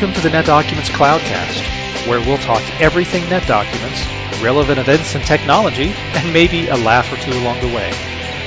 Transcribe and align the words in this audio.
Welcome 0.00 0.22
to 0.22 0.28
the 0.28 0.36
NetDocuments 0.36 0.90
Cloudcast, 0.90 2.06
where 2.06 2.20
we'll 2.20 2.38
talk 2.38 2.62
everything 2.80 3.20
NetDocuments, 3.24 4.44
relevant 4.44 4.78
events 4.78 5.16
and 5.16 5.24
technology, 5.24 5.92
and 6.14 6.32
maybe 6.32 6.68
a 6.68 6.76
laugh 6.76 7.12
or 7.12 7.16
two 7.16 7.36
along 7.36 7.58
the 7.58 7.74
way. 7.74 7.90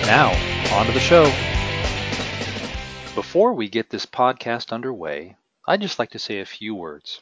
Now, 0.06 0.32
on 0.74 0.86
to 0.86 0.94
the 0.94 1.02
show. 1.02 1.26
Before 3.16 3.52
we 3.52 3.68
get 3.68 3.90
this 3.90 4.06
podcast 4.06 4.72
underway, 4.72 5.36
I'd 5.68 5.82
just 5.82 6.00
like 6.00 6.12
to 6.12 6.20
say 6.20 6.40
a 6.40 6.46
few 6.46 6.74
words. 6.74 7.20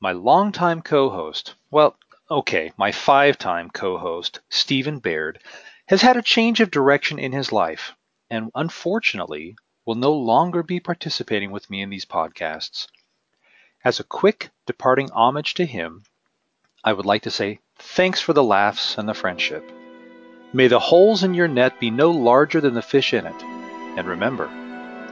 My 0.00 0.12
longtime 0.12 0.82
co 0.82 1.08
host, 1.08 1.54
well, 1.70 1.96
okay, 2.30 2.72
my 2.76 2.92
five 2.92 3.38
time 3.38 3.70
co 3.70 3.96
host, 3.96 4.40
Stephen 4.50 4.98
Baird, 4.98 5.38
has 5.86 6.02
had 6.02 6.18
a 6.18 6.22
change 6.22 6.60
of 6.60 6.70
direction 6.70 7.18
in 7.18 7.32
his 7.32 7.52
life 7.52 7.94
and 8.28 8.50
unfortunately 8.54 9.56
will 9.86 9.94
no 9.94 10.12
longer 10.12 10.62
be 10.62 10.78
participating 10.78 11.50
with 11.50 11.70
me 11.70 11.80
in 11.80 11.88
these 11.88 12.04
podcasts. 12.04 12.88
As 13.86 14.00
a 14.00 14.04
quick 14.04 14.50
departing 14.66 15.12
homage 15.12 15.54
to 15.54 15.64
him, 15.64 16.02
I 16.82 16.92
would 16.92 17.06
like 17.06 17.22
to 17.22 17.30
say 17.30 17.60
thanks 17.76 18.20
for 18.20 18.32
the 18.32 18.42
laughs 18.42 18.98
and 18.98 19.08
the 19.08 19.14
friendship. 19.14 19.62
May 20.52 20.66
the 20.66 20.80
holes 20.80 21.22
in 21.22 21.34
your 21.34 21.46
net 21.46 21.78
be 21.78 21.92
no 21.92 22.10
larger 22.10 22.60
than 22.60 22.74
the 22.74 22.82
fish 22.82 23.14
in 23.14 23.26
it. 23.26 23.42
And 23.96 24.08
remember, 24.08 24.50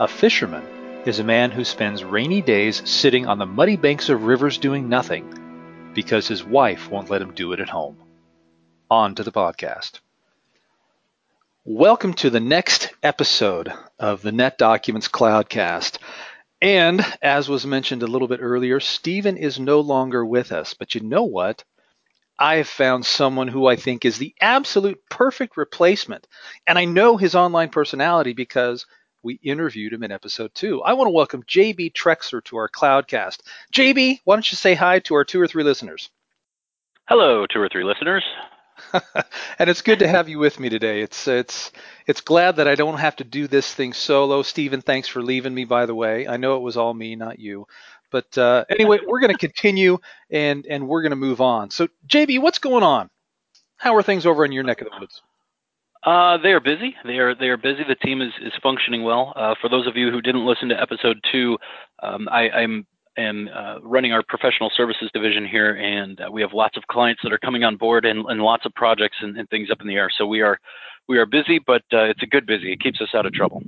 a 0.01 0.09
fisherman 0.09 0.65
is 1.07 1.21
a 1.21 1.23
man 1.23 1.53
who 1.53 1.63
spends 1.63 2.03
rainy 2.03 2.43
days 2.43 2.83
sitting 2.85 3.29
on 3.29 3.39
the 3.39 3.47
muddy 3.47 3.77
banks 3.77 4.09
of 4.09 4.25
rivers 4.25 4.59
doing 4.59 4.89
nothing 4.89 5.93
because 5.95 6.27
his 6.27 6.43
wife 6.43 6.91
won't 6.91 7.11
let 7.11 7.23
him 7.23 7.33
do 7.33 7.53
it 7.53 7.61
at 7.61 7.69
home. 7.69 7.97
On 8.91 9.15
to 9.15 9.23
the 9.23 9.31
podcast. 9.31 10.01
Welcome 11.65 12.15
to 12.15 12.29
the 12.29 12.41
next 12.41 12.93
episode 13.05 13.73
of 14.01 14.23
the 14.23 14.33
NetDocuments 14.33 15.09
Cloudcast. 15.09 15.99
And 16.65 17.05
as 17.21 17.47
was 17.47 17.67
mentioned 17.67 18.03
a 18.03 18.07
little 18.07 18.27
bit 18.27 18.41
earlier, 18.41 18.81
Stephen 18.81 19.37
is 19.37 19.61
no 19.61 19.81
longer 19.81 20.25
with 20.25 20.51
us. 20.51 20.73
But 20.73 20.95
you 20.95 21.03
know 21.03 21.25
what? 21.25 21.63
I 22.39 22.57
have 22.57 22.69
found 22.69 23.05
someone 23.05 23.49
who 23.49 23.67
I 23.67 23.77
think 23.77 24.07
is 24.07 24.17
the 24.17 24.35
absolute 24.41 24.99
perfect 25.11 25.59
replacement. 25.59 26.27
And 26.67 26.79
I 26.79 26.87
know 26.87 27.19
his 27.19 27.35
online 27.35 27.69
personality 27.69 28.33
because 28.33 28.87
we 29.23 29.39
interviewed 29.43 29.93
him 29.93 30.05
in 30.05 30.11
episode 30.11 30.55
two. 30.55 30.81
I 30.81 30.95
want 30.95 31.09
to 31.09 31.13
welcome 31.13 31.43
JB 31.43 31.93
Trexler 31.93 32.43
to 32.45 32.57
our 32.57 32.71
Cloudcast. 32.71 33.41
JB, 33.71 34.21
why 34.25 34.35
don't 34.35 34.51
you 34.51 34.57
say 34.57 34.73
hi 34.73 35.01
to 35.01 35.17
our 35.17 35.25
two 35.25 35.43
or 35.43 35.47
three 35.47 35.65
listeners? 35.65 36.09
Hello, 37.07 37.45
two 37.45 37.61
or 37.61 37.69
three 37.69 37.85
listeners. 37.85 38.25
and 39.59 39.71
it's 39.71 39.83
good 39.83 39.99
to 40.01 40.09
have 40.09 40.29
you 40.29 40.39
with 40.39 40.61
me 40.61 40.69
today. 40.69 41.01
It's 41.01 41.27
it's 41.27 41.73
it's 42.07 42.21
glad 42.21 42.57
that 42.57 42.69
I 42.69 42.75
don't 42.75 42.99
have 42.99 43.17
to 43.17 43.25
do 43.25 43.47
this 43.47 43.73
thing 43.73 43.93
solo. 43.93 44.43
Stephen, 44.43 44.81
thanks 44.81 45.09
for 45.09 45.23
leaving 45.23 45.55
me. 45.55 45.65
By 45.65 45.87
the 45.87 45.95
way, 45.95 46.27
I 46.27 46.37
know 46.37 46.57
it 46.57 46.63
was 46.63 46.77
all 46.77 46.95
me, 46.95 47.17
not 47.17 47.39
you. 47.39 47.67
But 48.11 48.39
uh, 48.39 48.65
anyway, 48.71 49.01
we're 49.07 49.21
going 49.21 49.33
to 49.33 49.39
continue 49.39 49.99
and 50.31 50.67
and 50.67 50.89
we're 50.89 51.03
going 51.03 51.11
to 51.11 51.17
move 51.17 51.41
on. 51.41 51.71
So, 51.71 51.89
JB, 52.09 52.41
what's 52.41 52.59
going 52.59 52.85
on? 52.85 53.11
How 53.77 53.97
are 53.97 54.03
things 54.03 54.27
over 54.27 54.45
in 54.45 54.53
your 54.53 54.63
neck 54.63 54.81
of 54.81 54.89
the 54.91 55.01
woods? 55.01 55.21
Uh, 56.05 56.37
they 56.39 56.53
are 56.53 56.61
busy. 56.61 56.95
They 57.05 57.19
are 57.19 57.35
they 57.35 57.47
are 57.47 57.57
busy. 57.57 57.83
The 57.87 57.97
team 57.97 58.21
is, 58.21 58.33
is 58.43 58.53
functioning 58.63 59.03
well. 59.03 59.33
Uh, 59.35 59.55
for 59.61 59.69
those 59.69 59.87
of 59.87 59.97
you 59.97 60.11
who 60.11 60.21
didn't 60.21 60.47
listen 60.47 60.69
to 60.69 60.81
episode 60.81 61.19
two, 61.33 61.59
um, 62.03 62.29
I, 62.31 62.51
I'm 62.51 62.87
am 63.17 63.49
uh, 63.55 63.79
running 63.81 64.13
our 64.13 64.23
professional 64.23 64.71
services 64.77 65.11
division 65.13 65.47
here, 65.47 65.75
and 65.75 66.21
uh, 66.21 66.31
we 66.31 66.43
have 66.43 66.53
lots 66.53 66.77
of 66.77 66.87
clients 66.87 67.23
that 67.23 67.33
are 67.33 67.39
coming 67.39 67.65
on 67.65 67.77
board 67.77 68.05
and, 68.05 68.25
and 68.27 68.41
lots 68.41 68.67
of 68.67 68.75
projects 68.75 69.17
and, 69.21 69.37
and, 69.37 69.49
things 69.51 69.71
up 69.71 69.81
in 69.81 69.87
the 69.87 69.95
air. 69.95 70.11
So 70.17 70.27
we 70.27 70.43
are 70.43 70.59
we 71.07 71.19
are 71.19 71.27
busy, 71.27 71.59
but 71.59 71.83
uh, 71.93 72.05
it's 72.05 72.23
a 72.23 72.27
good 72.27 72.47
busy. 72.47 72.73
It 72.73 72.81
keeps 72.81 73.01
us 73.01 73.15
out 73.15 73.27
of 73.27 73.33
trouble. 73.33 73.63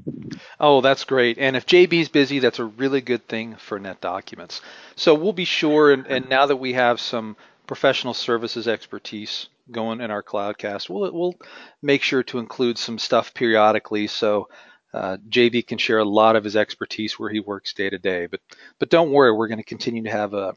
Oh, 0.59 0.81
that's 0.81 1.05
great. 1.05 1.39
And 1.39 1.57
if 1.57 1.67
JB's 1.67 2.09
busy, 2.09 2.39
that's 2.39 2.59
a 2.59 2.65
really 2.65 3.01
good 3.01 3.29
thing 3.29 3.57
for 3.57 3.79
NetDocuments. 3.79 4.63
So 4.97 5.15
we'll 5.15 5.33
be 5.33 5.45
sure, 5.45 5.93
and, 5.93 6.07
and 6.07 6.29
now 6.29 6.47
that 6.47 6.57
we 6.57 6.73
have 6.73 7.01
some 7.01 7.37
professional 7.67 8.15
services 8.15 8.67
expertise 8.67 9.49
going 9.71 10.01
in 10.01 10.11
our 10.11 10.23
Cloudcast, 10.23 10.89
we'll 10.89 11.13
we'll 11.13 11.35
make 11.83 12.03
sure 12.03 12.23
to 12.25 12.39
include 12.39 12.79
some 12.79 12.99
stuff 12.99 13.35
periodically. 13.35 14.07
So 14.07 14.49
uh, 14.97 15.17
JB 15.29 15.67
can 15.67 15.79
share 15.79 15.99
a 15.99 16.05
lot 16.05 16.37
of 16.37 16.45
his 16.45 16.57
expertise 16.57 17.19
where 17.19 17.31
he 17.31 17.41
works 17.41 17.75
day 17.75 17.91
to 17.91 17.99
day. 17.99 18.27
But 18.27 18.41
but 18.79 18.91
don't 18.91 19.13
worry, 19.13 19.33
we're 19.33 19.49
going 19.49 19.59
to 19.59 19.65
continue 19.65 20.03
to 20.05 20.11
have 20.11 20.35
a 20.35 20.55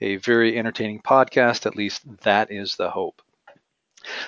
a 0.00 0.16
very 0.16 0.58
entertaining 0.58 1.00
podcast. 1.00 1.66
At 1.66 1.76
least 1.76 2.02
that 2.22 2.50
is 2.50 2.76
the 2.76 2.90
hope. 2.90 3.22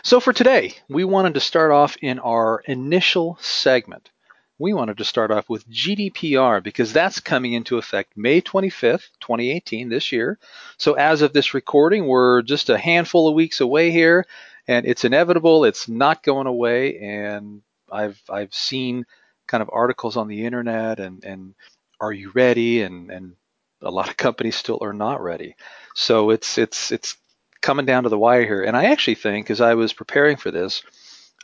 So 0.03 0.21
for 0.21 0.33
today, 0.33 0.75
we 0.89 1.05
wanted 1.05 1.35
to 1.35 1.41
start 1.41 1.71
off 1.71 1.97
in 2.01 2.19
our 2.19 2.63
initial 2.67 3.37
segment. 3.41 4.11
We 4.59 4.73
wanted 4.73 4.97
to 4.99 5.05
start 5.05 5.31
off 5.31 5.51
with 5.51 5.69
GDPR 5.69 6.63
because 6.63 6.93
that's 6.93 7.21
coming 7.21 7.53
into 7.53 7.77
effect 7.77 8.17
May 8.17 8.41
25th, 8.41 9.11
2018, 9.21 9.91
this 9.91 10.13
year. 10.13 10.39
So 10.79 10.95
as 10.95 11.21
of 11.21 11.35
this 11.35 11.53
recording, 11.53 12.07
we're 12.07 12.41
just 12.41 12.71
a 12.71 12.79
handful 12.79 13.29
of 13.29 13.35
weeks 13.35 13.61
away 13.61 13.91
here, 13.91 14.25
and 14.67 14.87
it's 14.87 15.05
inevitable. 15.05 15.65
It's 15.67 15.89
not 15.89 16.23
going 16.23 16.47
away, 16.47 16.99
and 17.01 17.61
I've 17.91 18.21
I've 18.29 18.55
seen 18.55 19.05
kind 19.47 19.63
of 19.63 19.71
articles 19.73 20.17
on 20.17 20.29
the 20.29 20.45
internet 20.45 21.01
and 21.01 21.25
and 21.25 21.55
are 22.01 22.13
you 22.13 22.31
ready 22.35 22.83
and 22.83 23.11
and 23.11 23.37
a 23.83 23.91
lot 23.91 24.09
of 24.09 24.17
companies 24.27 24.57
still 24.57 24.79
are 24.83 24.93
not 24.93 25.23
ready. 25.23 25.57
So 25.95 26.31
it's 26.31 26.59
it's 26.59 26.91
it's 26.93 27.17
coming 27.61 27.87
down 27.87 28.05
to 28.05 28.09
the 28.09 28.19
wire 28.19 28.45
here. 28.45 28.63
And 28.63 28.77
I 28.77 28.87
actually 28.87 29.17
think 29.17 29.51
as 29.51 29.61
I 29.61 29.75
was 29.75 29.93
preparing 29.93 30.37
for 30.37 30.51
this, 30.51 30.83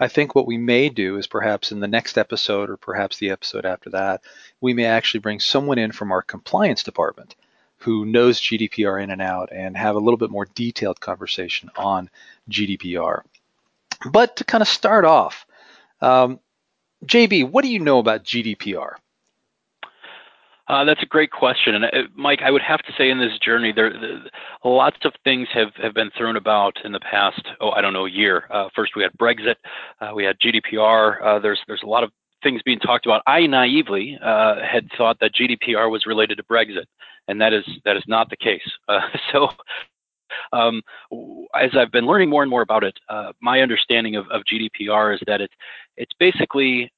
I 0.00 0.08
think 0.08 0.34
what 0.34 0.47
we 0.47 0.56
may 0.56 0.88
do 0.88 1.19
is 1.19 1.26
perhaps 1.26 1.72
in 1.72 1.80
the 1.80 1.88
next 1.88 2.16
episode 2.16 2.70
or 2.70 2.76
perhaps 2.76 3.19
the 3.19 3.30
episode 3.30 3.66
after 3.66 3.91
that, 3.91 4.22
we 4.60 4.72
may 4.72 4.84
actually 4.84 5.20
bring 5.20 5.41
someone 5.41 5.78
in 5.78 5.92
from 5.92 6.12
our 6.12 6.22
compliance 6.22 6.82
department 6.82 7.34
who 7.78 8.06
knows 8.06 8.41
GDPR 8.41 9.03
in 9.03 9.10
and 9.10 9.20
out 9.20 9.50
and 9.53 9.76
have 9.76 9.97
a 9.97 10.00
little 10.00 10.16
bit 10.16 10.30
more 10.30 10.47
detailed 10.54 11.00
conversation 11.00 11.70
on 11.76 12.09
GDPR. 12.48 13.22
But 14.10 14.36
to 14.36 14.44
kind 14.44 14.62
of 14.62 14.69
start 14.69 15.04
off, 15.04 15.47
um, 16.02 16.40
JB, 17.06 17.50
what 17.50 17.62
do 17.62 17.68
you 17.68 17.78
know 17.78 17.98
about 17.98 18.24
GDPR? 18.24 18.94
Uh, 20.68 20.84
that's 20.84 21.02
a 21.02 21.06
great 21.06 21.30
question, 21.30 21.74
and 21.74 21.84
uh, 21.84 22.08
Mike, 22.14 22.40
I 22.42 22.50
would 22.50 22.62
have 22.62 22.80
to 22.82 22.92
say 22.96 23.10
in 23.10 23.18
this 23.18 23.36
journey, 23.40 23.72
there, 23.72 23.90
the, 23.90 24.30
lots 24.64 24.96
of 25.04 25.12
things 25.24 25.48
have, 25.52 25.74
have 25.74 25.92
been 25.92 26.10
thrown 26.16 26.36
about 26.36 26.76
in 26.84 26.92
the 26.92 27.00
past. 27.00 27.42
Oh, 27.60 27.70
I 27.70 27.80
don't 27.80 27.92
know, 27.92 28.04
year. 28.04 28.44
Uh, 28.48 28.68
first, 28.74 28.94
we 28.94 29.02
had 29.02 29.12
Brexit, 29.18 29.56
uh, 30.00 30.12
we 30.14 30.24
had 30.24 30.38
GDPR. 30.38 31.22
Uh, 31.22 31.38
there's 31.41 31.60
there's 31.66 31.82
a 31.82 31.88
lot 31.88 32.04
of 32.04 32.12
things 32.42 32.62
being 32.62 32.78
talked 32.78 33.06
about. 33.06 33.22
I 33.26 33.46
naively 33.46 34.18
uh, 34.22 34.62
had 34.62 34.88
thought 34.96 35.18
that 35.20 35.34
GDPR 35.34 35.91
was 35.91 36.06
related 36.06 36.36
to 36.36 36.44
Brexit, 36.44 36.86
and 37.26 37.41
that 37.41 37.52
is 37.52 37.64
that 37.84 37.96
is 37.96 38.04
not 38.06 38.30
the 38.30 38.36
case. 38.36 38.62
so 39.32 39.50
um, 40.53 40.82
as 41.54 41.70
I've 41.76 41.93
been 41.93 42.06
learning 42.06 42.31
more 42.31 42.43
and 42.43 42.50
more 42.50 42.62
about 42.62 42.84
it, 42.84 42.98
uh, 43.09 43.32
my 43.41 43.60
understanding 43.60 44.16
of, 44.16 44.26
of, 44.31 44.43
GDPR 44.53 45.15
is 45.15 45.20
that 45.26 45.41
it's 45.41 45.54
it's 45.97 46.12
basically 46.19 46.91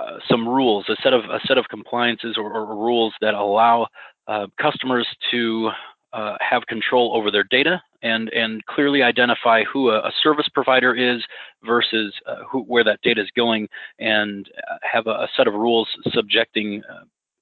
uh, 0.00 0.18
some 0.28 0.48
rules, 0.48 0.86
a 0.88 0.96
set 1.02 1.12
of 1.12 1.24
a 1.24 1.40
set 1.46 1.58
of 1.58 1.68
compliances 1.68 2.36
or, 2.36 2.52
or 2.52 2.66
rules 2.74 3.12
that 3.20 3.34
allow 3.34 3.86
uh, 4.26 4.46
customers 4.60 5.06
to 5.30 5.70
uh, 6.12 6.36
have 6.40 6.66
control 6.66 7.12
over 7.14 7.30
their 7.30 7.44
data 7.44 7.82
and 8.02 8.28
and 8.30 8.64
clearly 8.66 9.02
identify 9.02 9.64
who 9.64 9.90
a, 9.90 9.98
a 9.98 10.12
service 10.22 10.48
provider 10.54 10.94
is 10.94 11.22
versus 11.64 12.14
uh, 12.26 12.44
who, 12.48 12.60
where 12.62 12.84
that 12.84 13.00
data 13.02 13.20
is 13.20 13.30
going, 13.36 13.68
and 13.98 14.48
uh, 14.70 14.76
have 14.90 15.06
a, 15.06 15.10
a, 15.10 15.28
set 15.36 15.48
of 15.48 15.54
rules 15.54 15.88
subjecting 16.12 16.82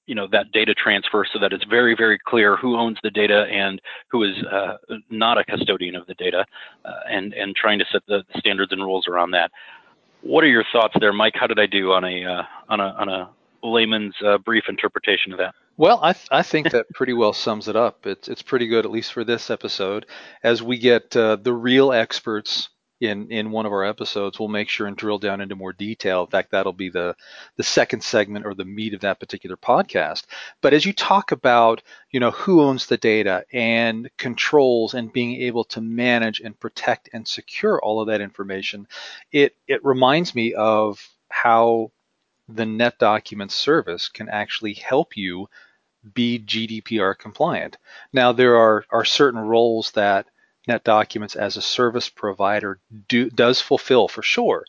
you 0.06 0.14
know 0.14 0.26
that 0.30 0.52
data 0.52 0.74
transfer 0.74 1.26
so 1.32 1.38
that 1.38 1.52
it's 1.52 1.64
very 1.64 1.94
very 1.94 2.18
clear 2.18 2.56
who 2.56 2.76
owns 2.76 2.98
the 3.02 3.10
data 3.10 3.46
and 3.50 3.80
who 4.08 4.22
is 4.24 4.36
uh, 4.50 4.76
not 5.10 5.38
a 5.38 5.44
custodian 5.44 5.94
of 5.94 6.06
the 6.06 6.14
data 6.14 6.44
uh, 6.84 6.90
and 7.08 7.32
and 7.34 7.54
trying 7.56 7.78
to 7.78 7.84
set 7.92 8.02
the 8.08 8.22
standards 8.36 8.72
and 8.72 8.82
rules 8.82 9.06
around 9.08 9.30
that 9.30 9.50
what 10.22 10.44
are 10.44 10.48
your 10.48 10.64
thoughts 10.72 10.94
there 11.00 11.12
mike 11.12 11.34
how 11.36 11.46
did 11.46 11.58
i 11.58 11.66
do 11.66 11.92
on 11.92 12.04
a 12.04 12.24
uh, 12.24 12.42
on 12.68 12.80
a 12.80 12.88
on 12.98 13.08
a 13.08 13.30
layman's 13.62 14.14
uh, 14.24 14.38
brief 14.38 14.64
interpretation 14.68 15.32
of 15.32 15.38
that 15.38 15.54
well, 15.78 16.00
I, 16.02 16.12
th- 16.12 16.28
I 16.30 16.42
think 16.42 16.70
that 16.72 16.90
pretty 16.94 17.14
well 17.14 17.32
sums 17.32 17.66
it 17.66 17.76
up. 17.76 18.06
It's 18.06 18.28
it's 18.28 18.42
pretty 18.42 18.66
good, 18.66 18.84
at 18.84 18.90
least 18.90 19.12
for 19.12 19.24
this 19.24 19.50
episode. 19.50 20.04
As 20.42 20.62
we 20.62 20.78
get 20.78 21.16
uh, 21.16 21.36
the 21.36 21.54
real 21.54 21.92
experts 21.92 22.68
in 23.02 23.30
in 23.30 23.50
one 23.50 23.66
of 23.66 23.72
our 23.72 23.84
episodes, 23.84 24.38
we'll 24.38 24.48
make 24.48 24.68
sure 24.68 24.86
and 24.86 24.96
drill 24.96 25.18
down 25.18 25.40
into 25.40 25.56
more 25.56 25.72
detail. 25.72 26.22
In 26.22 26.28
fact, 26.28 26.50
that'll 26.50 26.72
be 26.72 26.88
the 26.88 27.16
the 27.56 27.62
second 27.62 28.02
segment 28.02 28.46
or 28.46 28.54
the 28.54 28.64
meat 28.64 28.94
of 28.94 29.00
that 29.00 29.20
particular 29.20 29.56
podcast. 29.56 30.24
But 30.60 30.72
as 30.72 30.86
you 30.86 30.92
talk 30.92 31.32
about, 31.32 31.82
you 32.10 32.20
know, 32.20 32.30
who 32.30 32.62
owns 32.62 32.86
the 32.86 32.96
data 32.96 33.44
and 33.52 34.08
controls 34.16 34.94
and 34.94 35.12
being 35.12 35.42
able 35.42 35.64
to 35.64 35.80
manage 35.80 36.40
and 36.40 36.58
protect 36.58 37.08
and 37.12 37.26
secure 37.26 37.80
all 37.82 38.00
of 38.00 38.06
that 38.06 38.20
information, 38.20 38.86
it 39.32 39.56
it 39.66 39.84
reminds 39.84 40.34
me 40.34 40.54
of 40.54 41.06
how 41.28 41.90
the 42.48 42.66
Net 42.66 42.98
NetDocuments 42.98 43.52
service 43.52 44.08
can 44.08 44.28
actually 44.28 44.74
help 44.74 45.16
you 45.16 45.48
be 46.14 46.38
GDPR 46.38 47.16
compliant. 47.16 47.78
Now 48.12 48.32
there 48.32 48.56
are 48.56 48.84
are 48.90 49.04
certain 49.04 49.40
roles 49.40 49.92
that 49.92 50.26
NetDocuments 50.68 51.36
as 51.36 51.56
a 51.56 51.62
service 51.62 52.08
provider 52.08 52.78
do, 53.08 53.30
does 53.30 53.60
fulfill 53.60 54.08
for 54.08 54.22
sure. 54.22 54.64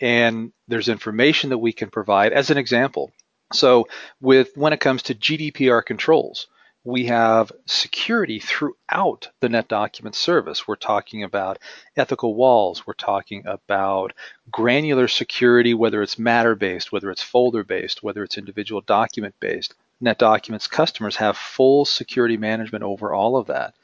And 0.00 0.52
there's 0.68 0.88
information 0.88 1.50
that 1.50 1.58
we 1.58 1.72
can 1.72 1.90
provide 1.90 2.32
as 2.32 2.50
an 2.50 2.58
example. 2.58 3.12
So 3.52 3.88
with 4.20 4.56
when 4.56 4.72
it 4.72 4.80
comes 4.80 5.02
to 5.04 5.14
GDPR 5.14 5.84
controls, 5.84 6.46
we 6.84 7.06
have 7.06 7.52
security 7.66 8.40
throughout 8.40 9.28
the 9.40 9.48
NetDocument 9.48 10.16
service. 10.16 10.66
We're 10.66 10.74
talking 10.74 11.22
about 11.22 11.58
ethical 11.96 12.34
walls. 12.34 12.86
We're 12.86 12.94
talking 12.94 13.44
about 13.46 14.12
granular 14.50 15.06
security, 15.06 15.74
whether 15.74 16.02
it's 16.02 16.18
matter 16.18 16.56
based, 16.56 16.90
whether 16.90 17.10
it's 17.10 17.22
folder 17.22 17.62
based, 17.62 18.02
whether 18.02 18.24
it's 18.24 18.38
individual 18.38 18.80
document 18.80 19.36
based. 19.38 19.74
NetDocuments 20.02 20.68
customers 20.68 21.16
have 21.16 21.36
full 21.36 21.84
security 21.84 22.36
management 22.36 22.82
over 22.82 23.14
all 23.14 23.36
of 23.36 23.46
that. 23.46 23.74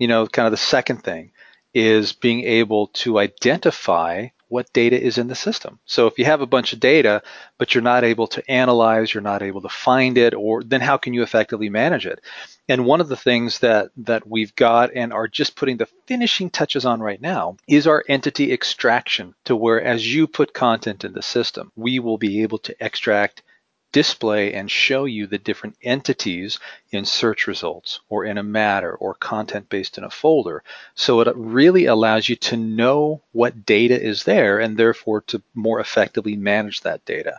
You 0.00 0.08
know, 0.08 0.26
kind 0.26 0.46
of 0.46 0.50
the 0.50 0.56
second 0.56 1.04
thing 1.04 1.30
is 1.72 2.12
being 2.12 2.42
able 2.42 2.88
to 2.88 3.20
identify 3.20 4.28
what 4.48 4.72
data 4.72 5.00
is 5.00 5.16
in 5.16 5.28
the 5.28 5.34
system. 5.36 5.78
So 5.84 6.08
if 6.08 6.18
you 6.18 6.24
have 6.24 6.40
a 6.40 6.46
bunch 6.46 6.72
of 6.72 6.80
data, 6.80 7.22
but 7.56 7.72
you're 7.72 7.82
not 7.82 8.02
able 8.02 8.26
to 8.28 8.50
analyze, 8.50 9.14
you're 9.14 9.22
not 9.22 9.42
able 9.42 9.60
to 9.60 9.68
find 9.68 10.18
it, 10.18 10.34
or 10.34 10.64
then 10.64 10.80
how 10.80 10.96
can 10.96 11.14
you 11.14 11.22
effectively 11.22 11.68
manage 11.68 12.04
it? 12.04 12.20
And 12.68 12.84
one 12.84 13.00
of 13.00 13.08
the 13.08 13.16
things 13.16 13.60
that 13.60 13.90
that 13.98 14.26
we've 14.26 14.54
got 14.56 14.90
and 14.94 15.12
are 15.12 15.28
just 15.28 15.54
putting 15.54 15.76
the 15.76 15.88
finishing 16.06 16.50
touches 16.50 16.84
on 16.84 17.00
right 17.00 17.20
now 17.20 17.56
is 17.68 17.86
our 17.86 18.02
entity 18.08 18.52
extraction 18.52 19.34
to 19.44 19.54
where 19.54 19.80
as 19.80 20.12
you 20.12 20.26
put 20.26 20.52
content 20.52 21.04
in 21.04 21.12
the 21.12 21.22
system, 21.22 21.70
we 21.76 22.00
will 22.00 22.18
be 22.18 22.42
able 22.42 22.58
to 22.58 22.74
extract 22.80 23.42
display 23.92 24.54
and 24.54 24.70
show 24.70 25.04
you 25.04 25.26
the 25.26 25.38
different 25.38 25.76
entities 25.82 26.58
in 26.90 27.04
search 27.04 27.46
results 27.46 28.00
or 28.08 28.24
in 28.24 28.38
a 28.38 28.42
matter 28.42 28.94
or 28.94 29.14
content 29.14 29.68
based 29.68 29.98
in 29.98 30.04
a 30.04 30.10
folder. 30.10 30.62
So 30.94 31.20
it 31.20 31.36
really 31.36 31.86
allows 31.86 32.28
you 32.28 32.36
to 32.36 32.56
know 32.56 33.22
what 33.32 33.66
data 33.66 34.00
is 34.00 34.24
there 34.24 34.58
and 34.58 34.76
therefore 34.76 35.22
to 35.22 35.42
more 35.54 35.80
effectively 35.80 36.36
manage 36.36 36.82
that 36.82 37.04
data. 37.04 37.38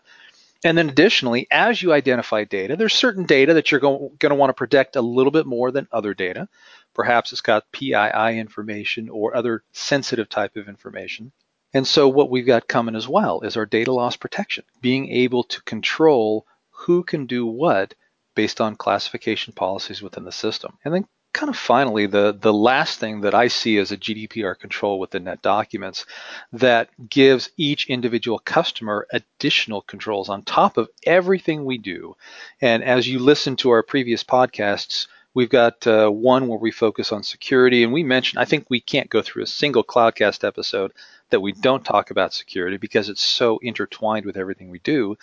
And 0.64 0.78
then 0.78 0.90
additionally, 0.90 1.48
as 1.50 1.82
you 1.82 1.92
identify 1.92 2.44
data, 2.44 2.76
there's 2.76 2.94
certain 2.94 3.26
data 3.26 3.56
that 3.56 3.72
you're 3.72 3.80
going, 3.80 4.12
to 4.20 4.36
want 4.36 4.52
to 4.52 4.54
protect 4.54 4.96
a 4.96 5.02
little 5.02 5.32
bit 5.32 5.48
more 5.48 5.72
than 5.72 5.88
other 5.92 6.14
data. 6.14 6.48
Perhaps 6.94 7.32
it's 7.32 7.42
got 7.42 7.72
PII 7.72 8.38
information 8.38 9.10
or 9.10 9.36
other 9.36 9.64
sensitive 9.72 10.30
type 10.30 10.56
of 10.58 10.68
information. 10.68 11.32
And 11.74 11.88
so 11.88 12.08
what 12.08 12.30
we've 12.30 12.46
got 12.46 12.68
coming 12.68 12.96
as 12.96 13.08
well 13.08 13.42
is 13.42 13.58
our 13.58 13.66
data 13.66 13.92
loss 13.92 14.18
protection, 14.18 14.64
being 14.82 15.10
able 15.10 15.44
to 15.46 15.62
control 15.64 16.46
who 16.70 17.04
can 17.04 17.26
do 17.26 17.46
what 17.46 17.94
based 18.36 18.62
on 18.62 18.76
classification 18.76 19.54
policies 19.54 20.02
within 20.02 20.26
the 20.26 20.32
system. 20.32 20.78
And 20.84 20.94
then 20.94 21.06
kind 21.34 21.50
of 21.50 21.56
finally, 21.56 22.08
the, 22.08 22.38
the 22.38 22.54
last 22.54 23.00
thing 23.00 23.22
that 23.22 23.34
I 23.34 23.48
see 23.48 23.78
as 23.78 23.92
a 23.92 23.98
GDPR 23.98 24.58
control 24.58 25.00
within 25.00 25.26
NetDocuments 25.26 26.06
that 26.54 26.90
gives 27.10 27.52
each 27.56 27.88
individual 27.88 28.40
customer 28.40 29.08
additional 29.12 29.82
controls 29.82 30.30
on 30.30 30.44
top 30.44 30.78
of 30.78 30.90
everything 31.06 31.64
we 31.64 31.78
do. 31.78 32.16
And 32.60 32.84
as 32.84 33.08
you 33.08 33.20
listen 33.20 33.56
to 33.58 33.70
our 33.70 33.84
previous 33.84 34.24
podcasts, 34.24 35.08
We've 35.34 35.50
got 35.50 35.88
uh, 35.88 36.10
one 36.10 36.48
where 36.48 36.60
we 36.60 36.72
focus 36.72 37.14
on 37.14 37.24
security, 37.24 37.84
and 37.84 37.94
we 37.94 38.04
mentioned, 38.04 38.42
I 38.42 38.46
think 38.46 38.70
we 38.70 38.82
can't 38.82 39.10
go 39.10 39.22
through 39.22 39.44
a 39.44 39.48
single 39.48 39.84
Cloudcast 39.84 40.46
episode 40.46 40.92
that 41.32 41.42
we 41.42 41.52
don't 41.52 41.84
talk 41.84 42.12
about 42.12 42.34
security 42.34 42.78
because 42.78 43.10
it's 43.10 43.24
so 43.24 43.58
intertwined 43.62 44.26
with 44.26 44.38
everything 44.38 44.70
we 44.70 44.80
do. 44.80 45.18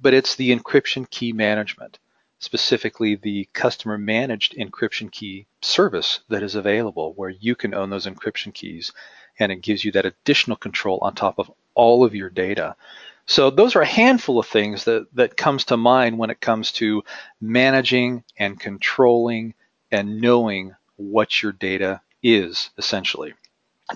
But 0.00 0.14
it's 0.14 0.34
the 0.34 0.54
encryption 0.56 1.08
key 1.08 1.32
management, 1.32 1.98
specifically 2.40 3.14
the 3.14 3.48
customer 3.52 3.96
managed 3.96 4.56
encryption 4.56 5.10
key 5.10 5.46
service 5.60 6.20
that 6.28 6.42
is 6.42 6.56
available 6.56 7.12
where 7.14 7.30
you 7.30 7.54
can 7.54 7.74
own 7.74 7.90
those 7.90 8.06
encryption 8.06 8.52
keys 8.52 8.92
and 9.38 9.52
it 9.52 9.62
gives 9.62 9.84
you 9.84 9.92
that 9.92 10.06
additional 10.06 10.56
control 10.56 10.98
on 11.02 11.14
top 11.14 11.38
of 11.38 11.50
all 11.74 12.04
of 12.04 12.14
your 12.14 12.28
data. 12.28 12.76
So 13.26 13.50
those 13.50 13.76
are 13.76 13.82
a 13.82 13.86
handful 13.86 14.38
of 14.38 14.46
things 14.46 14.84
that, 14.84 15.06
that 15.14 15.36
comes 15.36 15.64
to 15.66 15.76
mind 15.76 16.18
when 16.18 16.30
it 16.30 16.40
comes 16.40 16.72
to 16.72 17.04
managing 17.40 18.24
and 18.36 18.58
controlling 18.58 19.54
and 19.90 20.20
knowing 20.20 20.74
what 20.96 21.42
your 21.42 21.52
data 21.52 22.00
is 22.22 22.70
essentially. 22.78 23.34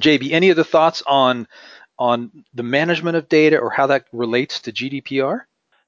JB, 0.01 0.33
any 0.33 0.51
other 0.51 0.65
thoughts 0.65 1.03
on 1.07 1.47
on 1.99 2.45
the 2.53 2.63
management 2.63 3.17
of 3.17 3.29
data 3.29 3.59
or 3.59 3.71
how 3.71 3.87
that 3.87 4.05
relates 4.13 4.61
to 4.61 4.73
GDPR? 4.73 5.41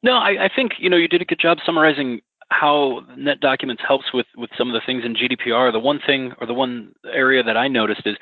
No, 0.02 0.12
I, 0.12 0.44
I 0.44 0.50
think 0.54 0.72
you 0.78 0.88
know 0.88 0.96
you 0.96 1.08
did 1.08 1.22
a 1.22 1.24
good 1.24 1.40
job 1.40 1.58
summarizing 1.64 2.22
how 2.50 3.02
NetDocuments 3.16 3.80
helps 3.86 4.12
with, 4.14 4.26
with 4.36 4.50
some 4.56 4.68
of 4.68 4.74
the 4.74 4.80
things 4.86 5.04
in 5.04 5.14
GDPR, 5.14 5.70
the 5.70 5.78
one 5.78 6.00
thing 6.06 6.32
or 6.40 6.46
the 6.46 6.54
one 6.54 6.92
area 7.12 7.42
that 7.42 7.56
I 7.58 7.68
noticed 7.68 8.02
is 8.06 8.16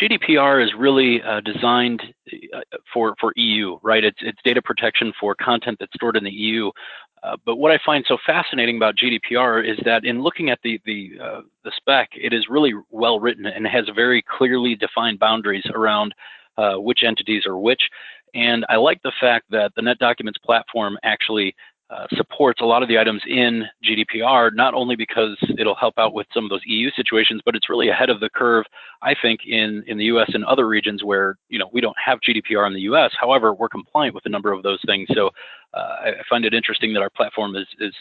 GDPR 0.00 0.62
is 0.62 0.72
really 0.76 1.22
uh, 1.22 1.40
designed 1.40 2.02
uh, 2.54 2.60
for, 2.92 3.14
for 3.18 3.32
EU, 3.36 3.78
right? 3.82 4.04
It's, 4.04 4.18
it's 4.20 4.38
data 4.44 4.60
protection 4.60 5.12
for 5.18 5.34
content 5.34 5.78
that's 5.80 5.94
stored 5.94 6.16
in 6.16 6.24
the 6.24 6.30
EU. 6.30 6.70
Uh, 7.22 7.36
but 7.44 7.56
what 7.56 7.70
I 7.70 7.78
find 7.84 8.04
so 8.08 8.16
fascinating 8.24 8.76
about 8.76 8.96
GDPR 8.96 9.68
is 9.68 9.78
that 9.84 10.04
in 10.04 10.22
looking 10.22 10.50
at 10.50 10.58
the 10.62 10.80
the, 10.86 11.12
uh, 11.22 11.40
the 11.64 11.72
spec, 11.76 12.08
it 12.14 12.32
is 12.32 12.48
really 12.48 12.72
well 12.90 13.20
written 13.20 13.46
and 13.46 13.66
has 13.66 13.84
very 13.94 14.22
clearly 14.22 14.74
defined 14.74 15.18
boundaries 15.18 15.64
around 15.74 16.14
uh, 16.56 16.76
which 16.76 17.02
entities 17.04 17.46
are 17.46 17.58
which. 17.58 17.82
And 18.34 18.64
I 18.68 18.76
like 18.76 19.02
the 19.02 19.12
fact 19.20 19.46
that 19.50 19.72
the 19.74 19.82
NetDocuments 19.82 20.40
platform 20.44 20.96
actually 21.02 21.54
uh, 21.90 22.06
supports 22.12 22.60
a 22.60 22.64
lot 22.64 22.82
of 22.82 22.88
the 22.88 22.98
items 22.98 23.20
in 23.26 23.64
GDPR, 23.84 24.54
not 24.54 24.74
only 24.74 24.94
because 24.94 25.36
it'll 25.58 25.74
help 25.74 25.94
out 25.98 26.14
with 26.14 26.26
some 26.32 26.44
of 26.44 26.50
those 26.50 26.60
EU 26.64 26.90
situations, 26.92 27.42
but 27.44 27.56
it's 27.56 27.68
really 27.68 27.88
ahead 27.88 28.10
of 28.10 28.20
the 28.20 28.30
curve, 28.30 28.64
I 29.02 29.14
think, 29.20 29.40
in, 29.46 29.82
in 29.88 29.98
the 29.98 30.04
US 30.04 30.30
and 30.32 30.44
other 30.44 30.68
regions 30.68 31.02
where, 31.02 31.36
you 31.48 31.58
know, 31.58 31.68
we 31.72 31.80
don't 31.80 31.96
have 32.04 32.20
GDPR 32.20 32.66
in 32.66 32.74
the 32.74 32.82
US. 32.82 33.10
However, 33.20 33.54
we're 33.54 33.68
compliant 33.68 34.14
with 34.14 34.24
a 34.26 34.28
number 34.28 34.52
of 34.52 34.62
those 34.62 34.80
things. 34.86 35.08
So 35.14 35.30
uh, 35.74 35.96
I 36.04 36.12
find 36.28 36.44
it 36.44 36.54
interesting 36.54 36.92
that 36.92 37.02
our 37.02 37.10
platform 37.10 37.56
is, 37.56 37.66
is 37.80 37.94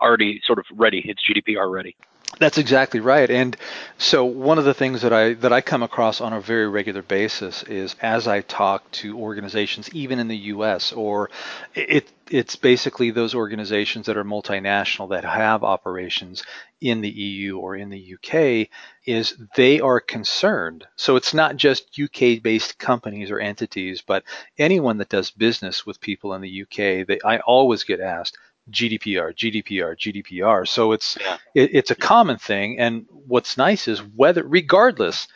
already 0.00 0.40
sort 0.46 0.58
of 0.58 0.64
ready. 0.72 1.02
It's 1.06 1.22
GDPR 1.28 1.70
ready. 1.70 1.94
That's 2.40 2.58
exactly 2.58 3.00
right. 3.00 3.30
And 3.30 3.56
so 3.98 4.24
one 4.24 4.58
of 4.58 4.64
the 4.64 4.74
things 4.74 5.02
that 5.02 5.12
I 5.12 5.34
that 5.34 5.52
I 5.52 5.60
come 5.60 5.82
across 5.82 6.20
on 6.20 6.32
a 6.32 6.40
very 6.40 6.68
regular 6.68 7.02
basis 7.02 7.62
is 7.64 7.94
as 8.02 8.26
I 8.26 8.40
talk 8.40 8.90
to 8.92 9.18
organizations 9.18 9.88
even 9.94 10.18
in 10.18 10.28
the 10.28 10.36
US 10.36 10.92
or 10.92 11.30
it 11.74 12.10
it's 12.30 12.56
basically 12.56 13.10
those 13.10 13.34
organizations 13.34 14.06
that 14.06 14.16
are 14.16 14.24
multinational 14.24 15.10
that 15.10 15.24
have 15.24 15.62
operations 15.62 16.42
in 16.80 17.02
the 17.02 17.10
EU 17.10 17.58
or 17.58 17.76
in 17.76 17.90
the 17.90 18.14
UK 18.14 18.68
is 19.06 19.36
they 19.56 19.80
are 19.80 20.00
concerned. 20.00 20.86
So 20.96 21.16
it's 21.16 21.34
not 21.34 21.56
just 21.56 21.98
UK 22.00 22.42
based 22.42 22.78
companies 22.78 23.30
or 23.30 23.38
entities, 23.38 24.02
but 24.04 24.24
anyone 24.58 24.98
that 24.98 25.10
does 25.10 25.30
business 25.30 25.86
with 25.86 26.00
people 26.00 26.34
in 26.34 26.42
the 26.42 26.62
UK, 26.62 27.06
they 27.06 27.20
I 27.24 27.38
always 27.38 27.84
get 27.84 28.00
asked, 28.00 28.38
GDPR, 28.70 29.34
GDPR, 29.34 29.96
GDPR. 29.96 30.66
So 30.66 30.92
it's 30.92 31.18
yeah. 31.20 31.36
it, 31.54 31.70
it's 31.74 31.90
a 31.90 31.96
common 31.96 32.38
thing. 32.38 32.78
And 32.78 33.06
what's 33.10 33.56
nice 33.56 33.88
is 33.88 34.00
whether, 34.00 34.42
regardless, 34.42 35.28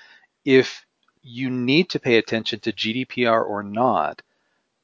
if 0.44 0.85
you 1.23 1.50
need 1.50 1.90
to 1.90 2.00
pay 2.00 2.16
attention 2.16 2.61
to 2.61 2.73
GDPR 2.73 3.44
or 3.44 3.62
not, 3.62 4.23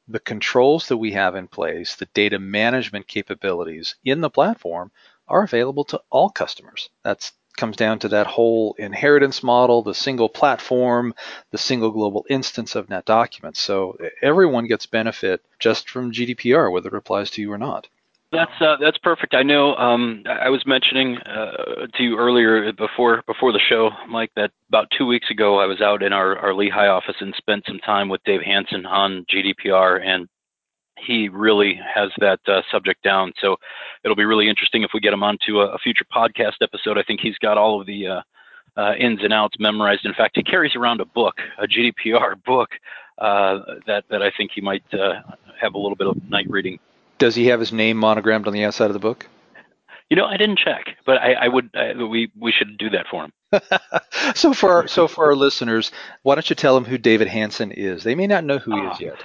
the 0.08 0.20
controls 0.20 0.88
that 0.88 0.98
we 0.98 1.12
have 1.12 1.34
in 1.34 1.48
place, 1.48 1.96
the 1.96 2.08
data 2.12 2.38
management 2.38 3.06
capabilities 3.06 3.94
in 4.04 4.20
the 4.20 4.28
platform 4.28 4.90
are 5.26 5.42
available 5.42 5.84
to 5.84 6.02
all 6.10 6.28
customers. 6.28 6.90
That 7.02 7.30
comes 7.56 7.76
down 7.76 8.00
to 8.00 8.08
that 8.08 8.26
whole 8.26 8.74
inheritance 8.78 9.42
model, 9.42 9.82
the 9.82 9.94
single 9.94 10.28
platform, 10.28 11.14
the 11.50 11.58
single 11.58 11.90
global 11.90 12.26
instance 12.28 12.74
of 12.74 12.88
NetDocuments. 12.88 13.56
So 13.56 13.96
everyone 14.20 14.66
gets 14.66 14.86
benefit 14.86 15.40
just 15.58 15.88
from 15.88 16.12
GDPR, 16.12 16.70
whether 16.70 16.88
it 16.88 16.94
applies 16.94 17.30
to 17.30 17.40
you 17.40 17.52
or 17.52 17.58
not. 17.58 17.88
That's 18.34 18.60
uh, 18.60 18.76
that's 18.80 18.98
perfect. 18.98 19.34
I 19.34 19.42
know 19.42 19.74
um, 19.76 20.24
I 20.28 20.48
was 20.48 20.62
mentioning 20.66 21.16
uh, 21.18 21.86
to 21.94 22.02
you 22.02 22.18
earlier 22.18 22.72
before 22.72 23.22
before 23.26 23.52
the 23.52 23.60
show, 23.68 23.90
Mike, 24.08 24.30
that 24.36 24.50
about 24.68 24.88
two 24.96 25.06
weeks 25.06 25.30
ago 25.30 25.60
I 25.60 25.66
was 25.66 25.80
out 25.80 26.02
in 26.02 26.12
our, 26.12 26.36
our 26.38 26.50
Lehi 26.50 26.88
office 26.90 27.16
and 27.20 27.34
spent 27.36 27.64
some 27.66 27.78
time 27.78 28.08
with 28.08 28.22
Dave 28.24 28.42
Hanson 28.42 28.86
on 28.86 29.24
GDPR, 29.32 30.04
and 30.04 30.28
he 30.98 31.28
really 31.28 31.80
has 31.94 32.10
that 32.18 32.40
uh, 32.48 32.62
subject 32.70 33.02
down. 33.02 33.32
So 33.40 33.56
it'll 34.04 34.16
be 34.16 34.24
really 34.24 34.48
interesting 34.48 34.82
if 34.82 34.90
we 34.92 35.00
get 35.00 35.12
him 35.12 35.22
onto 35.22 35.60
a, 35.60 35.68
a 35.68 35.78
future 35.78 36.04
podcast 36.14 36.54
episode. 36.62 36.98
I 36.98 37.02
think 37.02 37.20
he's 37.20 37.38
got 37.38 37.56
all 37.56 37.80
of 37.80 37.86
the 37.86 38.08
uh, 38.08 38.20
uh, 38.76 38.94
ins 38.98 39.20
and 39.22 39.32
outs 39.32 39.56
memorized. 39.58 40.04
In 40.04 40.14
fact, 40.14 40.36
he 40.36 40.42
carries 40.42 40.74
around 40.74 41.00
a 41.00 41.04
book, 41.04 41.34
a 41.58 41.66
GDPR 41.66 42.42
book, 42.44 42.70
uh, 43.18 43.60
that 43.86 44.04
that 44.10 44.22
I 44.22 44.32
think 44.36 44.50
he 44.54 44.60
might 44.60 44.84
uh, 44.92 45.22
have 45.60 45.74
a 45.74 45.78
little 45.78 45.96
bit 45.96 46.08
of 46.08 46.16
night 46.28 46.46
reading 46.48 46.78
does 47.18 47.34
he 47.34 47.46
have 47.46 47.60
his 47.60 47.72
name 47.72 47.96
monogrammed 47.96 48.46
on 48.46 48.52
the 48.52 48.64
outside 48.64 48.86
of 48.86 48.92
the 48.92 48.98
book? 48.98 49.26
You 50.10 50.16
know, 50.16 50.26
I 50.26 50.36
didn't 50.36 50.58
check, 50.58 50.96
but 51.06 51.16
I, 51.18 51.32
I 51.32 51.48
would. 51.48 51.70
I, 51.74 51.94
we 51.94 52.30
we 52.38 52.52
should 52.52 52.76
do 52.78 52.90
that 52.90 53.06
for 53.10 53.24
him. 53.24 53.32
so 54.34 54.52
for 54.52 54.72
our, 54.72 54.86
so 54.86 55.08
for 55.08 55.24
our 55.24 55.34
listeners, 55.34 55.92
why 56.22 56.34
don't 56.34 56.48
you 56.50 56.56
tell 56.56 56.74
them 56.74 56.84
who 56.84 56.98
David 56.98 57.28
Hanson 57.28 57.72
is? 57.72 58.04
They 58.04 58.14
may 58.14 58.26
not 58.26 58.44
know 58.44 58.58
who 58.58 58.76
he 58.76 58.86
is 58.88 59.00
yet. 59.00 59.22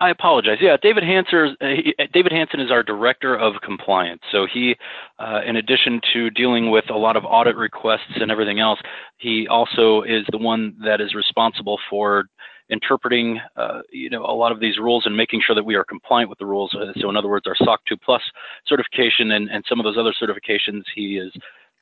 I 0.00 0.10
apologize. 0.10 0.58
Yeah, 0.60 0.76
David 0.82 1.04
Hanson. 1.04 1.56
Uh, 1.60 2.04
David 2.12 2.32
Hanson 2.32 2.58
is 2.58 2.72
our 2.72 2.82
director 2.82 3.36
of 3.36 3.60
compliance. 3.62 4.22
So 4.32 4.48
he, 4.52 4.74
uh, 5.20 5.42
in 5.46 5.54
addition 5.54 6.00
to 6.12 6.28
dealing 6.30 6.72
with 6.72 6.90
a 6.90 6.96
lot 6.96 7.16
of 7.16 7.24
audit 7.24 7.54
requests 7.54 8.16
and 8.16 8.30
everything 8.30 8.58
else, 8.58 8.80
he 9.18 9.46
also 9.46 10.02
is 10.02 10.24
the 10.32 10.38
one 10.38 10.74
that 10.84 11.00
is 11.00 11.14
responsible 11.14 11.78
for 11.88 12.24
interpreting, 12.72 13.38
uh, 13.56 13.82
you 13.92 14.10
know, 14.10 14.24
a 14.24 14.34
lot 14.34 14.50
of 14.50 14.58
these 14.58 14.78
rules 14.78 15.04
and 15.06 15.16
making 15.16 15.42
sure 15.46 15.54
that 15.54 15.64
we 15.64 15.74
are 15.74 15.84
compliant 15.84 16.30
with 16.30 16.38
the 16.38 16.46
rules. 16.46 16.74
Uh, 16.74 16.92
so 16.98 17.10
in 17.10 17.16
other 17.16 17.28
words, 17.28 17.46
our 17.46 17.56
SOC 17.56 17.80
2 17.86 17.96
Plus 17.98 18.22
certification 18.66 19.32
and, 19.32 19.50
and 19.50 19.62
some 19.68 19.78
of 19.78 19.84
those 19.84 19.98
other 19.98 20.14
certifications, 20.20 20.82
he 20.94 21.18
is 21.18 21.30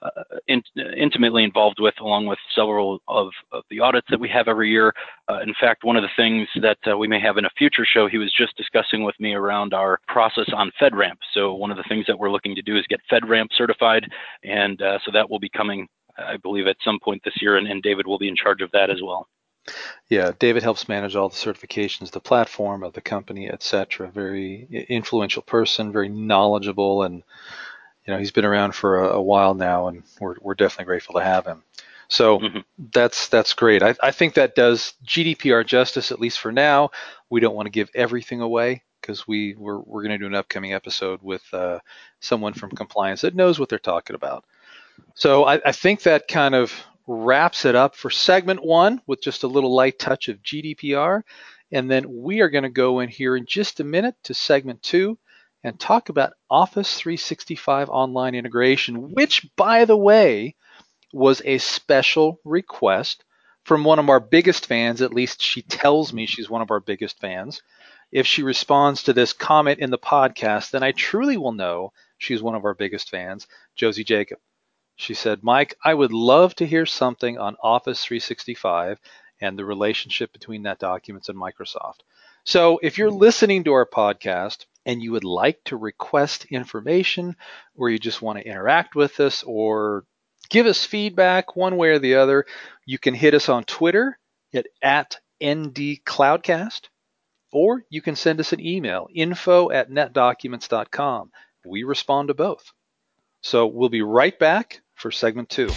uh, 0.02 0.23
in, 0.49 0.62
intimately 0.97 1.44
involved 1.44 1.78
with, 1.78 1.94
along 2.00 2.26
with 2.26 2.38
several 2.54 3.00
of, 3.06 3.28
of, 3.52 3.62
the 3.70 3.78
audits 3.78 4.06
that 4.09 4.18
we 4.18 4.28
have 4.28 4.49
every 4.49 4.70
year. 4.70 4.94
Uh, 5.28 5.40
in 5.40 5.54
fact, 5.61 5.85
one 5.85 5.94
of 5.94 6.02
the 6.02 6.09
things 6.16 6.49
that 6.62 6.78
uh, 6.90 6.97
we 6.97 7.06
may 7.06 7.20
have 7.20 7.37
in 7.37 7.44
a 7.44 7.50
future 7.59 7.85
show, 7.85 8.09
he 8.09 8.16
was 8.16 8.32
just 8.32 8.56
discussing 8.56 9.04
with 9.04 9.14
me 9.20 9.35
around 9.35 9.75
our 9.75 9.99
process 10.09 10.49
on 10.54 10.73
FedRAMP. 10.80 11.18
So 11.35 11.52
one 11.52 11.70
of 11.70 11.76
the 11.76 11.85
things 11.88 12.06
that 12.06 12.18
we're 12.18 12.30
looking 12.30 12.54
to 12.54 12.62
do 12.62 12.78
is 12.78 12.85
get 12.88 13.00
FedRAMP 13.12 13.49
certified, 13.56 14.09
and 14.42 14.80
uh, 14.80 14.99
so 15.04 15.11
that 15.12 15.28
will 15.28 15.38
be 15.38 15.50
coming, 15.50 15.87
I 16.16 16.38
believe, 16.38 16.66
at 16.66 16.76
some 16.82 16.99
point 17.04 17.20
this 17.23 17.37
year, 17.42 17.59
and, 17.59 17.66
and 17.68 17.82
David 17.82 18.06
will 18.06 18.18
be 18.18 18.28
in 18.28 18.37
charge 18.37 18.62
of 18.62 18.70
that 18.73 18.88
as 18.88 19.02
well. 19.04 19.28
Yeah, 20.09 20.33
David 20.38 20.62
helps 20.62 20.88
manage 20.88 21.14
all 21.14 21.29
the 21.29 21.37
certifications, 21.37 22.11
the 22.11 22.21
platform 22.21 22.83
of 22.83 22.93
the 22.93 23.00
company, 23.00 23.49
etc. 23.49 24.11
Very 24.11 24.87
influential 24.88 25.43
person, 25.43 25.93
very 25.93 26.09
knowledgeable, 26.09 27.02
and 27.02 27.23
you 28.07 28.12
know 28.12 28.19
he's 28.19 28.33
been 28.33 28.45
around 28.45 28.75
for 28.75 29.05
a, 29.05 29.09
a 29.17 29.23
while 29.23 29.55
now, 29.55 29.88
and 29.88 30.02
we're 30.21 30.37
we're 30.40 30.55
definitely 30.55 30.87
grateful 30.87 31.14
to 31.14 31.25
have 31.25 31.47
him. 31.47 31.62
So 32.09 32.40
mm-hmm. 32.40 32.59
that's 32.93 33.29
that's 33.29 33.55
great. 33.55 33.83
I, 33.83 33.95
I 34.02 34.11
think 34.11 34.35
that 34.35 34.57
does 34.57 34.95
GDPR 35.07 35.64
justice, 35.64 36.11
at 36.11 36.21
least 36.21 36.40
for 36.40 36.50
now. 36.50 36.90
We 37.31 37.40
don't 37.40 37.55
want 37.55 37.67
to 37.67 37.71
give 37.71 37.90
everything 37.95 38.40
away 38.40 38.83
because 39.00 39.29
we 39.29 39.55
we're, 39.55 39.79
we're 39.79 40.02
going 40.02 40.11
to 40.11 40.19
do 40.19 40.26
an 40.26 40.35
upcoming 40.35 40.73
episode 40.73 41.21
with 41.23 41.43
uh, 41.52 41.79
someone 42.19 42.52
from 42.52 42.71
compliance 42.71 43.21
that 43.21 43.37
knows 43.37 43.61
what 43.61 43.69
they're 43.69 43.79
talking 43.79 44.17
about. 44.17 44.45
So 45.14 45.45
I, 45.45 45.61
I 45.64 45.73
think 45.73 46.02
that 46.02 46.26
kind 46.26 46.55
of 46.55 46.73
wraps 47.11 47.64
it 47.64 47.75
up 47.75 47.97
for 47.97 48.09
segment 48.09 48.64
one 48.64 49.02
with 49.07 49.21
just 49.21 49.43
a 49.43 49.49
little 49.49 49.75
light 49.75 49.99
touch 49.99 50.29
of 50.29 50.43
GDPR. 50.43 51.23
And 51.73 51.90
then 51.90 52.05
we 52.09 52.40
are 52.40 52.49
going 52.49 52.62
to 52.62 52.71
go 52.71 53.00
in 53.00 53.09
here 53.09 53.37
in 53.37 53.47
just 53.47 53.81
a 53.81 53.85
minute 53.85 54.14
to 54.25 54.35
segment 54.35 54.83
two 54.83 55.19
and 55.64 55.79
talk 55.79 56.09
about 56.09 56.35
Office 56.49 56.95
365 56.95 57.90
online 57.90 58.35
integration, 58.35 59.11
which, 59.12 59.45
by 59.57 59.85
the 59.85 59.97
way, 59.97 60.55
was 61.12 61.43
a 61.45 61.59
special 61.59 62.40
request 62.45 63.25
from 63.64 63.83
one 63.83 63.99
of 63.99 64.09
our 64.09 64.21
biggest 64.21 64.67
fans. 64.67 65.02
At 65.02 65.12
least 65.12 65.43
she 65.43 65.62
tells 65.62 66.12
me 66.12 66.26
she's 66.26 66.49
one 66.49 66.62
of 66.62 66.71
our 66.71 66.81
biggest 66.81 67.19
fans. 67.21 67.61
If 68.12 68.26
she 68.26 68.43
responds 68.45 69.02
to 69.05 69.12
this 69.12 69.33
comment 69.33 69.81
in 69.81 69.90
the 69.90 69.99
podcast, 69.99 70.71
then 70.71 70.85
I 70.85 70.93
truly 70.93 71.37
will 71.37 71.52
know 71.52 71.93
she's 72.19 72.43
one 72.43 72.55
of 72.55 72.64
our 72.64 72.75
biggest 72.75 73.11
fans, 73.11 73.49
Josie 73.75 74.05
Jacob. 74.05 74.38
She 75.00 75.14
said, 75.14 75.42
Mike, 75.42 75.76
I 75.83 75.95
would 75.95 76.12
love 76.12 76.54
to 76.57 76.66
hear 76.66 76.85
something 76.85 77.38
on 77.38 77.57
Office 77.62 78.04
365 78.04 79.00
and 79.40 79.59
the 79.59 79.64
relationship 79.64 80.30
between 80.30 80.62
NetDocuments 80.62 81.30
and 81.30 81.38
Microsoft. 81.38 82.00
So 82.45 82.78
if 82.83 82.99
you're 82.99 83.11
listening 83.11 83.64
to 83.64 83.73
our 83.73 83.87
podcast 83.87 84.66
and 84.85 85.02
you 85.02 85.12
would 85.12 85.25
like 85.25 85.64
to 85.64 85.78
request 85.78 86.45
information 86.50 87.37
or 87.75 87.88
you 87.88 87.99
just 87.99 88.21
want 88.21 88.40
to 88.40 88.47
interact 88.47 88.95
with 88.95 89.21
us 89.21 89.42
or 89.42 90.04
give 90.50 90.66
us 90.66 90.85
feedback 90.85 91.57
one 91.57 91.78
way 91.78 91.88
or 91.88 91.99
the 91.99 92.16
other, 92.16 92.45
you 92.85 92.99
can 92.99 93.14
hit 93.14 93.33
us 93.33 93.49
on 93.49 93.64
Twitter 93.64 94.19
at, 94.52 94.66
at 94.83 95.16
ndcloudcast 95.40 96.88
or 97.52 97.87
you 97.88 98.02
can 98.02 98.16
send 98.16 98.38
us 98.38 98.52
an 98.52 98.61
email, 98.61 99.09
info 99.14 99.71
at 99.71 99.90
netdocuments.com. 99.90 101.30
We 101.64 101.85
respond 101.85 102.28
to 102.28 102.35
both. 102.35 102.71
So 103.42 103.66
we'll 103.66 103.88
be 103.88 104.02
right 104.02 104.38
back 104.38 104.83
for 105.00 105.11
segment 105.11 105.49
two. 105.49 105.71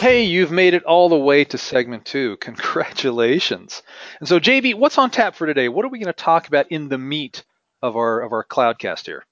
Hey, 0.00 0.24
you've 0.24 0.50
made 0.50 0.74
it 0.74 0.82
all 0.82 1.08
the 1.08 1.16
way 1.16 1.44
to 1.44 1.58
segment 1.58 2.04
two. 2.04 2.36
Congratulations. 2.40 3.82
And 4.18 4.28
so, 4.28 4.40
JB, 4.40 4.74
what's 4.74 4.98
on 4.98 5.10
tap 5.10 5.36
for 5.36 5.46
today? 5.46 5.68
What 5.68 5.84
are 5.84 5.88
we 5.88 5.98
going 5.98 6.06
to 6.06 6.12
talk 6.12 6.48
about 6.48 6.72
in 6.72 6.88
the 6.88 6.98
meat 6.98 7.44
of 7.82 7.96
our 7.96 8.20
of 8.20 8.32
our 8.32 8.44
cloudcast 8.44 9.06
here? 9.06 9.24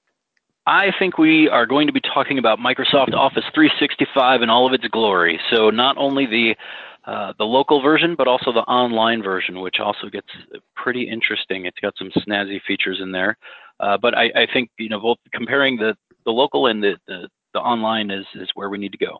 I 0.67 0.91
think 0.97 1.17
we 1.17 1.49
are 1.49 1.65
going 1.65 1.87
to 1.87 1.93
be 1.93 1.99
talking 1.99 2.37
about 2.37 2.59
Microsoft 2.59 3.13
Office 3.13 3.43
365 3.53 4.43
and 4.43 4.51
all 4.51 4.67
of 4.67 4.73
its 4.73 4.87
glory. 4.87 5.39
So 5.51 5.71
not 5.71 5.97
only 5.97 6.27
the 6.27 6.55
uh, 7.05 7.33
the 7.37 7.43
local 7.43 7.81
version, 7.81 8.15
but 8.15 8.27
also 8.27 8.51
the 8.51 8.61
online 8.61 9.23
version, 9.23 9.59
which 9.59 9.79
also 9.79 10.07
gets 10.09 10.27
pretty 10.75 11.09
interesting. 11.09 11.65
It's 11.65 11.79
got 11.79 11.97
some 11.97 12.11
snazzy 12.11 12.61
features 12.61 12.99
in 13.01 13.11
there. 13.11 13.37
Uh, 13.79 13.97
but 13.97 14.15
I, 14.15 14.25
I, 14.35 14.47
think 14.53 14.69
you 14.77 14.89
know 14.89 14.99
both 14.99 15.17
comparing 15.33 15.77
the, 15.77 15.95
the 16.25 16.31
local 16.31 16.67
and 16.67 16.83
the, 16.83 16.97
the, 17.07 17.27
the 17.53 17.59
online 17.59 18.11
is 18.11 18.25
is 18.35 18.49
where 18.53 18.69
we 18.69 18.77
need 18.77 18.91
to 18.91 18.99
go. 18.99 19.19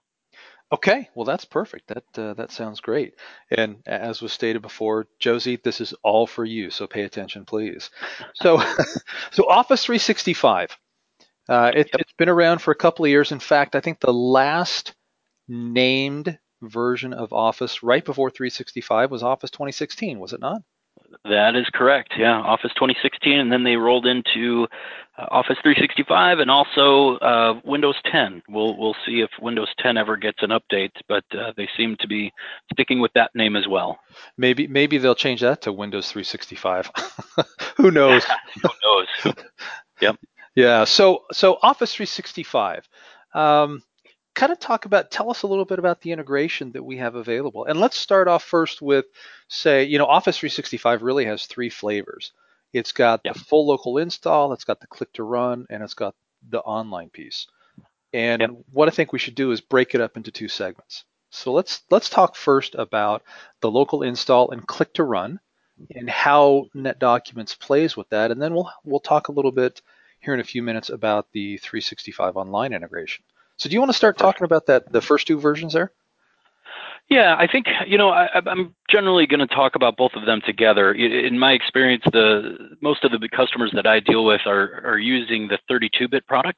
Okay, 0.72 1.10
well 1.16 1.26
that's 1.26 1.44
perfect. 1.44 1.88
That 1.88 2.04
uh, 2.24 2.34
that 2.36 2.52
sounds 2.52 2.80
great. 2.80 3.16
And 3.50 3.78
as 3.88 4.22
was 4.22 4.32
stated 4.32 4.62
before, 4.62 5.08
Josie, 5.20 5.60
this 5.64 5.82
is 5.82 5.94
all 6.04 6.28
for 6.28 6.46
you, 6.46 6.70
so 6.70 6.86
pay 6.86 7.02
attention, 7.02 7.46
please. 7.46 7.90
So, 8.36 8.62
so 9.32 9.50
Office 9.50 9.84
365. 9.84 10.78
Uh, 11.50 11.72
it, 11.76 11.90
has 11.92 12.06
been 12.18 12.30
around 12.30 12.62
for 12.62 12.72
a 12.72 12.76
couple 12.76 13.04
of 13.04 13.10
years. 13.10 13.32
In 13.32 13.40
fact, 13.40 13.76
I 13.76 13.82
think 13.82 14.00
the 14.00 14.14
last 14.14 14.94
named 15.50 16.38
version 16.62 17.14
of 17.14 17.34
Office 17.34 17.84
right 17.84 18.04
before 18.04 18.30
365 18.30 19.12
was 19.12 19.24
Office 19.24 19.52
2016, 19.52 20.20
was 20.20 20.34
it 20.34 20.40
not? 20.40 20.62
That 21.26 21.56
is 21.56 21.68
correct. 21.74 22.14
Yeah, 22.18 22.40
Office 22.40 22.72
2016, 22.76 23.38
and 23.38 23.52
then 23.52 23.64
they 23.64 23.76
rolled 23.76 24.06
into 24.06 24.68
uh, 25.18 25.26
Office 25.30 25.58
365 25.62 26.40
and 26.40 26.50
also 26.50 27.18
uh, 27.18 27.60
Windows 27.64 27.96
10. 28.12 28.44
We'll 28.50 28.78
we'll 28.78 28.96
see 29.06 29.22
if 29.22 29.30
Windows 29.42 29.70
10 29.80 29.98
ever 29.98 30.18
gets 30.18 30.40
an 30.42 30.52
update, 30.52 30.92
but 31.08 31.24
uh, 31.38 31.54
they 31.58 31.68
seem 31.78 31.98
to 32.00 32.08
be 32.08 32.32
sticking 32.74 33.00
with 33.00 33.12
that 33.14 33.32
name 33.36 33.56
as 33.56 33.68
well. 33.68 34.00
Maybe 34.38 34.68
maybe 34.68 34.98
they'll 34.98 35.16
change 35.16 35.42
that 35.42 35.62
to 35.64 35.74
Windows 35.74 36.12
365. 36.12 36.90
Who 37.78 37.92
knows? 37.92 38.26
Who 38.64 38.70
knows? 38.84 39.36
yep. 40.02 40.18
Yeah. 40.56 40.86
So 40.86 41.24
so 41.32 41.58
Office 41.62 41.94
365. 41.94 42.88
Um, 43.34 43.84
kind 44.42 44.52
of 44.52 44.60
talk 44.60 44.86
about, 44.86 45.12
tell 45.12 45.30
us 45.30 45.44
a 45.44 45.48
little 45.48 45.66
bit 45.66 45.78
about 45.78 46.02
the 46.02 46.12
integration 46.12 46.72
that 46.72 46.84
we 46.84 46.98
have 46.98 47.14
available. 47.14 47.66
And 47.66 47.80
let's 47.80 47.96
start 47.96 48.28
off 48.28 48.44
first 48.44 48.82
with, 48.82 49.06
say, 49.48 49.84
you 49.84 50.00
know, 50.00 50.08
Office 50.08 50.40
365 50.40 51.04
really 51.04 51.26
has 51.26 51.46
three 51.46 51.70
flavors. 51.70 52.32
It's 52.74 52.92
got 52.92 53.22
yep. 53.24 53.36
the 53.36 53.40
full 53.40 53.68
local 53.68 54.00
install, 54.00 54.52
it's 54.52 54.64
got 54.64 54.80
the 54.80 54.88
click 54.88 55.14
to 55.14 55.24
run, 55.24 55.68
and 55.70 55.84
it's 55.84 55.94
got 55.94 56.16
the 56.50 56.60
online 56.62 57.12
piece. 57.12 57.46
And 58.14 58.42
yep. 58.42 58.52
what 58.72 58.88
I 58.88 58.92
think 58.92 59.14
we 59.14 59.20
should 59.20 59.36
do 59.36 59.52
is 59.52 59.62
break 59.62 59.94
it 59.94 60.02
up 60.02 60.18
into 60.18 60.32
two 60.32 60.48
segments. 60.48 61.06
So 61.30 61.54
let's 61.54 61.84
let's 61.92 62.10
talk 62.10 62.36
first 62.36 62.74
about 62.74 63.22
the 63.60 63.70
local 63.70 64.02
install 64.02 64.50
and 64.50 64.66
click 64.66 64.92
to 64.96 65.04
run 65.04 65.40
and 65.94 66.10
how 66.10 66.66
NetDocuments 66.76 67.60
plays 67.60 67.96
with 67.96 68.10
that, 68.10 68.32
and 68.32 68.42
then 68.42 68.56
we'll 68.56 68.72
we'll 68.84 69.00
talk 69.00 69.28
a 69.28 69.34
little 69.34 69.52
bit 69.52 69.84
here 70.20 70.34
in 70.34 70.40
a 70.40 70.52
few 70.52 70.64
minutes 70.64 70.90
about 70.90 71.28
the 71.32 71.58
365 71.58 72.38
online 72.38 72.74
integration. 72.74 73.24
So 73.62 73.70
do 73.70 73.76
you 73.76 73.80
want 73.80 73.92
to 73.92 73.98
start 73.98 74.18
talking 74.18 74.44
about 74.44 74.66
that, 74.66 74.92
the 74.92 75.02
first 75.02 75.28
two 75.28 75.40
versions 75.40 75.74
there? 75.74 75.92
Yeah, 77.12 77.36
I 77.38 77.46
think 77.46 77.68
you 77.86 77.96
know 77.96 78.10
I, 78.10 78.28
am 78.48 78.74
generally 78.90 79.28
going 79.28 79.42
to 79.42 79.54
talk 79.56 79.76
about 79.76 79.98
both 79.98 80.14
of 80.16 80.26
them 80.26 80.42
together. 80.44 80.94
In 80.94 81.38
my 81.38 81.52
experience, 81.52 82.04
the 82.12 82.76
most 82.82 83.04
of 83.04 83.12
the 83.12 83.30
customers 83.30 83.72
that 83.76 83.86
I 83.86 84.00
deal 84.00 84.26
with 84.26 84.42
are 84.48 84.82
are 84.84 84.98
using 84.98 85.48
the 85.48 85.60
32-bit 85.70 86.26
product. 86.26 86.58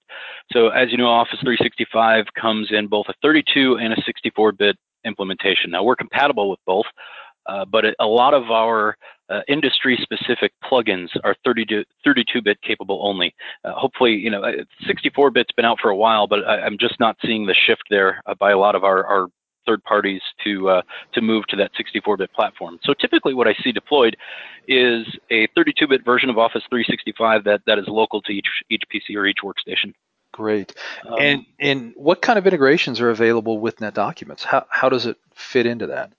So 0.53 0.69
as 0.69 0.91
you 0.91 0.98
know, 0.98 1.07
Office 1.07 1.39
365 1.41 2.27
comes 2.39 2.72
in 2.72 2.88
both 2.88 3.07
a 3.10 3.13
32 3.22 3.79
and 3.79 3.91
a 3.91 3.98
64-bit 3.98 4.77
implementation. 5.03 5.72
Now 5.72 5.83
we're 5.83 5.98
compatible 5.98 6.50
with 6.50 6.60
both, 6.65 6.86
uh, 7.48 7.65
but 7.65 7.83
a 8.00 8.05
lot 8.05 8.33
of 8.33 8.50
our 8.50 8.95
uh, 9.33 9.41
industry-specific 9.47 10.53
plugins 10.63 11.09
are 11.23 11.35
30 11.43 11.85
32-bit 12.05 12.61
capable 12.61 12.99
only. 13.01 13.33
Uh, 13.63 13.73
hopefully, 13.73 14.11
you 14.11 14.29
know, 14.29 14.41
64-bit's 14.85 15.51
been 15.55 15.65
out 15.65 15.79
for 15.81 15.89
a 15.89 15.95
while, 15.95 16.27
but 16.27 16.47
I, 16.47 16.65
am 16.65 16.77
just 16.77 16.99
not 16.99 17.17
seeing 17.25 17.45
the 17.45 17.55
shift 17.55 17.83
there 17.89 18.21
uh, 18.25 18.35
by 18.35 18.51
a 18.51 18.57
lot 18.57 18.75
of 18.75 18.83
our, 18.83 19.05
our 19.05 19.27
third 19.65 19.83
parties 19.83 20.21
to 20.43 20.69
uh, 20.69 20.81
to 21.13 21.21
move 21.21 21.47
to 21.47 21.55
that 21.55 21.71
64-bit 21.73 22.31
platform. 22.33 22.79
So 22.83 22.93
typically, 22.93 23.33
what 23.33 23.47
I 23.47 23.55
see 23.63 23.71
deployed 23.71 24.17
is 24.67 25.07
a 25.31 25.47
32-bit 25.57 26.05
version 26.05 26.29
of 26.29 26.37
Office 26.37 26.63
365 26.69 27.43
that 27.45 27.61
that 27.65 27.79
is 27.79 27.85
local 27.87 28.21
to 28.23 28.31
each 28.31 28.47
each 28.69 28.83
PC 28.93 29.15
or 29.15 29.25
each 29.25 29.39
workstation. 29.43 29.93
Great. 30.31 30.75
Um, 31.07 31.15
and 31.19 31.45
and 31.59 31.93
what 31.95 32.21
kind 32.21 32.37
of 32.37 32.45
integrations 32.45 32.99
are 33.01 33.09
available 33.09 33.59
with 33.59 33.77
NetDocuments? 33.77 34.43
How 34.43 34.65
how 34.69 34.89
does 34.89 35.05
it 35.05 35.17
fit 35.33 35.65
into 35.65 35.87
that? 35.87 36.11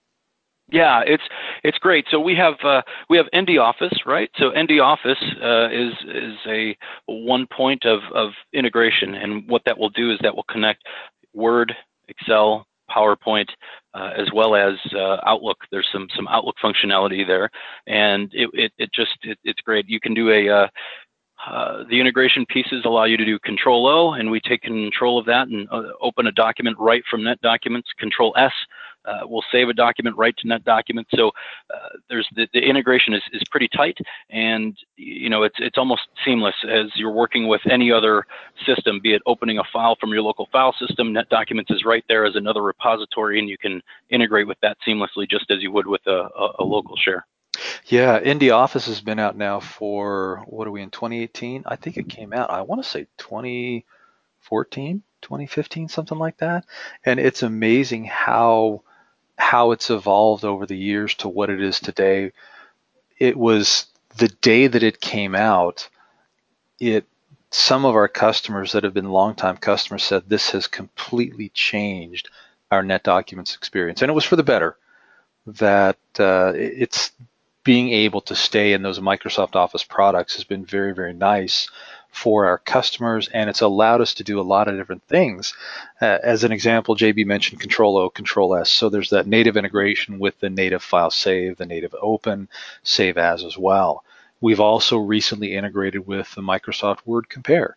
Yeah, 0.71 1.03
it's 1.07 1.23
it's 1.63 1.79
great. 1.79 2.07
So 2.11 2.19
we 2.19 2.35
have 2.37 2.55
uh, 2.65 2.83
we 3.11 3.19
have 3.19 3.27
ND 3.37 3.59
Office, 3.59 3.93
right? 4.07 4.31
So 4.39 4.51
ND 4.51 4.81
Office 4.81 5.23
uh, 5.43 5.69
is 5.71 5.93
is 6.09 6.35
a 6.47 6.77
one 7.07 7.47
point 7.55 7.85
of 7.85 8.01
of 8.15 8.31
integration, 8.55 9.15
and 9.15 9.47
what 9.49 9.63
that 9.67 9.79
will 9.79 9.91
do 9.91 10.11
is 10.11 10.19
that 10.23 10.35
will 10.35 10.45
connect 10.45 10.83
Word, 11.35 11.75
Excel, 12.09 12.67
PowerPoint, 12.91 13.49
uh, 13.93 14.13
as 14.17 14.29
well 14.35 14.55
as 14.55 14.75
uh, 14.97 15.19
Outlook. 15.27 15.59
There's 15.71 15.89
some 15.93 16.09
some 16.17 16.27
Outlook 16.29 16.57
functionality 16.65 17.27
there, 17.27 17.51
and 17.87 18.31
it 18.33 18.49
it, 18.55 18.73
it 18.79 18.91
just 18.95 19.19
it, 19.23 19.39
it's 19.45 19.61
great. 19.61 19.87
You 19.87 20.01
can 20.01 20.15
do 20.15 20.31
a 20.31 20.49
uh, 20.49 20.69
uh, 21.47 21.85
the 21.91 22.01
integration 22.01 22.47
pieces 22.47 22.85
allow 22.87 23.05
you 23.05 23.19
to 23.19 23.25
do 23.25 23.39
Control 23.41 23.87
O, 23.87 24.13
and 24.15 24.31
we 24.31 24.41
take 24.41 24.63
control 24.63 25.19
of 25.19 25.27
that 25.27 25.49
and 25.49 25.69
uh, 25.71 25.83
open 26.01 26.27
a 26.27 26.33
document 26.33 26.77
right 26.79 27.03
from 27.11 27.23
that 27.25 27.43
NetDocuments. 27.43 27.85
Control 27.99 28.35
S 28.39 28.53
uh, 29.05 29.27
will 29.27 29.45
save 29.53 29.69
a 29.69 29.73
document 29.73 30.17
right 30.17 30.37
to 30.39 30.47
NetDocument. 30.47 31.05
So 31.15 31.29
uh, 31.73 31.89
there's 32.09 32.29
the, 32.35 32.49
the, 32.53 32.61
integration 32.61 33.15
is, 33.15 33.23
is 33.33 33.43
pretty 33.51 33.69
tight, 33.69 33.99
and 34.31 34.77
you 34.97 35.29
know 35.29 35.43
it's 35.43 35.57
it's 35.59 35.79
almost 35.79 36.03
seamless 36.25 36.55
as 36.69 36.87
you're 36.95 37.13
working 37.13 37.49
with 37.49 37.61
any 37.71 37.93
other 37.93 38.27
system, 38.67 39.01
be 39.03 39.15
it 39.15 39.23
opening 39.27 39.59
a 39.59 39.65
file 39.73 39.97
from 40.01 40.11
your 40.11 40.23
local 40.23 40.49
file 40.51 40.75
system. 40.79 41.13
NetDocuments 41.13 41.71
is 41.71 41.85
right 41.85 42.05
there 42.09 42.25
as 42.25 42.37
another 42.37 42.63
repository, 42.63 43.39
and 43.39 43.49
you 43.49 43.59
can 43.59 43.83
integrate 44.11 44.47
with 44.47 44.59
that 44.63 44.77
seamlessly, 44.87 45.29
just 45.29 45.51
as 45.51 45.63
you 45.63 45.71
would 45.73 45.87
with 45.87 46.07
a, 46.07 46.29
a, 46.37 46.53
a 46.61 46.65
local 46.65 46.97
share. 46.97 47.27
Yeah, 47.87 48.19
ND 48.19 48.51
Office 48.51 48.87
has 48.87 49.01
been 49.01 49.19
out 49.19 49.37
now 49.37 49.61
for 49.61 50.43
what 50.47 50.67
are 50.67 50.71
we 50.71 50.83
in 50.83 50.91
2018? 50.91 51.65
I 51.67 51.77
think 51.77 51.97
it 51.97 52.09
came 52.09 52.33
out. 52.33 52.51
I 52.51 52.63
want 52.63 52.83
to 52.83 52.89
say 52.89 53.07
2014, 53.19 55.03
2015, 55.23 55.89
something 55.89 56.19
like 56.19 56.39
that. 56.39 56.65
And 57.05 57.21
it's 57.21 57.43
amazing 57.43 58.05
how 58.07 58.84
how 59.37 59.73
it's 59.73 59.91
evolved 59.91 60.45
over 60.45 60.67
the 60.67 60.77
years 60.77 61.15
to 61.17 61.29
what 61.29 61.51
it 61.51 61.61
is 61.61 61.81
today. 61.81 62.33
It 63.19 63.37
was 63.37 63.87
the 64.17 64.29
day 64.29 64.67
that 64.67 64.83
it 64.83 65.01
came 65.01 65.35
out. 65.35 65.89
It 66.81 67.07
some 67.51 67.85
of 67.85 67.95
our 67.95 68.09
customers 68.09 68.73
that 68.73 68.83
have 68.83 68.95
been 68.95 69.11
longtime 69.11 69.57
customers 69.59 70.03
said 70.03 70.25
this 70.27 70.51
has 70.51 70.67
completely 70.67 71.51
changed 71.51 72.29
our 72.71 72.83
NetDocuments 72.83 73.55
experience, 73.55 74.03
and 74.03 74.11
it 74.11 74.15
was 74.15 74.25
for 74.25 74.37
the 74.37 74.43
better. 74.43 74.77
That 75.47 75.99
uh, 76.19 76.53
it's 76.57 77.13
being 77.65 77.91
able 77.91 78.21
to 78.23 78.35
stay 78.35 78.73
in 78.73 78.83
those 78.83 78.99
Microsoft 78.99 79.57
Office 79.57 79.85
products 79.85 80.35
has 80.35 80.45
been 80.45 80.65
very, 80.65 80.95
very 80.95 81.13
nice 81.13 81.69
for 82.15 82.47
our 82.47 82.59
customers, 82.59 83.29
and 83.29 83.51
it's 83.51 83.61
allowed 83.61 84.01
us 84.01 84.15
to 84.15 84.25
do 84.25 84.41
a 84.41 84.43
lot 84.43 84.69
of 84.69 84.77
different 84.77 85.03
things. 85.09 85.53
Uh, 86.01 86.19
as 86.23 86.45
an 86.45 86.53
example, 86.53 86.95
JB 86.95 87.27
mentioned 87.27 87.61
Control 87.61 87.97
O, 87.97 88.09
Control 88.09 88.57
S. 88.57 88.71
So 88.71 88.89
there's 88.89 89.11
that 89.11 89.27
native 89.27 89.57
integration 89.57 90.21
with 90.21 90.39
the 90.39 90.49
native 90.49 90.83
file 90.83 91.11
save, 91.11 91.57
the 91.57 91.67
native 91.67 91.95
open, 92.01 92.49
save 92.85 93.19
as 93.19 93.45
as 93.45 93.59
well. 93.59 94.05
We've 94.41 94.61
also 94.61 94.97
recently 94.99 95.55
integrated 95.55 96.07
with 96.07 96.33
the 96.35 96.43
Microsoft 96.43 96.99
Word 97.05 97.29
Compare. 97.29 97.77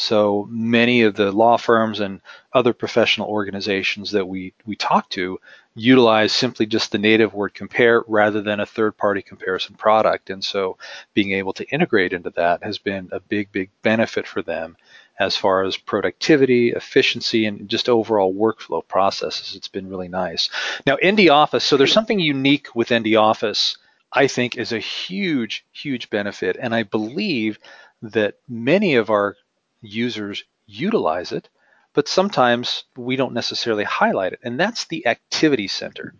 So 0.00 0.48
many 0.50 1.02
of 1.02 1.14
the 1.14 1.30
law 1.30 1.58
firms 1.58 2.00
and 2.00 2.22
other 2.54 2.72
professional 2.72 3.28
organizations 3.28 4.12
that 4.12 4.26
we, 4.26 4.54
we 4.64 4.74
talk 4.74 5.10
to 5.10 5.38
utilize 5.74 6.32
simply 6.32 6.64
just 6.64 6.90
the 6.90 6.98
native 6.98 7.34
word 7.34 7.52
compare 7.52 8.02
rather 8.08 8.40
than 8.40 8.60
a 8.60 8.66
third 8.66 8.96
party 8.96 9.20
comparison 9.20 9.74
product. 9.74 10.30
And 10.30 10.42
so 10.42 10.78
being 11.12 11.32
able 11.32 11.52
to 11.52 11.68
integrate 11.68 12.14
into 12.14 12.30
that 12.30 12.64
has 12.64 12.78
been 12.78 13.10
a 13.12 13.20
big, 13.20 13.52
big 13.52 13.68
benefit 13.82 14.26
for 14.26 14.40
them 14.40 14.78
as 15.18 15.36
far 15.36 15.64
as 15.64 15.76
productivity, 15.76 16.70
efficiency, 16.70 17.44
and 17.44 17.68
just 17.68 17.90
overall 17.90 18.32
workflow 18.34 18.86
processes. 18.88 19.54
It's 19.54 19.68
been 19.68 19.90
really 19.90 20.08
nice. 20.08 20.48
Now, 20.86 20.96
ND 21.04 21.28
Office, 21.28 21.62
so 21.62 21.76
there's 21.76 21.92
something 21.92 22.18
unique 22.18 22.74
with 22.74 22.90
ND 22.90 23.16
Office, 23.16 23.76
I 24.10 24.28
think 24.28 24.56
is 24.56 24.72
a 24.72 24.78
huge, 24.78 25.66
huge 25.72 26.08
benefit. 26.08 26.56
And 26.58 26.74
I 26.74 26.84
believe 26.84 27.58
that 28.00 28.36
many 28.48 28.94
of 28.94 29.10
our 29.10 29.36
users 29.80 30.44
utilize 30.66 31.32
it, 31.32 31.48
but 31.94 32.08
sometimes 32.08 32.84
we 32.96 33.16
don't 33.16 33.34
necessarily 33.34 33.84
highlight 33.84 34.32
it, 34.32 34.40
and 34.42 34.58
that's 34.58 34.86
the 34.86 35.06
Activity 35.06 35.68
Center. 35.68 36.14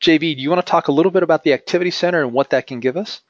JB, 0.00 0.36
do 0.36 0.42
you 0.42 0.48
want 0.50 0.64
to 0.64 0.70
talk 0.70 0.88
a 0.88 0.92
little 0.92 1.12
bit 1.12 1.22
about 1.22 1.44
the 1.44 1.52
Activity 1.52 1.90
Center 1.90 2.22
and 2.22 2.32
what 2.32 2.50
that 2.50 2.66
can 2.66 2.80
give 2.80 2.96
us? 2.96 3.20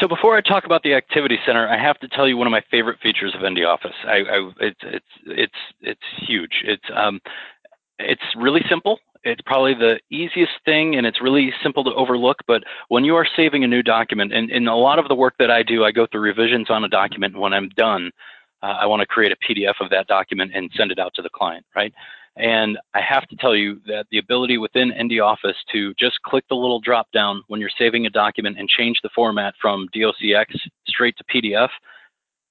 So 0.00 0.08
before 0.08 0.36
I 0.36 0.40
talk 0.40 0.64
about 0.64 0.82
the 0.82 0.94
Activity 0.94 1.38
Center, 1.46 1.68
I 1.68 1.78
have 1.78 1.98
to 2.00 2.08
tell 2.08 2.26
you 2.26 2.36
one 2.36 2.48
of 2.48 2.50
my 2.50 2.62
favorite 2.70 2.98
features 3.00 3.34
of 3.34 3.48
ND 3.48 3.64
Office. 3.64 3.94
I, 4.04 4.16
I, 4.16 4.50
it's 4.60 4.80
it's 4.82 5.06
it's 5.24 5.58
it's 5.80 6.00
huge. 6.26 6.62
It's 6.64 6.84
um, 6.92 7.20
it's 7.98 8.22
really 8.36 8.62
simple. 8.68 8.98
It's 9.24 9.40
probably 9.46 9.74
the 9.74 9.98
easiest 10.10 10.52
thing 10.64 10.96
and 10.96 11.06
it's 11.06 11.20
really 11.20 11.52
simple 11.62 11.82
to 11.84 11.94
overlook. 11.94 12.38
But 12.46 12.62
when 12.88 13.04
you 13.04 13.16
are 13.16 13.26
saving 13.36 13.64
a 13.64 13.66
new 13.66 13.82
document, 13.82 14.32
and 14.32 14.50
in 14.50 14.68
a 14.68 14.76
lot 14.76 14.98
of 14.98 15.08
the 15.08 15.14
work 15.14 15.34
that 15.38 15.50
I 15.50 15.62
do, 15.62 15.84
I 15.84 15.92
go 15.92 16.06
through 16.06 16.20
revisions 16.20 16.70
on 16.70 16.84
a 16.84 16.88
document. 16.88 17.36
When 17.36 17.52
I'm 17.52 17.70
done, 17.70 18.10
uh, 18.62 18.76
I 18.80 18.86
want 18.86 19.00
to 19.00 19.06
create 19.06 19.32
a 19.32 19.36
PDF 19.36 19.74
of 19.80 19.90
that 19.90 20.06
document 20.06 20.52
and 20.54 20.70
send 20.76 20.92
it 20.92 20.98
out 20.98 21.14
to 21.14 21.22
the 21.22 21.30
client, 21.30 21.64
right? 21.74 21.92
And 22.36 22.78
I 22.94 23.00
have 23.00 23.26
to 23.28 23.36
tell 23.36 23.54
you 23.54 23.80
that 23.86 24.06
the 24.10 24.18
ability 24.18 24.58
within 24.58 24.92
ND 25.00 25.20
Office 25.20 25.56
to 25.72 25.94
just 25.94 26.20
click 26.22 26.44
the 26.48 26.56
little 26.56 26.80
drop 26.80 27.10
down 27.12 27.42
when 27.46 27.60
you're 27.60 27.70
saving 27.78 28.06
a 28.06 28.10
document 28.10 28.58
and 28.58 28.68
change 28.68 29.00
the 29.02 29.10
format 29.14 29.54
from 29.60 29.88
DOCX 29.94 30.46
straight 30.88 31.16
to 31.16 31.24
PDF 31.24 31.68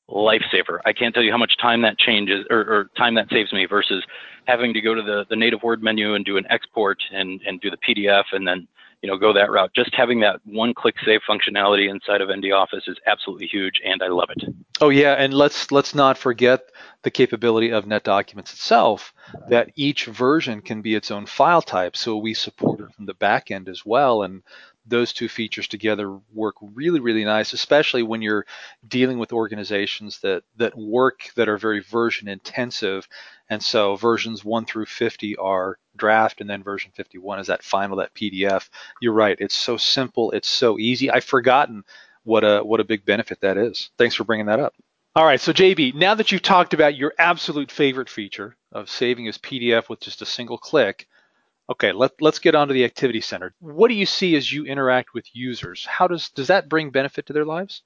lifesaver. 0.09 0.79
I 0.85 0.93
can't 0.93 1.13
tell 1.13 1.23
you 1.23 1.31
how 1.31 1.37
much 1.37 1.57
time 1.57 1.81
that 1.83 1.97
changes 1.97 2.45
or, 2.49 2.59
or, 2.59 2.89
time 2.97 3.15
that 3.15 3.29
saves 3.29 3.53
me 3.53 3.65
versus 3.65 4.03
having 4.45 4.73
to 4.73 4.81
go 4.81 4.93
to 4.93 5.01
the, 5.01 5.25
the 5.29 5.35
native 5.35 5.63
word 5.63 5.81
menu 5.81 6.13
and 6.13 6.25
do 6.25 6.37
an 6.37 6.45
export 6.49 7.01
and, 7.11 7.41
and 7.47 7.61
do 7.61 7.69
the 7.69 7.77
PDF 7.77 8.25
and 8.33 8.47
then 8.47 8.67
you 9.01 9.09
know 9.09 9.17
go 9.17 9.33
that 9.33 9.51
route. 9.51 9.71
Just 9.75 9.93
having 9.93 10.19
that 10.21 10.39
one 10.45 10.73
click 10.73 10.95
save 11.05 11.21
functionality 11.29 11.89
inside 11.89 12.21
of 12.21 12.29
ND 12.29 12.51
Office 12.51 12.83
is 12.87 12.97
absolutely 13.05 13.47
huge 13.47 13.81
and 13.85 14.01
I 14.01 14.07
love 14.07 14.29
it. 14.35 14.53
Oh 14.81 14.89
yeah, 14.89 15.13
and 15.13 15.33
let's 15.33 15.71
let's 15.71 15.93
not 15.93 16.17
forget 16.17 16.69
the 17.03 17.11
capability 17.11 17.71
of 17.71 17.85
NetDocuments 17.85 18.53
itself 18.53 19.13
that 19.49 19.71
each 19.75 20.05
version 20.05 20.61
can 20.61 20.81
be 20.81 20.95
its 20.95 21.11
own 21.11 21.25
file 21.25 21.61
type. 21.61 21.97
So 21.97 22.17
we 22.17 22.33
support 22.33 22.79
it 22.79 22.93
from 22.95 23.05
the 23.05 23.13
back 23.13 23.51
end 23.51 23.67
as 23.67 23.85
well 23.85 24.23
and 24.23 24.41
those 24.85 25.13
two 25.13 25.29
features 25.29 25.67
together 25.67 26.19
work 26.33 26.55
really, 26.61 26.99
really 26.99 27.23
nice, 27.23 27.53
especially 27.53 28.03
when 28.03 28.21
you're 28.21 28.45
dealing 28.87 29.17
with 29.17 29.31
organizations 29.31 30.19
that, 30.19 30.43
that 30.57 30.77
work 30.77 31.29
that 31.35 31.47
are 31.47 31.57
very 31.57 31.79
version 31.79 32.27
intensive. 32.27 33.07
And 33.49 33.63
so 33.63 33.95
versions 33.95 34.43
1 34.43 34.65
through 34.65 34.85
50 34.85 35.37
are 35.37 35.77
draft, 35.95 36.41
and 36.41 36.49
then 36.49 36.63
version 36.63 36.91
51 36.95 37.39
is 37.39 37.47
that 37.47 37.63
final, 37.63 37.97
that 37.97 38.13
PDF. 38.13 38.69
You're 39.01 39.13
right. 39.13 39.37
It's 39.39 39.55
so 39.55 39.77
simple. 39.77 40.31
It's 40.31 40.49
so 40.49 40.77
easy. 40.77 41.09
I've 41.09 41.23
forgotten 41.23 41.83
what 42.23 42.43
a, 42.43 42.61
what 42.61 42.79
a 42.79 42.85
big 42.85 43.05
benefit 43.05 43.41
that 43.41 43.57
is. 43.57 43.91
Thanks 43.97 44.15
for 44.15 44.23
bringing 44.23 44.47
that 44.47 44.59
up. 44.59 44.73
All 45.15 45.25
right, 45.25 45.39
so 45.39 45.53
JB, 45.53 45.93
now 45.93 46.15
that 46.15 46.31
you've 46.31 46.41
talked 46.41 46.73
about 46.73 46.97
your 46.97 47.13
absolute 47.19 47.69
favorite 47.69 48.09
feature 48.09 48.55
of 48.71 48.89
saving 48.89 49.27
as 49.27 49.37
PDF 49.37 49.87
with 49.87 49.99
just 49.99 50.23
a 50.23 50.25
single 50.25 50.57
click, 50.57 51.07
Okay, 51.69 51.91
let, 51.93 52.11
let's 52.19 52.39
get 52.39 52.55
on 52.55 52.67
to 52.67 52.73
the 52.73 52.83
activity 52.83 53.21
center. 53.21 53.53
What 53.59 53.87
do 53.87 53.93
you 53.93 54.05
see 54.05 54.35
as 54.35 54.51
you 54.51 54.65
interact 54.65 55.13
with 55.13 55.25
users? 55.33 55.85
How 55.85 56.07
does 56.07 56.29
does 56.29 56.47
that 56.47 56.67
bring 56.67 56.89
benefit 56.89 57.25
to 57.27 57.33
their 57.33 57.45
lives? 57.45 57.83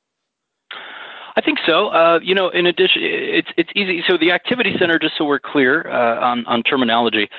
I 1.36 1.42
think 1.42 1.60
so. 1.68 1.90
Uh, 1.90 2.20
you 2.24 2.34
know, 2.34 2.50
in 2.50 2.66
addition, 2.66 3.04
it's 3.04 3.50
it's 3.58 3.70
easy. 3.76 4.04
So 4.08 4.18
the 4.18 4.32
activity 4.32 4.76
center, 4.80 4.98
just 4.98 5.18
so 5.18 5.26
we're 5.26 5.40
clear 5.40 5.88
uh, 5.88 6.20
on 6.20 6.44
on 6.48 6.64
terminology, 6.64 7.30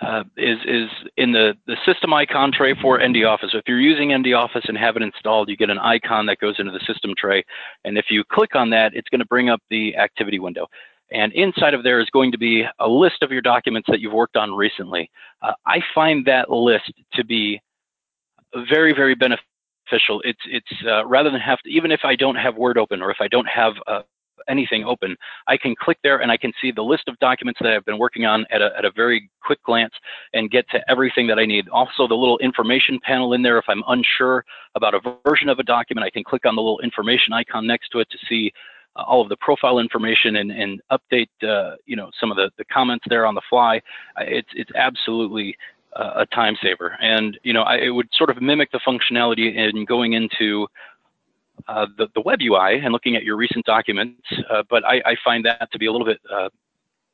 uh, 0.00 0.22
is 0.36 0.58
is 0.64 0.88
in 1.16 1.32
the 1.32 1.54
the 1.66 1.76
system 1.84 2.14
icon 2.14 2.52
tray 2.52 2.74
for 2.80 3.04
ND 3.04 3.24
Office. 3.24 3.50
So 3.50 3.58
if 3.58 3.64
you're 3.66 3.80
using 3.80 4.16
ND 4.16 4.34
Office 4.34 4.66
and 4.68 4.78
have 4.78 4.96
it 4.96 5.02
installed, 5.02 5.48
you 5.48 5.56
get 5.56 5.70
an 5.70 5.78
icon 5.78 6.26
that 6.26 6.38
goes 6.38 6.60
into 6.60 6.70
the 6.70 6.80
system 6.86 7.14
tray, 7.18 7.44
and 7.84 7.98
if 7.98 8.06
you 8.10 8.22
click 8.22 8.54
on 8.54 8.70
that, 8.70 8.94
it's 8.94 9.08
going 9.08 9.18
to 9.18 9.26
bring 9.26 9.48
up 9.48 9.60
the 9.70 9.96
activity 9.96 10.38
window. 10.38 10.68
And 11.10 11.32
inside 11.32 11.74
of 11.74 11.82
there 11.82 12.00
is 12.00 12.08
going 12.10 12.32
to 12.32 12.38
be 12.38 12.64
a 12.78 12.88
list 12.88 13.22
of 13.22 13.30
your 13.30 13.40
documents 13.40 13.88
that 13.90 14.00
you've 14.00 14.12
worked 14.12 14.36
on 14.36 14.52
recently. 14.52 15.10
Uh, 15.42 15.52
I 15.66 15.80
find 15.94 16.24
that 16.26 16.50
list 16.50 16.92
to 17.14 17.24
be 17.24 17.60
very, 18.68 18.92
very 18.92 19.14
beneficial. 19.14 20.20
It's, 20.24 20.40
it's 20.46 20.86
uh, 20.86 21.06
rather 21.06 21.30
than 21.30 21.40
have 21.40 21.58
to, 21.60 21.70
even 21.70 21.90
if 21.90 22.00
I 22.04 22.14
don't 22.14 22.36
have 22.36 22.56
Word 22.56 22.76
open 22.76 23.00
or 23.00 23.10
if 23.10 23.18
I 23.20 23.28
don't 23.28 23.48
have 23.48 23.74
uh, 23.86 24.02
anything 24.48 24.84
open, 24.84 25.16
I 25.46 25.56
can 25.56 25.74
click 25.74 25.98
there 26.02 26.20
and 26.20 26.30
I 26.30 26.36
can 26.36 26.52
see 26.60 26.70
the 26.70 26.82
list 26.82 27.04
of 27.08 27.18
documents 27.18 27.58
that 27.62 27.72
I've 27.72 27.84
been 27.84 27.98
working 27.98 28.24
on 28.24 28.46
at 28.50 28.62
a, 28.62 28.70
at 28.76 28.84
a 28.84 28.90
very 28.90 29.30
quick 29.42 29.62
glance 29.64 29.94
and 30.32 30.50
get 30.50 30.68
to 30.70 30.80
everything 30.90 31.26
that 31.28 31.38
I 31.38 31.46
need. 31.46 31.68
Also, 31.68 32.06
the 32.06 32.14
little 32.14 32.38
information 32.38 32.98
panel 33.02 33.32
in 33.32 33.42
there, 33.42 33.58
if 33.58 33.64
I'm 33.68 33.82
unsure 33.88 34.44
about 34.74 34.94
a 34.94 35.00
version 35.26 35.48
of 35.48 35.58
a 35.58 35.62
document, 35.62 36.04
I 36.04 36.10
can 36.10 36.24
click 36.24 36.44
on 36.46 36.56
the 36.56 36.62
little 36.62 36.80
information 36.80 37.32
icon 37.32 37.66
next 37.66 37.90
to 37.90 38.00
it 38.00 38.08
to 38.10 38.18
see 38.28 38.52
all 39.06 39.22
of 39.22 39.28
the 39.28 39.36
profile 39.36 39.78
information 39.78 40.36
and, 40.36 40.50
and 40.50 40.80
update, 40.90 41.28
uh, 41.42 41.76
you 41.86 41.96
know, 41.96 42.10
some 42.20 42.30
of 42.30 42.36
the, 42.36 42.50
the 42.58 42.64
comments 42.64 43.04
there 43.08 43.26
on 43.26 43.34
the 43.34 43.42
fly. 43.48 43.78
Uh, 44.16 44.24
it's, 44.26 44.50
it's 44.54 44.70
absolutely 44.74 45.56
a 45.94 46.26
time 46.26 46.56
saver. 46.62 46.96
And, 47.00 47.38
you 47.42 47.52
know, 47.52 47.62
I, 47.62 47.76
it 47.76 47.90
would 47.90 48.08
sort 48.12 48.30
of 48.30 48.40
mimic 48.40 48.70
the 48.70 48.80
functionality 48.86 49.54
in 49.56 49.84
going 49.84 50.12
into 50.12 50.68
uh, 51.66 51.86
the, 51.96 52.06
the 52.14 52.20
web 52.20 52.38
UI 52.40 52.78
and 52.78 52.92
looking 52.92 53.16
at 53.16 53.24
your 53.24 53.36
recent 53.36 53.64
documents, 53.66 54.22
uh, 54.50 54.62
but 54.70 54.84
I, 54.84 55.02
I, 55.04 55.16
find 55.24 55.44
that 55.44 55.70
to 55.72 55.78
be 55.78 55.86
a 55.86 55.92
little 55.92 56.06
bit 56.06 56.20
uh, 56.32 56.48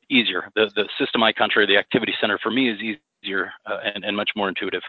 easier. 0.09 0.51
The, 0.55 0.69
the 0.75 0.87
system 0.99 1.23
icon 1.23 1.49
tray, 1.49 1.65
the 1.65 1.77
activity 1.77 2.13
center 2.21 2.37
for 2.37 2.51
me 2.51 2.69
is 2.69 2.97
easier 3.25 3.51
uh, 3.65 3.77
and, 3.83 4.03
and 4.05 4.15
much 4.15 4.31
more 4.35 4.49
intuitive. 4.49 4.83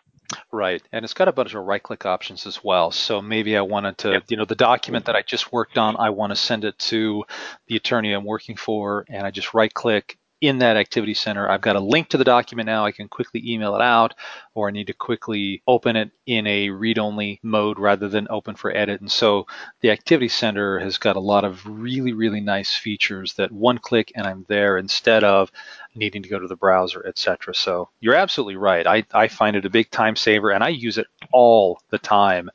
Right, 0.52 0.82
and 0.92 1.04
it's 1.04 1.14
got 1.14 1.28
a 1.28 1.32
bunch 1.32 1.54
of 1.54 1.64
right-click 1.64 2.04
options 2.04 2.46
as 2.46 2.62
well. 2.62 2.90
So 2.90 3.22
maybe 3.22 3.56
I 3.56 3.60
wanted 3.60 3.98
to, 3.98 4.12
yep. 4.12 4.24
you 4.28 4.36
know, 4.36 4.44
the 4.44 4.54
document 4.56 5.06
that 5.06 5.16
I 5.16 5.22
just 5.22 5.52
worked 5.52 5.78
on, 5.78 5.96
I 5.96 6.10
want 6.10 6.30
to 6.30 6.36
send 6.36 6.64
it 6.64 6.78
to 6.78 7.24
the 7.68 7.76
attorney 7.76 8.12
I'm 8.12 8.24
working 8.24 8.56
for, 8.56 9.06
and 9.08 9.26
I 9.26 9.30
just 9.30 9.54
right-click, 9.54 10.18
in 10.40 10.58
that 10.58 10.76
activity 10.76 11.14
center. 11.14 11.48
I've 11.48 11.62
got 11.62 11.76
a 11.76 11.80
link 11.80 12.10
to 12.10 12.18
the 12.18 12.24
document 12.24 12.66
now. 12.66 12.84
I 12.84 12.92
can 12.92 13.08
quickly 13.08 13.42
email 13.44 13.74
it 13.74 13.80
out, 13.80 14.14
or 14.54 14.68
I 14.68 14.70
need 14.70 14.88
to 14.88 14.92
quickly 14.92 15.62
open 15.66 15.96
it 15.96 16.10
in 16.26 16.46
a 16.46 16.68
read 16.68 16.98
only 16.98 17.40
mode 17.42 17.78
rather 17.78 18.08
than 18.08 18.26
open 18.28 18.54
for 18.54 18.74
edit. 18.76 19.00
And 19.00 19.10
so 19.10 19.46
the 19.80 19.90
activity 19.90 20.28
center 20.28 20.78
has 20.78 20.98
got 20.98 21.16
a 21.16 21.20
lot 21.20 21.44
of 21.44 21.64
really, 21.66 22.12
really 22.12 22.40
nice 22.40 22.74
features 22.74 23.34
that 23.34 23.50
one 23.50 23.78
click 23.78 24.12
and 24.14 24.26
I'm 24.26 24.44
there 24.48 24.76
instead 24.76 25.24
of 25.24 25.50
needing 25.94 26.22
to 26.22 26.28
go 26.28 26.38
to 26.38 26.48
the 26.48 26.56
browser, 26.56 27.04
etc. 27.06 27.54
So 27.54 27.88
you're 28.00 28.14
absolutely 28.14 28.56
right. 28.56 28.86
I, 28.86 29.04
I 29.14 29.28
find 29.28 29.56
it 29.56 29.64
a 29.64 29.70
big 29.70 29.90
time 29.90 30.16
saver 30.16 30.50
and 30.50 30.62
I 30.62 30.68
use 30.68 30.98
it 30.98 31.06
all 31.32 31.80
the 31.88 31.98
time 31.98 32.50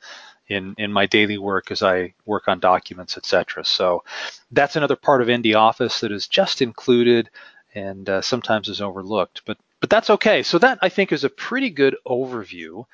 in, 0.48 0.74
in 0.78 0.92
my 0.92 1.06
daily 1.06 1.38
work 1.38 1.70
as 1.70 1.82
I 1.82 2.14
work 2.26 2.46
on 2.46 2.60
documents, 2.60 3.16
etc. 3.16 3.64
So 3.64 4.04
that's 4.50 4.76
another 4.76 4.96
part 4.96 5.22
of 5.22 5.28
ND 5.28 5.54
Office 5.54 6.00
that 6.00 6.12
is 6.12 6.28
just 6.28 6.62
included 6.62 7.30
and 7.74 8.08
uh, 8.08 8.22
sometimes 8.22 8.68
is 8.68 8.80
overlooked. 8.80 9.42
But 9.46 9.58
but 9.80 9.90
that's 9.90 10.10
okay. 10.10 10.42
So 10.42 10.58
that 10.58 10.78
I 10.82 10.88
think 10.88 11.12
is 11.12 11.24
a 11.24 11.30
pretty 11.30 11.70
good 11.70 11.96
overview 12.06 12.84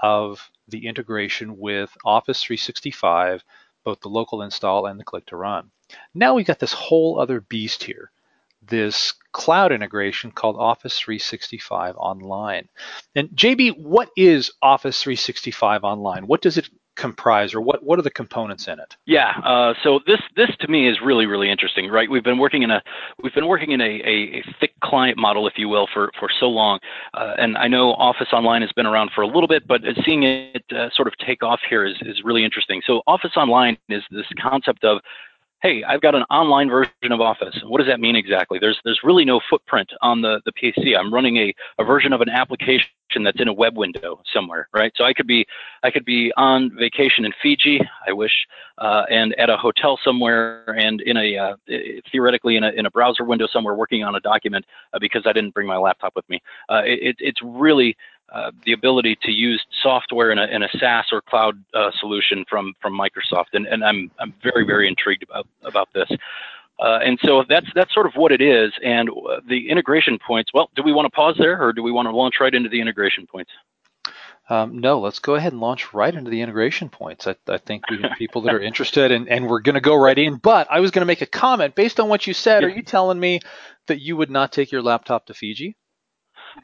of 0.00 0.50
the 0.68 0.86
integration 0.86 1.58
with 1.58 1.90
Office 2.04 2.42
365, 2.42 3.42
both 3.84 4.00
the 4.00 4.08
local 4.08 4.42
install 4.42 4.86
and 4.86 4.98
the 4.98 5.04
click 5.04 5.26
to 5.26 5.36
run. 5.36 5.70
Now 6.14 6.34
we've 6.34 6.46
got 6.46 6.58
this 6.58 6.72
whole 6.72 7.18
other 7.20 7.40
beast 7.40 7.82
here, 7.82 8.10
this 8.62 9.14
cloud 9.32 9.72
integration 9.72 10.30
called 10.30 10.56
Office 10.56 10.98
365 10.98 11.96
Online. 11.96 12.68
And 13.14 13.30
JB, 13.30 13.78
what 13.78 14.10
is 14.16 14.52
Office 14.62 15.02
365 15.02 15.84
Online? 15.84 16.26
What 16.26 16.42
does 16.42 16.58
it 16.58 16.68
comprise, 16.98 17.54
or 17.54 17.60
what 17.60 17.82
what 17.82 17.98
are 17.98 18.02
the 18.02 18.10
components 18.10 18.68
in 18.68 18.78
it? 18.78 18.96
Yeah, 19.06 19.30
uh, 19.44 19.72
so 19.82 20.00
this 20.06 20.20
this 20.36 20.50
to 20.60 20.68
me 20.68 20.88
is 20.88 20.98
really 21.02 21.26
really 21.26 21.50
interesting, 21.50 21.88
right? 21.88 22.10
We've 22.10 22.24
been 22.24 22.38
working 22.38 22.62
in 22.62 22.70
a 22.70 22.82
we've 23.22 23.34
been 23.34 23.46
working 23.46 23.70
in 23.70 23.80
a, 23.80 24.02
a, 24.04 24.16
a 24.38 24.44
thick 24.60 24.72
client 24.82 25.16
model, 25.16 25.46
if 25.46 25.54
you 25.56 25.68
will, 25.68 25.88
for 25.94 26.10
for 26.18 26.28
so 26.38 26.46
long, 26.46 26.80
uh, 27.14 27.34
and 27.38 27.56
I 27.56 27.68
know 27.68 27.92
Office 27.92 28.28
Online 28.32 28.60
has 28.62 28.72
been 28.72 28.86
around 28.86 29.12
for 29.14 29.22
a 29.22 29.26
little 29.26 29.48
bit, 29.48 29.66
but 29.66 29.80
seeing 30.04 30.24
it 30.24 30.64
uh, 30.76 30.90
sort 30.94 31.08
of 31.08 31.14
take 31.24 31.42
off 31.42 31.60
here 31.70 31.86
is 31.86 31.96
is 32.02 32.22
really 32.24 32.44
interesting. 32.44 32.82
So 32.86 33.02
Office 33.06 33.36
Online 33.36 33.78
is 33.88 34.02
this 34.10 34.26
concept 34.40 34.84
of 34.84 35.00
hey, 35.60 35.82
I've 35.82 36.00
got 36.00 36.14
an 36.14 36.22
online 36.30 36.70
version 36.70 37.10
of 37.10 37.20
Office. 37.20 37.60
What 37.64 37.78
does 37.78 37.88
that 37.88 38.00
mean 38.00 38.16
exactly? 38.16 38.58
There's 38.60 38.78
there's 38.84 39.00
really 39.02 39.24
no 39.24 39.40
footprint 39.50 39.90
on 40.02 40.22
the, 40.22 40.40
the 40.44 40.52
PC. 40.52 40.96
I'm 40.96 41.12
running 41.12 41.36
a, 41.36 41.54
a 41.78 41.84
version 41.84 42.12
of 42.12 42.20
an 42.20 42.28
application 42.28 42.88
that's 43.24 43.40
in 43.40 43.48
a 43.48 43.52
web 43.52 43.76
window 43.76 44.20
somewhere, 44.32 44.68
right? 44.72 44.92
So 44.94 45.04
I 45.04 45.12
could 45.12 45.26
be 45.26 45.46
I 45.82 45.90
could 45.90 46.04
be 46.04 46.32
on 46.36 46.70
vacation 46.78 47.24
in 47.24 47.32
Fiji, 47.42 47.80
I 48.06 48.12
wish, 48.12 48.46
uh, 48.78 49.04
and 49.10 49.34
at 49.38 49.50
a 49.50 49.56
hotel 49.56 49.98
somewhere, 50.04 50.64
and 50.78 51.00
in 51.00 51.16
a 51.16 51.36
uh, 51.36 51.56
theoretically 52.12 52.56
in 52.56 52.64
a 52.64 52.70
in 52.70 52.86
a 52.86 52.90
browser 52.90 53.24
window 53.24 53.46
somewhere 53.52 53.74
working 53.74 54.04
on 54.04 54.14
a 54.14 54.20
document 54.20 54.64
uh, 54.92 54.98
because 54.98 55.22
I 55.26 55.32
didn't 55.32 55.54
bring 55.54 55.66
my 55.66 55.76
laptop 55.76 56.14
with 56.14 56.28
me. 56.28 56.40
Uh, 56.68 56.82
it, 56.84 57.16
it's 57.18 57.40
really 57.42 57.96
uh, 58.32 58.50
the 58.64 58.72
ability 58.72 59.16
to 59.22 59.32
use 59.32 59.64
software 59.82 60.30
in 60.30 60.38
a, 60.38 60.46
in 60.46 60.62
a 60.62 60.68
SaaS 60.78 61.06
or 61.12 61.22
cloud 61.22 61.62
uh, 61.74 61.90
solution 61.98 62.44
from 62.48 62.74
from 62.80 62.92
Microsoft, 62.92 63.54
and, 63.54 63.66
and 63.66 63.84
I'm 63.84 64.10
I'm 64.18 64.34
very 64.42 64.64
very 64.64 64.86
intrigued 64.88 65.22
about 65.22 65.46
about 65.62 65.88
this. 65.94 66.10
Uh, 66.80 67.00
and 67.04 67.18
so 67.24 67.44
that's 67.48 67.66
that's 67.74 67.92
sort 67.92 68.06
of 68.06 68.12
what 68.14 68.30
it 68.30 68.40
is. 68.40 68.72
And 68.84 69.08
uh, 69.10 69.40
the 69.48 69.68
integration 69.68 70.18
points. 70.24 70.52
Well, 70.52 70.70
do 70.76 70.82
we 70.82 70.92
want 70.92 71.06
to 71.06 71.10
pause 71.10 71.36
there, 71.38 71.60
or 71.60 71.72
do 71.72 71.82
we 71.82 71.90
want 71.90 72.06
to 72.06 72.14
launch 72.14 72.34
right 72.40 72.54
into 72.54 72.68
the 72.68 72.80
integration 72.80 73.26
points? 73.26 73.50
Um, 74.50 74.78
no, 74.78 74.98
let's 74.98 75.18
go 75.18 75.34
ahead 75.34 75.52
and 75.52 75.60
launch 75.60 75.92
right 75.92 76.14
into 76.14 76.30
the 76.30 76.40
integration 76.40 76.88
points. 76.88 77.26
I, 77.26 77.36
I 77.48 77.58
think 77.58 77.88
we 77.90 78.00
have 78.00 78.12
people 78.16 78.42
that 78.42 78.54
are 78.54 78.60
interested, 78.62 79.12
and, 79.12 79.28
and 79.28 79.46
we're 79.46 79.60
going 79.60 79.74
to 79.74 79.80
go 79.80 79.94
right 79.94 80.16
in. 80.16 80.36
But 80.36 80.68
I 80.70 80.80
was 80.80 80.90
going 80.90 81.02
to 81.02 81.06
make 81.06 81.20
a 81.20 81.26
comment 81.26 81.74
based 81.74 82.00
on 82.00 82.08
what 82.08 82.26
you 82.26 82.32
said. 82.32 82.64
Are 82.64 82.68
you 82.68 82.82
telling 82.82 83.20
me 83.20 83.40
that 83.88 84.00
you 84.00 84.16
would 84.16 84.30
not 84.30 84.52
take 84.52 84.72
your 84.72 84.80
laptop 84.80 85.26
to 85.26 85.34
Fiji? 85.34 85.76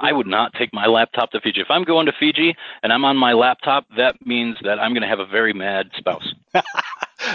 I 0.00 0.12
would 0.12 0.26
not 0.26 0.52
take 0.54 0.72
my 0.72 0.86
laptop 0.86 1.30
to 1.32 1.40
Fiji. 1.40 1.60
If 1.60 1.70
I'm 1.70 1.84
going 1.84 2.06
to 2.06 2.12
Fiji 2.18 2.56
and 2.82 2.92
I'm 2.92 3.04
on 3.04 3.16
my 3.16 3.32
laptop, 3.32 3.86
that 3.96 4.24
means 4.26 4.56
that 4.62 4.78
I'm 4.78 4.92
going 4.92 5.02
to 5.02 5.08
have 5.08 5.20
a 5.20 5.26
very 5.26 5.52
mad 5.52 5.90
spouse. 5.96 6.34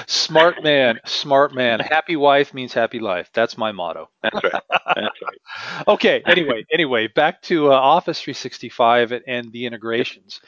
smart 0.07 0.63
man, 0.63 0.99
smart 1.05 1.53
man. 1.53 1.79
Happy 1.79 2.15
wife 2.15 2.53
means 2.53 2.73
happy 2.73 2.99
life. 2.99 3.29
That's 3.33 3.57
my 3.57 3.71
motto. 3.71 4.09
That's 4.23 4.43
right. 4.43 4.63
That's 4.71 5.21
right. 5.21 5.87
okay. 5.87 6.21
Anyway, 6.25 6.65
anyway, 6.71 7.07
back 7.07 7.41
to 7.43 7.71
uh, 7.71 7.75
Office 7.75 8.21
365 8.21 9.13
and 9.27 9.51
the 9.51 9.65
integrations. 9.65 10.41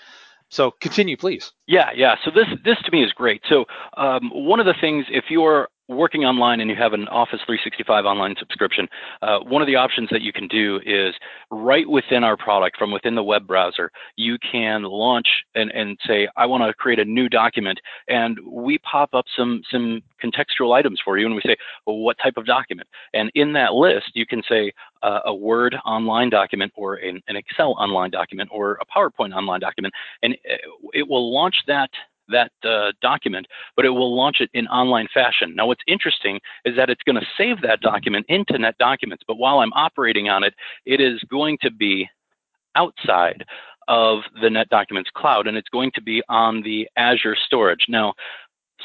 So 0.49 0.71
continue, 0.81 1.15
please. 1.15 1.53
Yeah, 1.65 1.91
yeah. 1.95 2.15
So 2.25 2.31
this 2.31 2.47
this 2.65 2.77
to 2.83 2.91
me 2.91 3.03
is 3.03 3.13
great. 3.13 3.41
So 3.47 3.65
um, 3.95 4.29
one 4.33 4.59
of 4.59 4.65
the 4.65 4.75
things, 4.81 5.05
if 5.09 5.25
you're 5.29 5.69
working 5.91 6.25
online 6.25 6.61
and 6.61 6.69
you 6.69 6.75
have 6.75 6.93
an 6.93 7.07
Office 7.09 7.39
365 7.45 8.05
online 8.05 8.35
subscription, 8.39 8.87
uh, 9.21 9.39
one 9.39 9.61
of 9.61 9.67
the 9.67 9.75
options 9.75 10.09
that 10.11 10.21
you 10.21 10.33
can 10.33 10.47
do 10.47 10.79
is 10.85 11.13
right 11.51 11.87
within 11.87 12.23
our 12.23 12.37
product, 12.37 12.77
from 12.77 12.91
within 12.91 13.15
the 13.15 13.23
web 13.23 13.45
browser, 13.45 13.91
you 14.15 14.37
can 14.39 14.83
launch 14.83 15.27
and, 15.55 15.71
and 15.71 15.97
say, 16.07 16.27
I 16.37 16.45
want 16.45 16.63
to 16.63 16.73
create 16.73 16.99
a 16.99 17.05
new 17.05 17.29
document, 17.29 17.79
and 18.07 18.39
we 18.45 18.77
pop 18.79 19.13
up 19.13 19.25
some 19.35 19.61
some 19.69 20.01
contextual 20.23 20.73
items 20.73 20.99
for 21.03 21.17
you, 21.17 21.25
and 21.25 21.35
we 21.35 21.41
say, 21.45 21.55
well, 21.85 21.97
what 21.97 22.17
type 22.21 22.37
of 22.37 22.45
document? 22.45 22.87
And 23.13 23.31
in 23.35 23.53
that 23.53 23.73
list, 23.73 24.11
you 24.13 24.25
can 24.25 24.41
say 24.47 24.71
uh, 25.03 25.19
a 25.25 25.33
Word 25.33 25.75
online 25.85 26.29
document, 26.29 26.71
or 26.75 26.95
an, 26.95 27.21
an 27.27 27.35
Excel 27.35 27.75
online 27.77 28.11
document, 28.11 28.49
or 28.51 28.79
a 28.81 28.85
PowerPoint 28.85 29.35
online 29.35 29.59
document, 29.59 29.93
and 30.23 30.33
uh, 30.49 30.55
it 30.93 31.07
will 31.07 31.33
launch 31.33 31.55
that 31.67 31.89
that 32.31 32.51
uh, 32.63 32.91
document, 33.01 33.47
but 33.75 33.85
it 33.85 33.89
will 33.89 34.15
launch 34.15 34.37
it 34.39 34.49
in 34.53 34.67
online 34.67 35.07
fashion. 35.13 35.55
Now, 35.55 35.67
what's 35.67 35.83
interesting 35.87 36.39
is 36.65 36.75
that 36.75 36.89
it's 36.89 37.03
going 37.03 37.19
to 37.19 37.27
save 37.37 37.61
that 37.61 37.81
document 37.81 38.25
into 38.29 38.53
NetDocuments, 38.53 39.21
but 39.27 39.37
while 39.37 39.59
I'm 39.59 39.73
operating 39.73 40.29
on 40.29 40.43
it, 40.43 40.53
it 40.85 40.99
is 40.99 41.19
going 41.29 41.57
to 41.61 41.71
be 41.71 42.09
outside 42.75 43.43
of 43.87 44.19
the 44.41 44.47
NetDocuments 44.47 45.11
cloud, 45.15 45.47
and 45.47 45.57
it's 45.57 45.69
going 45.69 45.91
to 45.95 46.01
be 46.01 46.21
on 46.29 46.61
the 46.61 46.87
Azure 46.95 47.35
storage. 47.45 47.85
Now, 47.89 48.13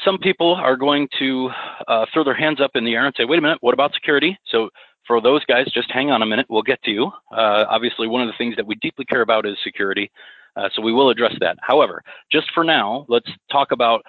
some 0.03 0.17
people 0.17 0.53
are 0.55 0.75
going 0.75 1.07
to 1.19 1.49
uh, 1.87 2.05
throw 2.13 2.23
their 2.23 2.35
hands 2.35 2.61
up 2.61 2.71
in 2.75 2.83
the 2.83 2.93
air 2.93 3.05
and 3.05 3.15
say, 3.17 3.25
wait 3.25 3.39
a 3.39 3.41
minute, 3.41 3.57
what 3.61 3.73
about 3.73 3.93
security? 3.93 4.37
So 4.45 4.69
for 5.07 5.21
those 5.21 5.43
guys, 5.45 5.65
just 5.73 5.89
hang 5.89 6.11
on 6.11 6.21
a 6.21 6.25
minute. 6.25 6.45
We'll 6.49 6.61
get 6.61 6.81
to 6.83 6.91
you. 6.91 7.11
Uh, 7.31 7.65
obviously, 7.69 8.07
one 8.07 8.21
of 8.21 8.27
the 8.27 8.37
things 8.37 8.55
that 8.57 8.67
we 8.67 8.75
deeply 8.75 9.05
care 9.05 9.21
about 9.21 9.45
is 9.45 9.57
security. 9.63 10.11
Uh, 10.57 10.69
so 10.73 10.81
we 10.81 10.91
will 10.91 11.09
address 11.09 11.33
that. 11.39 11.57
However, 11.61 12.01
just 12.31 12.47
for 12.53 12.63
now, 12.63 13.05
let's 13.07 13.29
talk 13.51 13.71
about 13.71 14.01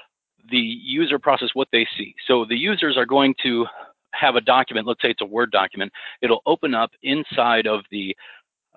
the 0.50 0.58
user 0.58 1.18
process, 1.18 1.50
what 1.52 1.68
they 1.72 1.87
see. 1.96 2.14
So 2.26 2.46
the 2.48 2.56
users 2.56 2.96
are 2.96 3.04
going 3.06 3.34
to 3.42 3.66
have 4.12 4.37
a 4.37 4.40
document, 4.40 4.87
let's 4.87 5.02
say 5.02 5.11
it's 5.11 5.20
a 5.20 5.26
Word 5.26 5.50
document, 5.50 5.92
it'll 6.22 6.42
open 6.46 6.74
up 6.74 6.90
inside 7.02 7.66
of 7.66 7.80
the 7.90 8.16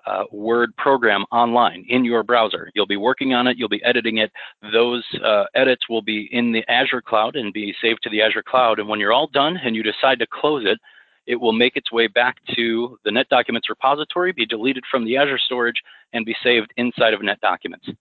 uh, 0.06 0.24
Word 0.30 0.76
program 0.76 1.24
online 1.32 1.86
in 1.88 2.04
your 2.04 2.22
browser. 2.22 2.70
You'll 2.74 2.86
be 2.86 2.96
working 2.96 3.32
on 3.32 3.46
it, 3.46 3.56
you'll 3.56 3.68
be 3.68 3.82
editing 3.84 4.18
it. 4.18 4.30
Those 4.72 5.04
uh, 5.24 5.44
edits 5.54 5.88
will 5.88 6.02
be 6.02 6.28
in 6.32 6.52
the 6.52 6.64
Azure 6.68 7.02
cloud 7.02 7.36
and 7.36 7.52
be 7.52 7.74
saved 7.80 8.00
to 8.02 8.10
the 8.10 8.20
Azure 8.20 8.42
cloud. 8.42 8.80
And 8.80 8.88
when 8.88 9.00
you're 9.00 9.12
all 9.12 9.28
done 9.28 9.56
and 9.64 9.74
you 9.74 9.82
decide 9.82 10.18
to 10.18 10.26
close 10.30 10.64
it, 10.66 10.78
it 11.26 11.36
will 11.36 11.52
make 11.52 11.76
its 11.76 11.92
way 11.92 12.06
back 12.06 12.36
to 12.54 12.98
the 13.04 13.10
NetDocuments 13.10 13.68
repository, 13.68 14.32
be 14.32 14.46
deleted 14.46 14.84
from 14.90 15.04
the 15.04 15.16
Azure 15.16 15.38
storage, 15.38 15.80
and 16.12 16.26
be 16.26 16.34
saved 16.42 16.72
inside 16.76 17.14
of 17.14 17.20
NetDocuments. 17.20 17.94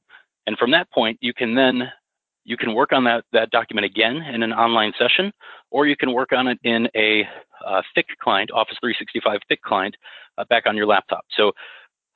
And 0.48 0.58
from 0.58 0.72
that 0.72 0.90
point, 0.92 1.18
you 1.22 1.34
can 1.34 1.56
then 1.56 1.92
you 2.44 2.58
can 2.58 2.74
work 2.74 2.92
on 2.92 3.04
that, 3.04 3.24
that 3.34 3.52
document 3.52 3.86
again 3.86 4.18
in 4.18 4.42
an 4.42 4.52
online 4.52 4.94
session, 4.98 5.32
or 5.70 5.86
you 5.86 5.96
can 5.96 6.12
work 6.12 6.32
on 6.32 6.48
it 6.48 6.58
in 6.64 6.88
a 6.96 7.28
uh, 7.66 7.82
thick 7.94 8.08
client, 8.22 8.50
Office 8.52 8.78
365 8.82 9.40
thick 9.48 9.62
client, 9.62 9.96
uh, 10.38 10.46
back 10.46 10.64
on 10.66 10.76
your 10.76 10.88
laptop. 10.88 11.24
So 11.38 11.52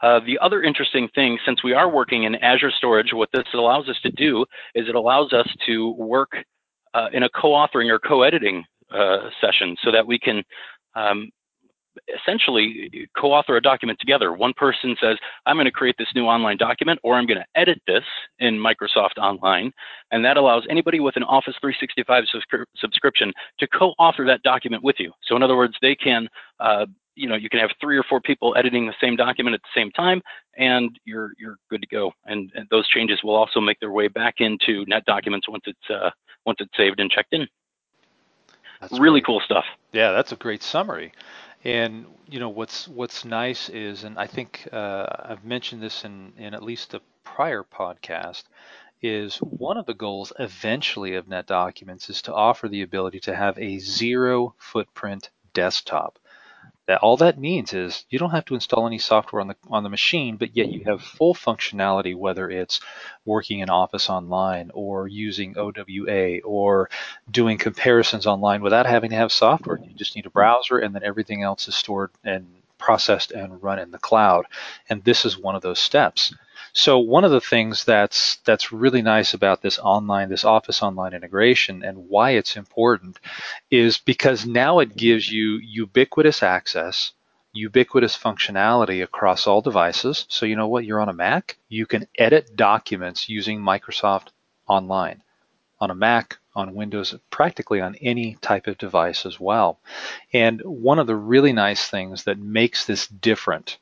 uh, 0.02 0.20
the 0.26 0.40
other 0.40 0.64
interesting 0.64 1.08
thing, 1.14 1.38
since 1.46 1.64
we 1.64 1.74
are 1.74 1.90
working 1.90 2.24
in 2.24 2.36
Azure 2.36 2.72
storage, 2.72 3.14
what 3.14 3.30
this 3.34 3.46
allows 3.54 3.88
us 3.88 3.98
to 4.02 4.12
do 4.12 4.46
is 4.74 4.90
it 4.90 4.96
allows 4.96 5.32
us 5.32 5.48
to 5.68 5.92
work 5.92 6.32
uh, 6.94 7.08
in 7.14 7.24
a 7.24 7.30
co-authoring 7.30 7.90
or 7.90 8.00
co-editing 8.00 8.64
uh, 8.92 9.30
session 9.42 9.76
so 9.84 9.92
that 9.92 10.06
we 10.06 10.20
can 10.20 10.44
um, 10.96 11.30
essentially 12.14 13.08
co-author 13.18 13.58
a 13.58 13.62
document 13.62 14.00
together. 14.00 14.34
One 14.34 14.54
person 14.56 14.96
says, 15.02 15.18
I'm 15.46 15.56
going 15.56 15.66
to 15.66 15.72
create 15.72 15.96
this 15.98 16.08
new 16.16 16.26
online 16.26 16.58
document, 16.58 17.00
or 17.04 17.16
I'm 17.16 17.26
going 17.26 17.40
to 17.40 17.60
edit 17.60 17.82
this 17.88 18.04
in 18.40 18.56
Microsoft 18.56 19.18
Online. 19.18 19.72
And 20.12 20.24
that 20.26 20.38
allows 20.38 20.64
anybody 20.70 21.00
with 21.00 21.16
an 21.16 21.24
Office 21.24 21.56
365 21.62 22.24
subscri- 22.34 22.66
subscription 22.78 23.32
to 23.60 23.68
co-author 23.68 24.26
that 24.26 24.44
document 24.44 24.84
with 24.84 24.98
you. 25.00 25.12
So 25.24 25.36
in 25.36 25.44
other 25.44 25.56
words, 25.56 25.76
they 25.82 25.96
can, 25.96 26.28
uh, 26.60 26.86
you 27.16 27.30
know, 27.30 27.36
you 27.36 27.50
can 27.50 27.60
have 27.60 27.72
three 27.80 27.98
or 27.98 28.04
four 28.04 28.20
people 28.20 28.56
editing 28.58 28.86
the 28.86 28.94
same 29.00 29.16
document 29.16 29.54
at 29.54 29.62
the 29.62 29.80
same 29.80 29.90
time, 29.92 30.22
and 30.58 31.00
you're 31.06 31.32
you're 31.40 31.58
good 31.70 31.82
to 31.82 31.88
go. 31.88 32.12
And, 32.26 32.52
and 32.56 32.68
those 32.70 32.88
changes 32.90 33.22
will 33.24 33.36
also 33.36 33.62
make 33.62 33.80
their 33.80 33.92
way 33.92 34.10
back 34.10 34.36
into 34.40 34.86
NetDocuments 34.86 35.48
once 35.48 35.64
it's 35.66 35.90
uh, 35.90 36.10
once 36.46 36.58
it's 36.60 36.76
saved 36.76 37.00
and 37.00 37.10
checked 37.10 37.34
in. 37.34 37.48
That's 38.82 39.00
really 39.00 39.22
great. 39.22 39.26
cool 39.26 39.40
stuff. 39.40 39.66
Yeah, 39.92 40.12
that's 40.12 40.32
a 40.32 40.36
great 40.36 40.64
summary. 40.64 41.14
And 41.64 42.06
you 42.28 42.40
know 42.40 42.50
what's 42.50 42.88
what's 42.88 43.26
nice 43.26 43.70
is, 43.70 44.04
and 44.04 44.20
I 44.20 44.28
think 44.28 44.68
uh, 44.72 45.06
I've 45.26 45.44
mentioned 45.44 45.82
this 45.82 46.04
in 46.04 46.34
in 46.38 46.54
at 46.54 46.64
least 46.64 46.94
a 46.94 47.02
prior 47.24 47.64
podcast, 47.64 48.44
is 49.02 49.38
one 49.38 49.78
of 49.78 49.86
the 49.86 49.94
goals 49.94 50.32
eventually 50.40 51.16
of 51.16 51.26
NetDocuments 51.26 52.10
is 52.10 52.22
to 52.24 52.34
offer 52.34 52.68
the 52.68 52.82
ability 52.82 53.20
to 53.22 53.36
have 53.36 53.58
a 53.58 53.80
zero 53.80 54.56
footprint 54.58 55.30
desktop. 55.54 56.20
That 56.88 57.02
all 57.02 57.18
that 57.18 57.40
means 57.40 57.74
is 57.74 58.06
you 58.10 58.20
don't 58.20 58.32
have 58.32 58.46
to 58.46 58.54
install 58.54 58.86
any 58.86 59.00
software 59.00 59.42
on 59.42 59.48
the 59.48 59.56
on 59.70 59.84
the 59.84 59.90
machine, 59.90 60.38
but 60.38 60.56
yet 60.56 60.72
you 60.72 60.84
have 60.86 61.02
full 61.02 61.34
functionality, 61.34 62.16
whether 62.16 62.50
it's 62.50 62.80
working 63.26 63.60
in 63.60 63.70
Office 63.72 64.10
Online 64.10 64.70
or 64.74 65.08
using 65.08 65.58
OWA 65.58 66.42
or 66.42 66.90
doing 67.32 67.58
comparisons 67.58 68.28
online 68.28 68.62
without 68.62 68.86
having 68.86 69.10
to 69.10 69.16
have 69.16 69.32
software. 69.32 69.80
You 69.84 69.96
just 69.96 70.16
need 70.16 70.28
a 70.28 70.30
browser, 70.30 70.78
and 70.78 70.94
then 70.94 71.04
everything 71.04 71.42
else 71.42 71.68
is 71.68 71.76
stored 71.76 72.12
and 72.24 72.46
processed 72.78 73.32
and 73.32 73.64
run 73.64 73.80
in 73.80 73.90
the 73.90 73.98
cloud. 73.98 74.46
And 74.88 75.04
this 75.04 75.26
is 75.26 75.40
one 75.40 75.56
of 75.56 75.64
those 75.64 75.80
steps. 75.80 76.36
So 76.78 77.00
one 77.00 77.24
of 77.24 77.32
the 77.32 77.40
things 77.40 77.86
that's 77.86 78.36
that's 78.44 78.74
really 78.74 79.02
nice 79.02 79.34
about 79.34 79.62
this 79.62 79.80
online, 79.80 80.28
this 80.28 80.44
Office 80.44 80.84
Online 80.84 81.14
integration, 81.14 81.86
and 81.86 82.10
why 82.10 82.32
it's 82.32 82.58
important, 82.58 83.18
is 83.72 83.98
because 83.98 84.46
now 84.46 84.80
it 84.80 84.98
gives 84.98 85.32
you 85.32 85.58
ubiquitous 85.64 86.44
access, 86.44 87.14
ubiquitous 87.54 88.18
functionality 88.18 89.02
across 89.02 89.48
all 89.48 89.62
devices. 89.62 90.26
So 90.28 90.46
you 90.46 90.58
know 90.58 90.68
what? 90.68 90.84
You're 90.84 91.00
on 91.00 91.08
a 91.08 91.14
Mac, 91.14 91.58
you 91.70 91.86
can 91.86 92.10
edit 92.18 92.58
documents 92.58 93.30
using 93.30 93.62
Microsoft 93.62 94.28
Online 94.68 95.24
on 95.80 95.92
a 95.92 95.96
Mac, 95.96 96.40
on 96.56 96.74
Windows, 96.74 97.16
practically 97.30 97.80
on 97.80 97.96
any 98.02 98.36
type 98.42 98.68
of 98.68 98.78
device 98.78 99.26
as 99.26 99.40
well. 99.40 99.80
And 100.34 100.62
one 100.62 101.00
of 101.00 101.08
the 101.08 101.16
really 101.16 101.54
nice 101.54 101.88
things 101.88 102.26
that 102.26 102.38
makes 102.38 102.86
this 102.86 103.08
different 103.08 103.78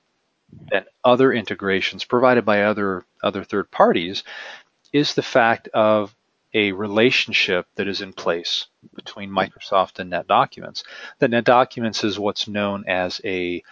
than 0.71 0.85
other 1.03 1.31
integrations 1.33 2.05
provided 2.05 2.45
by 2.45 2.63
other 2.63 3.05
other 3.21 3.43
third 3.43 3.69
parties 3.71 4.23
is 4.91 5.13
the 5.13 5.21
fact 5.21 5.67
of 5.69 6.15
a 6.53 6.71
relationship 6.71 7.67
that 7.75 7.87
is 7.87 8.01
in 8.01 8.13
place 8.13 8.67
between 8.95 9.31
Microsoft 9.31 9.99
and 9.99 10.11
NetDocuments. 10.11 10.83
That 11.19 11.31
NetDocuments 11.31 12.03
is 12.03 12.19
what's 12.19 12.47
known 12.47 12.85
as 12.87 13.19
a 13.25 13.63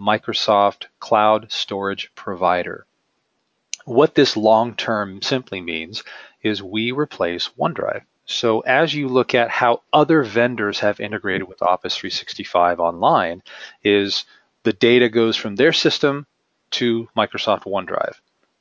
Microsoft 0.00 0.86
cloud 0.98 1.52
storage 1.52 2.10
provider. 2.14 2.86
What 3.84 4.14
this 4.14 4.36
long 4.36 4.74
term 4.74 5.20
simply 5.20 5.60
means 5.60 6.02
is 6.42 6.62
we 6.62 6.92
replace 6.92 7.50
OneDrive. 7.58 8.02
So 8.24 8.60
as 8.60 8.94
you 8.94 9.08
look 9.08 9.34
at 9.34 9.50
how 9.50 9.82
other 9.92 10.22
vendors 10.22 10.78
have 10.80 11.00
integrated 11.00 11.48
with 11.48 11.62
Office 11.62 11.96
365 11.96 12.80
online 12.80 13.42
is 13.82 14.24
the 14.62 14.72
data 14.72 15.08
goes 15.08 15.36
from 15.36 15.56
their 15.56 15.72
system 15.72 16.26
to 16.72 17.08
Microsoft 17.16 17.64
OneDrive. 17.64 18.14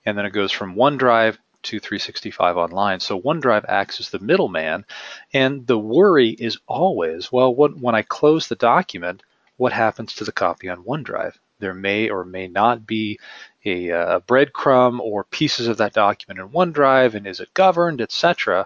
And 0.05 0.17
then 0.17 0.25
it 0.25 0.33
goes 0.33 0.51
from 0.51 0.75
OneDrive 0.75 1.37
to 1.63 1.79
365 1.79 2.57
Online. 2.57 2.99
So 2.99 3.19
OneDrive 3.19 3.65
acts 3.67 3.99
as 3.99 4.09
the 4.09 4.19
middleman. 4.19 4.85
And 5.33 5.67
the 5.67 5.77
worry 5.77 6.29
is 6.29 6.57
always, 6.67 7.31
well, 7.31 7.53
when 7.53 7.95
I 7.95 8.01
close 8.01 8.47
the 8.47 8.55
document, 8.55 9.23
what 9.57 9.73
happens 9.73 10.13
to 10.15 10.23
the 10.23 10.31
copy 10.31 10.69
on 10.69 10.83
OneDrive? 10.83 11.35
There 11.59 11.73
may 11.73 12.09
or 12.09 12.23
may 12.23 12.47
not 12.47 12.87
be 12.87 13.19
a, 13.65 13.91
uh, 13.91 14.15
a 14.17 14.21
breadcrumb 14.21 14.99
or 15.01 15.25
pieces 15.25 15.67
of 15.67 15.77
that 15.77 15.93
document 15.93 16.39
in 16.39 16.49
OneDrive, 16.49 17.13
and 17.13 17.27
is 17.27 17.41
it 17.41 17.53
governed, 17.53 17.99
etc. 17.99 18.65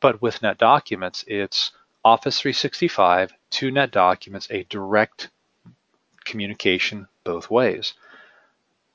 But 0.00 0.22
with 0.22 0.40
NetDocuments, 0.40 1.24
it's 1.26 1.72
Office 2.02 2.40
365 2.40 3.34
to 3.50 3.70
NetDocuments, 3.70 4.50
a 4.50 4.64
direct 4.64 5.28
communication 6.24 7.06
both 7.24 7.50
ways. 7.50 7.92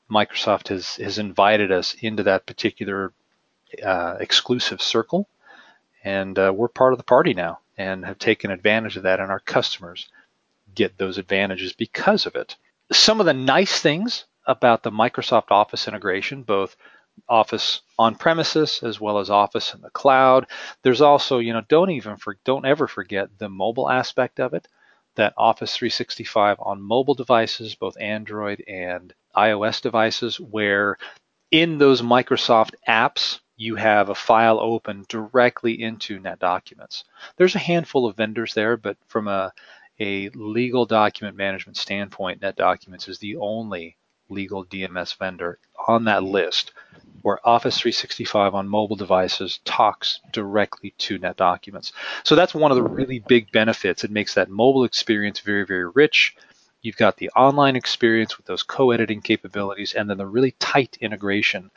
Microsoft 0.10 0.68
has, 0.70 0.96
has 0.96 1.18
invited 1.18 1.72
us 1.72 1.96
into 2.02 2.24
that 2.24 2.46
particular 2.46 3.12
uh, 3.84 4.16
exclusive 4.20 4.82
circle, 4.82 5.28
and 6.04 6.38
uh, 6.38 6.54
we're 6.56 6.68
part 6.68 6.94
of 6.94 6.98
the 6.98 7.04
party 7.04 7.34
now 7.34 7.60
and 7.78 8.06
have 8.06 8.20
taken 8.20 8.52
advantage 8.52 8.98
of 8.98 9.04
that, 9.04 9.20
and 9.20 9.32
our 9.32 9.40
customers 9.40 10.08
get 10.74 10.98
those 10.98 11.18
advantages 11.18 11.74
because 11.74 12.26
of 12.26 12.36
it. 12.36 12.56
Some 12.92 13.20
of 13.20 13.26
the 13.26 13.34
nice 13.34 13.82
things 13.82 14.26
about 14.46 14.84
the 14.84 14.92
Microsoft 14.92 15.52
Office 15.52 15.88
integration, 15.88 16.44
both 16.44 16.76
Office 17.28 17.82
on 17.98 18.16
premises 18.16 18.82
as 18.84 19.00
well 19.00 19.20
as 19.20 19.30
Office 19.30 19.74
in 19.74 19.82
the 19.82 19.90
cloud. 19.90 20.48
There's 20.84 21.02
also, 21.02 21.40
you 21.40 21.54
know, 21.54 21.62
don't 21.68 21.92
even 21.92 22.18
for, 22.18 22.38
don't 22.44 22.66
ever 22.66 22.88
forget 22.88 23.40
the 23.40 23.50
mobile 23.50 23.90
aspect 23.90 24.40
of 24.40 24.54
it. 24.54 24.68
That 25.16 25.34
Office 25.38 25.78
365 25.78 26.58
on 26.60 26.82
mobile 26.82 27.14
devices, 27.14 27.74
both 27.74 28.00
Android 28.00 28.62
and 28.68 29.14
iOS 29.36 29.82
devices 29.82 30.40
where 30.40 30.98
in 31.52 31.78
those 31.78 32.02
Microsoft 32.02 32.72
apps, 32.88 33.40
you 33.58 33.76
have 33.76 34.10
a 34.10 34.16
file 34.16 34.60
open 34.60 35.06
directly 35.08 35.82
into 35.82 36.20
NetDocuments. 36.20 37.04
There's 37.38 37.56
a 37.56 37.60
handful 37.60 38.06
of 38.06 38.18
vendors 38.18 38.54
there, 38.54 38.76
but 38.76 38.98
from 39.08 39.28
a, 39.28 39.54
a 40.00 40.30
legal 40.30 40.86
document 40.86 41.38
management 41.38 41.78
standpoint, 41.78 42.42
NetDocuments 42.42 43.08
is 43.08 43.20
the 43.20 43.38
only 43.38 43.98
legal 44.30 44.66
DMS 44.66 45.16
vendor 45.18 45.60
on 45.88 46.06
that 46.06 46.24
list 46.24 46.74
where 47.22 47.40
Office 47.48 47.80
365 47.80 48.54
on 48.54 48.68
mobile 48.68 48.96
devices 48.96 49.60
talks 49.66 50.20
directly 50.32 50.94
to 51.00 51.18
NetDocuments. 51.18 51.92
So 52.24 52.36
that's 52.36 52.54
one 52.54 52.72
of 52.72 52.76
the 52.76 52.84
really 52.84 53.18
big 53.20 53.52
benefits. 53.52 54.04
It 54.04 54.12
makes 54.12 54.36
that 54.36 54.50
mobile 54.50 54.84
experience 54.84 55.40
very, 55.40 55.66
very 55.66 55.90
rich. 55.90 56.36
You've 56.86 56.98
got 56.98 57.18
the 57.18 57.32
online 57.32 57.76
experience 57.76 58.38
with 58.38 58.46
those 58.46 58.62
co-editing 58.62 59.24
capabilities 59.24 59.96
and 59.96 60.08
then 60.08 60.20
the 60.20 60.28
really 60.28 60.52
tight 60.60 61.00
integration 61.02 61.72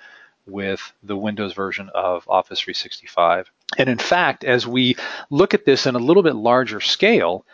with 0.47 0.93
the 1.03 1.17
Windows 1.17 1.55
version 1.55 1.89
of 1.95 2.29
Office 2.29 2.61
365. 2.61 3.51
And 3.79 3.89
in 3.89 3.97
fact, 3.97 4.45
as 4.45 4.67
we 4.67 4.97
look 5.31 5.55
at 5.55 5.65
this 5.65 5.87
in 5.87 5.95
a 5.95 5.99
little 5.99 6.23
bit 6.23 6.35
larger 6.35 6.81
scale, 6.81 7.47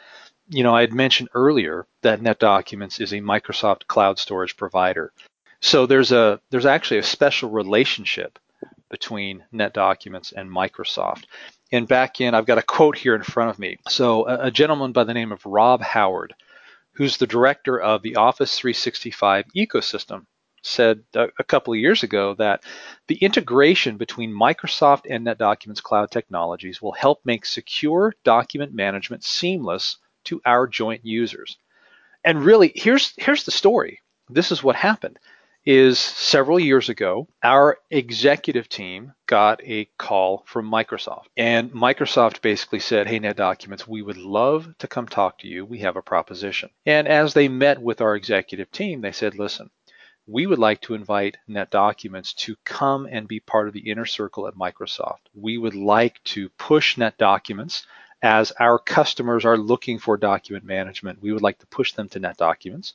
you 0.48 0.64
know, 0.64 0.74
I 0.74 0.80
had 0.80 0.92
mentioned 0.92 1.28
earlier 1.32 1.86
that 2.02 2.20
NetDocuments 2.20 3.00
is 3.00 3.12
a 3.12 3.20
Microsoft 3.20 3.86
cloud 3.86 4.18
storage 4.18 4.56
provider. 4.56 5.12
So 5.60 5.86
there's 5.86 6.10
a 6.10 6.40
there's 6.50 6.66
actually 6.66 6.98
a 6.98 7.04
special 7.04 7.50
relationship 7.50 8.36
between 8.90 9.44
NetDocuments 9.54 10.32
and 10.32 10.50
Microsoft. 10.50 11.26
And 11.70 11.86
back 11.86 12.20
in, 12.20 12.34
I've 12.34 12.46
got 12.46 12.58
a 12.58 12.62
quote 12.62 12.98
here 12.98 13.14
in 13.14 13.22
front 13.22 13.50
of 13.50 13.60
me. 13.60 13.78
So 13.88 14.26
a, 14.26 14.46
a 14.46 14.50
gentleman 14.50 14.90
by 14.90 15.04
the 15.04 15.14
name 15.14 15.30
of 15.30 15.46
Rob 15.46 15.82
Howard 15.82 16.34
who's 16.94 17.16
the 17.16 17.26
director 17.26 17.80
of 17.80 18.02
the 18.02 18.16
Office 18.16 18.58
365 18.58 19.46
ecosystem, 19.56 20.26
said 20.62 21.04
a, 21.14 21.44
couple 21.44 21.74
of 21.74 21.78
years 21.78 22.02
ago 22.02 22.34
that 22.34 22.64
the 23.06 23.16
integration 23.16 23.98
between 23.98 24.32
Microsoft 24.32 25.02
and 25.10 25.26
NetDocuments 25.26 25.82
cloud 25.82 26.10
technologies 26.10 26.80
will 26.80 26.92
help 26.92 27.20
make 27.24 27.44
secure 27.44 28.14
document 28.24 28.72
management 28.72 29.24
seamless 29.24 29.98
to 30.24 30.40
our 30.46 30.66
joint 30.66 31.04
users. 31.04 31.58
And 32.24 32.42
really, 32.42 32.72
here's 32.74 33.12
here's 33.18 33.44
the 33.44 33.50
story. 33.50 34.00
This 34.30 34.50
is 34.50 34.62
what 34.62 34.76
happened 34.76 35.18
is 35.64 35.98
several 35.98 36.60
years 36.60 36.88
ago, 36.88 37.26
our 37.42 37.78
executive 37.90 38.68
team 38.68 39.14
got 39.26 39.62
a 39.64 39.86
call 39.98 40.44
from 40.46 40.70
Microsoft. 40.70 41.26
And 41.36 41.72
Microsoft 41.72 42.42
basically 42.42 42.80
said, 42.80 43.06
Hey, 43.06 43.18
NetDocuments, 43.18 43.86
we 43.86 44.02
would 44.02 44.18
love 44.18 44.76
to 44.78 44.88
come 44.88 45.08
talk 45.08 45.38
to 45.38 45.48
you. 45.48 45.64
We 45.64 45.78
have 45.78 45.96
a 45.96 46.02
proposition. 46.02 46.70
And 46.84 47.08
as 47.08 47.34
they 47.34 47.48
met 47.48 47.80
with 47.80 48.00
our 48.00 48.14
executive 48.14 48.70
team, 48.70 49.00
they 49.00 49.12
said, 49.12 49.38
Listen, 49.38 49.70
we 50.26 50.46
would 50.46 50.58
like 50.58 50.80
to 50.82 50.94
invite 50.94 51.38
NetDocuments 51.48 52.34
to 52.36 52.56
come 52.64 53.06
and 53.10 53.28
be 53.28 53.40
part 53.40 53.68
of 53.68 53.74
the 53.74 53.90
inner 53.90 54.06
circle 54.06 54.46
at 54.46 54.54
Microsoft. 54.54 55.20
We 55.34 55.58
would 55.58 55.74
like 55.74 56.22
to 56.24 56.48
push 56.50 56.96
NetDocuments 56.96 57.84
as 58.22 58.52
our 58.52 58.78
customers 58.78 59.44
are 59.44 59.58
looking 59.58 59.98
for 59.98 60.16
document 60.16 60.64
management. 60.64 61.20
We 61.20 61.32
would 61.32 61.42
like 61.42 61.58
to 61.58 61.66
push 61.66 61.92
them 61.92 62.08
to 62.10 62.20
NetDocuments 62.20 62.94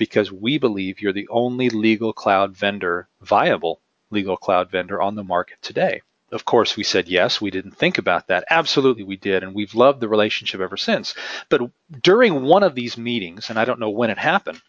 because 0.00 0.32
we 0.32 0.56
believe 0.56 1.02
you're 1.02 1.12
the 1.12 1.28
only 1.28 1.68
legal 1.68 2.14
cloud 2.14 2.56
vendor, 2.56 3.06
viable 3.20 3.82
legal 4.10 4.34
cloud 4.34 4.70
vendor 4.70 5.00
on 5.00 5.14
the 5.14 5.22
market 5.22 5.58
today. 5.60 6.00
Of 6.32 6.46
course, 6.46 6.74
we 6.74 6.84
said 6.84 7.06
yes. 7.06 7.38
We 7.38 7.50
didn't 7.50 7.76
think 7.76 7.98
about 7.98 8.28
that. 8.28 8.44
Absolutely, 8.48 9.02
we 9.02 9.16
did. 9.16 9.42
And 9.42 9.54
we've 9.54 9.74
loved 9.74 10.00
the 10.00 10.08
relationship 10.08 10.62
ever 10.62 10.78
since. 10.78 11.14
But 11.50 11.70
during 12.02 12.42
one 12.42 12.62
of 12.62 12.74
these 12.74 12.96
meetings, 12.96 13.50
and 13.50 13.58
I 13.58 13.66
don't 13.66 13.78
know 13.78 13.90
when 13.90 14.08
it 14.08 14.16
happened, 14.16 14.62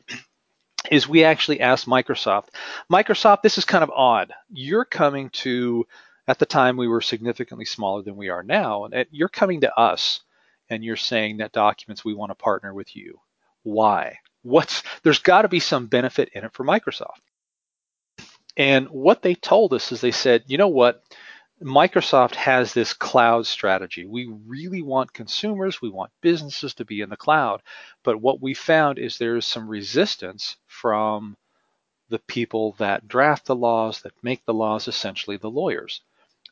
is 0.91 1.07
we 1.07 1.23
actually 1.23 1.61
asked 1.61 1.87
Microsoft, 1.87 2.49
Microsoft, 2.91 3.41
this 3.41 3.57
is 3.57 3.63
kind 3.63 3.85
of 3.85 3.91
odd. 3.91 4.33
You're 4.51 4.85
coming 4.85 5.29
to, 5.29 5.87
at 6.27 6.39
the 6.39 6.45
time 6.45 6.75
we 6.75 6.89
were 6.89 6.99
significantly 6.99 7.65
smaller 7.65 8.01
than 8.01 8.17
we 8.17 8.27
are 8.27 8.43
now, 8.43 8.83
and 8.83 9.05
you're 9.11 9.29
coming 9.29 9.61
to 9.61 9.73
us 9.79 10.19
and 10.69 10.83
you're 10.83 10.97
saying 10.97 11.37
NetDocuments, 11.37 12.03
we 12.03 12.13
want 12.13 12.31
to 12.31 12.35
partner 12.35 12.73
with 12.73 12.97
you. 12.97 13.21
Why? 13.63 14.17
What's 14.43 14.83
there's 15.03 15.19
got 15.19 15.43
to 15.43 15.47
be 15.47 15.59
some 15.59 15.87
benefit 15.87 16.29
in 16.33 16.43
it 16.43 16.53
for 16.53 16.65
Microsoft. 16.65 17.21
And 18.57 18.87
what 18.89 19.21
they 19.21 19.35
told 19.35 19.73
us 19.73 19.91
is 19.91 20.01
they 20.01 20.11
said, 20.11 20.43
you 20.47 20.57
know 20.57 20.67
what? 20.67 21.03
Microsoft 21.63 22.35
has 22.35 22.73
this 22.73 22.93
cloud 22.93 23.45
strategy. 23.45 24.05
We 24.05 24.25
really 24.47 24.81
want 24.81 25.13
consumers, 25.13 25.81
we 25.81 25.89
want 25.89 26.11
businesses 26.21 26.73
to 26.75 26.85
be 26.85 27.01
in 27.01 27.09
the 27.09 27.17
cloud. 27.17 27.61
But 28.03 28.19
what 28.19 28.41
we 28.41 28.53
found 28.55 28.97
is 28.97 29.17
there's 29.17 29.45
some 29.45 29.67
resistance 29.67 30.57
from 30.65 31.37
the 32.09 32.19
people 32.19 32.75
that 32.79 33.07
draft 33.07 33.45
the 33.45 33.55
laws, 33.55 34.01
that 34.01 34.23
make 34.23 34.43
the 34.45 34.53
laws, 34.53 34.87
essentially 34.87 35.37
the 35.37 35.51
lawyers. 35.51 36.01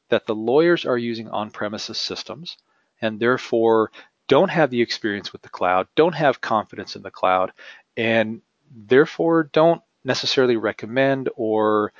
That 0.09 0.27
the 0.27 0.35
lawyers 0.35 0.85
are 0.85 0.97
using 0.97 1.27
on 1.29 1.49
premises 1.49 1.97
systems 1.97 2.57
and 3.01 3.19
therefore 3.19 3.91
don't 4.27 4.49
have 4.49 4.69
the 4.69 4.81
experience 4.81 5.33
with 5.33 5.41
the 5.41 5.49
cloud, 5.49 5.87
don't 5.95 6.15
have 6.15 6.39
confidence 6.39 6.95
in 6.95 7.01
the 7.01 7.11
cloud, 7.11 7.51
and 7.99 8.41
therefore 8.71 9.49
don't 9.51 9.81
necessarily 10.05 10.55
recommend 10.55 11.27
or 11.35 11.91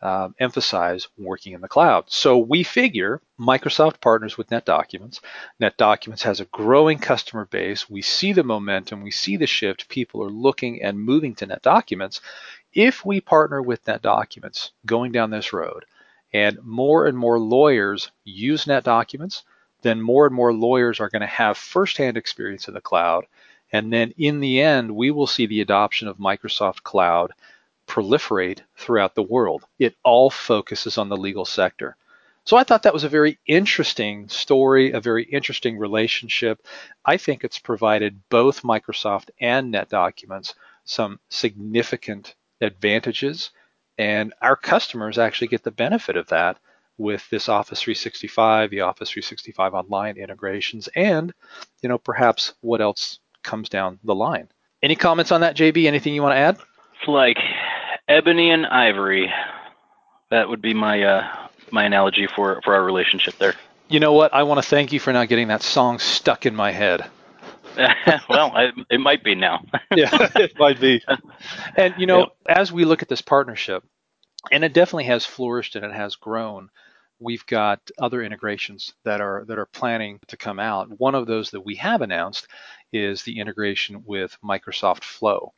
uh, 0.00 0.30
emphasize 0.40 1.08
working 1.18 1.52
in 1.52 1.60
the 1.60 1.68
cloud. 1.68 2.04
So 2.06 2.38
we 2.38 2.62
figure 2.62 3.20
Microsoft 3.38 4.00
partners 4.00 4.38
with 4.38 4.48
NetDocuments. 4.48 5.20
NetDocuments 5.60 6.22
has 6.22 6.40
a 6.40 6.46
growing 6.46 6.98
customer 6.98 7.44
base. 7.44 7.90
We 7.90 8.00
see 8.00 8.32
the 8.32 8.42
momentum, 8.42 9.02
we 9.02 9.10
see 9.10 9.36
the 9.36 9.46
shift. 9.46 9.90
People 9.90 10.24
are 10.24 10.30
looking 10.30 10.82
and 10.82 10.98
moving 10.98 11.34
to 11.36 11.46
NetDocuments. 11.46 12.20
If 12.72 13.04
we 13.04 13.20
partner 13.20 13.60
with 13.60 13.84
NetDocuments 13.84 14.70
going 14.86 15.12
down 15.12 15.30
this 15.30 15.52
road, 15.52 15.84
and 16.32 16.58
more 16.62 17.04
and 17.06 17.18
more 17.18 17.38
lawyers 17.38 18.10
use 18.24 18.64
NetDocuments, 18.64 19.42
then 19.82 20.00
more 20.00 20.24
and 20.24 20.34
more 20.34 20.54
lawyers 20.54 20.98
are 20.98 21.10
going 21.10 21.20
to 21.20 21.26
have 21.26 21.58
firsthand 21.58 22.16
experience 22.16 22.68
in 22.68 22.74
the 22.74 22.80
cloud. 22.80 23.26
And 23.72 23.92
then 23.92 24.12
in 24.18 24.40
the 24.40 24.60
end, 24.60 24.94
we 24.94 25.10
will 25.10 25.26
see 25.26 25.46
the 25.46 25.62
adoption 25.62 26.08
of 26.08 26.18
Microsoft 26.18 26.82
Cloud 26.82 27.32
proliferate 27.86 28.60
throughout 28.76 29.14
the 29.14 29.22
world. 29.22 29.64
It 29.78 29.96
all 30.02 30.30
focuses 30.30 30.98
on 30.98 31.08
the 31.08 31.16
legal 31.16 31.44
sector. 31.44 31.96
So 32.44 32.56
I 32.56 32.64
thought 32.64 32.82
that 32.82 32.94
was 32.94 33.04
a 33.04 33.08
very 33.08 33.38
interesting 33.46 34.28
story, 34.28 34.90
a 34.92 35.00
very 35.00 35.24
interesting 35.24 35.78
relationship. 35.78 36.66
I 37.04 37.16
think 37.16 37.44
it's 37.44 37.58
provided 37.58 38.20
both 38.28 38.62
Microsoft 38.62 39.30
and 39.40 39.72
NetDocuments 39.72 40.54
some 40.84 41.20
significant 41.28 42.34
advantages, 42.60 43.50
and 43.96 44.34
our 44.42 44.56
customers 44.56 45.18
actually 45.18 45.48
get 45.48 45.62
the 45.62 45.70
benefit 45.70 46.16
of 46.16 46.28
that 46.28 46.58
with 46.98 47.28
this 47.30 47.48
Office 47.48 47.80
365, 47.82 48.70
the 48.70 48.80
Office 48.80 49.10
365 49.10 49.74
Online 49.74 50.16
integrations, 50.16 50.88
and 50.96 51.32
you 51.80 51.88
know 51.88 51.98
perhaps 51.98 52.54
what 52.60 52.80
else 52.80 53.20
comes 53.42 53.68
down 53.68 53.98
the 54.04 54.14
line. 54.14 54.48
Any 54.82 54.96
comments 54.96 55.30
on 55.32 55.42
that, 55.42 55.56
JB? 55.56 55.86
Anything 55.86 56.14
you 56.14 56.22
want 56.22 56.34
to 56.34 56.38
add? 56.38 56.58
It's 56.98 57.08
like 57.08 57.38
ebony 58.08 58.50
and 58.50 58.66
ivory. 58.66 59.32
That 60.30 60.48
would 60.48 60.62
be 60.62 60.74
my 60.74 61.02
uh, 61.02 61.48
my 61.70 61.84
analogy 61.84 62.26
for 62.26 62.60
for 62.64 62.74
our 62.74 62.84
relationship 62.84 63.38
there. 63.38 63.54
You 63.88 64.00
know 64.00 64.12
what? 64.12 64.32
I 64.32 64.44
want 64.44 64.62
to 64.62 64.68
thank 64.68 64.92
you 64.92 65.00
for 65.00 65.12
not 65.12 65.28
getting 65.28 65.48
that 65.48 65.62
song 65.62 65.98
stuck 65.98 66.46
in 66.46 66.56
my 66.56 66.72
head. 66.72 67.04
well, 68.28 68.52
I, 68.54 68.70
it 68.90 69.00
might 69.00 69.24
be 69.24 69.34
now. 69.34 69.64
yeah, 69.94 70.10
it 70.36 70.58
might 70.58 70.80
be. 70.80 71.02
And 71.76 71.94
you 71.98 72.06
know, 72.06 72.28
as 72.48 72.72
we 72.72 72.84
look 72.84 73.02
at 73.02 73.08
this 73.08 73.22
partnership, 73.22 73.84
and 74.50 74.64
it 74.64 74.72
definitely 74.72 75.04
has 75.04 75.24
flourished 75.24 75.76
and 75.76 75.84
it 75.84 75.92
has 75.92 76.16
grown. 76.16 76.70
We've 77.22 77.46
got 77.46 77.80
other 77.98 78.22
integrations 78.22 78.94
that 79.04 79.20
are 79.20 79.44
that 79.46 79.58
are 79.58 79.66
planning 79.66 80.18
to 80.28 80.36
come 80.36 80.58
out. 80.58 80.98
One 80.98 81.14
of 81.14 81.26
those 81.26 81.50
that 81.50 81.60
we 81.60 81.76
have 81.76 82.02
announced 82.02 82.48
is 82.92 83.22
the 83.22 83.38
integration 83.38 84.02
with 84.04 84.36
Microsoft 84.44 85.04
Flow 85.04 85.52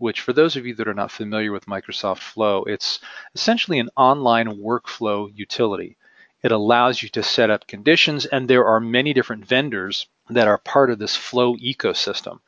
which 0.00 0.22
for 0.22 0.32
those 0.32 0.56
of 0.56 0.66
you 0.66 0.74
that 0.74 0.88
are 0.88 0.94
not 0.94 1.10
familiar 1.10 1.52
with 1.52 1.66
Microsoft 1.66 2.20
Flow, 2.20 2.64
it's 2.64 3.00
essentially 3.34 3.78
an 3.78 3.90
online 3.96 4.48
workflow 4.48 5.30
utility. 5.34 5.98
It 6.42 6.52
allows 6.52 7.02
you 7.02 7.10
to 7.10 7.22
set 7.22 7.50
up 7.50 7.66
conditions, 7.66 8.24
and 8.24 8.48
there 8.48 8.64
are 8.64 8.80
many 8.80 9.12
different 9.12 9.46
vendors 9.46 10.06
that 10.30 10.48
are 10.48 10.56
part 10.56 10.90
of 10.90 10.98
this 10.98 11.16
Flow 11.16 11.54
ecosystem. 11.56 12.40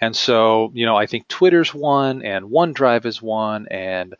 And 0.00 0.16
so, 0.16 0.72
you 0.74 0.84
know, 0.84 0.96
I 0.96 1.06
think 1.06 1.28
Twitter's 1.28 1.72
one, 1.72 2.22
and 2.22 2.46
OneDrive 2.46 3.06
is 3.06 3.22
one, 3.22 3.68
and 3.68 4.16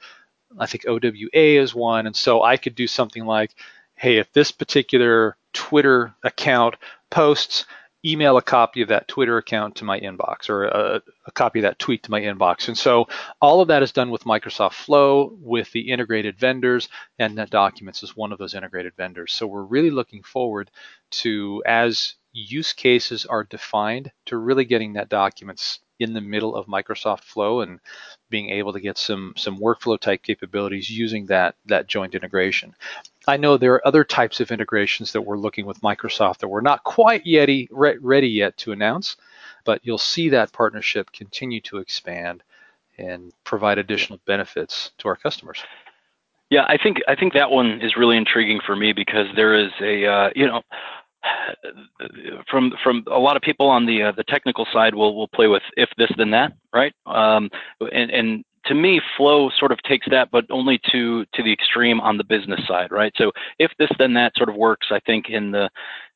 I 0.57 0.67
think 0.67 0.87
OWA 0.87 1.29
is 1.33 1.75
one. 1.75 2.07
And 2.07 2.15
so 2.15 2.45
I 2.45 2.57
could 2.57 2.77
do 2.77 2.87
something 2.87 3.27
like, 3.27 3.51
hey, 3.97 4.19
if 4.19 4.33
this 4.33 4.53
particular 4.53 5.37
Twitter 5.53 6.15
account 6.23 6.77
posts 7.11 7.65
email 8.05 8.37
a 8.37 8.43
copy 8.43 8.83
of 8.83 8.89
that 8.89 9.09
Twitter 9.09 9.37
account 9.37 9.75
to 9.75 9.85
my 9.85 9.99
inbox 9.99 10.49
or 10.49 10.65
a, 10.65 11.03
a, 11.27 11.33
copy 11.33 11.59
of 11.59 11.65
that 11.65 11.79
tweet 11.79 12.05
to 12.05 12.11
my 12.11 12.21
inbox. 12.21 12.69
And 12.69 12.79
so 12.79 13.09
all 13.41 13.61
of 13.61 13.69
that 13.69 13.83
is 13.83 13.91
done 13.91 14.11
with 14.11 14.25
Microsoft 14.25 14.75
Flow 14.75 15.37
with 15.41 15.73
the 15.73 15.91
integrated 15.91 16.39
vendors, 16.39 16.89
and 17.19 17.37
NetDocuments 17.37 18.05
is 18.05 18.17
one 18.17 18.33
of 18.33 18.39
those 18.39 18.55
integrated 18.55 18.95
vendors. 18.97 19.33
So 19.33 19.47
we're 19.47 19.63
really 19.63 19.91
looking 19.91 20.23
forward 20.23 20.71
to, 21.13 21.63
as 21.67 22.15
use 22.33 22.73
cases 22.73 23.27
are 23.27 23.45
defined, 23.45 24.13
to 24.27 24.37
really 24.37 24.65
getting 24.65 24.95
NetDocuments 24.95 25.81
in 25.99 26.13
the 26.13 26.21
middle 26.21 26.55
of 26.55 26.67
Microsoft 26.67 27.25
Flow 27.25 27.61
and 27.61 27.81
being 28.29 28.51
able 28.51 28.73
to 28.73 28.81
get 28.81 28.99
some 28.99 29.35
some 29.37 29.59
workflow 29.59 29.99
type 29.99 30.23
capabilities 30.23 30.91
using 30.91 31.27
that 31.27 31.55
that 31.67 31.87
joint 31.87 32.15
integration. 32.15 32.75
I 33.29 33.37
know 33.37 33.57
there 33.57 33.75
are 33.75 33.87
other 33.87 34.05
types 34.05 34.41
of 34.41 34.51
integrations 34.51 35.13
that 35.13 35.23
we're 35.23 35.39
looking 35.39 35.67
with 35.67 35.81
Microsoft 35.81 36.39
that 36.39 36.49
we're 36.49 36.61
not 36.61 36.85
quite 36.85 37.27
yet 37.27 37.49
ready 37.71 38.29
yet 38.29 38.57
to 38.59 38.73
announce, 38.73 39.17
but 39.65 39.81
you'll 39.83 39.99
see 39.99 40.29
that 40.31 40.53
partnership 40.53 41.11
continue 41.13 41.61
to 41.63 41.79
expand 41.79 42.43
and 42.99 43.33
provide 43.45 43.79
additional 43.79 44.21
benefits 44.27 44.93
to 44.99 45.09
our 45.09 45.17
customers. 45.17 45.63
Yeah, 46.51 46.65
I 46.69 46.79
think 46.81 46.99
I 47.09 47.17
think 47.17 47.33
that 47.33 47.51
one 47.51 47.81
is 47.81 47.97
really 47.97 48.17
intriguing 48.17 48.61
for 48.65 48.77
me 48.77 48.93
because 48.93 49.27
there 49.35 49.55
is 49.57 49.73
a 49.81 50.07
uh, 50.07 50.31
you 50.37 50.47
know 50.47 50.63
from 52.49 52.73
from 52.83 53.05
a 53.11 53.19
lot 53.19 53.37
of 53.37 53.43
people 53.43 53.69
on 53.69 53.87
the 53.87 54.03
uh, 54.03 54.13
the 54.13 54.25
technical 54.25 54.67
side 54.73 54.95
will 54.95 55.17
will 55.17 55.29
play 55.29 55.47
with 55.47 55.63
if 55.77 55.89
this 55.99 56.11
then 56.17 56.31
that 56.31 56.53
right 56.73 56.93
um, 57.07 57.49
and 57.93 58.11
and 58.11 58.45
to 58.67 58.75
me 58.75 59.01
flow 59.17 59.51
sort 59.59 59.73
of 59.73 59.83
takes 59.83 60.07
that 60.11 60.31
but 60.31 60.45
only 60.51 60.81
to 60.91 61.25
to 61.35 61.43
the 61.43 61.53
extreme 61.53 62.01
on 62.01 62.17
the 62.17 62.25
business 62.25 62.61
side 62.67 62.91
right 62.91 63.13
so 63.17 63.31
if 63.59 63.71
this 63.79 63.91
then 63.99 64.15
that 64.15 64.33
sort 64.37 64.49
of 64.49 64.55
works 64.55 64.89
i 64.91 65.01
think 65.01 65.29
in 65.29 65.51
the 65.51 65.69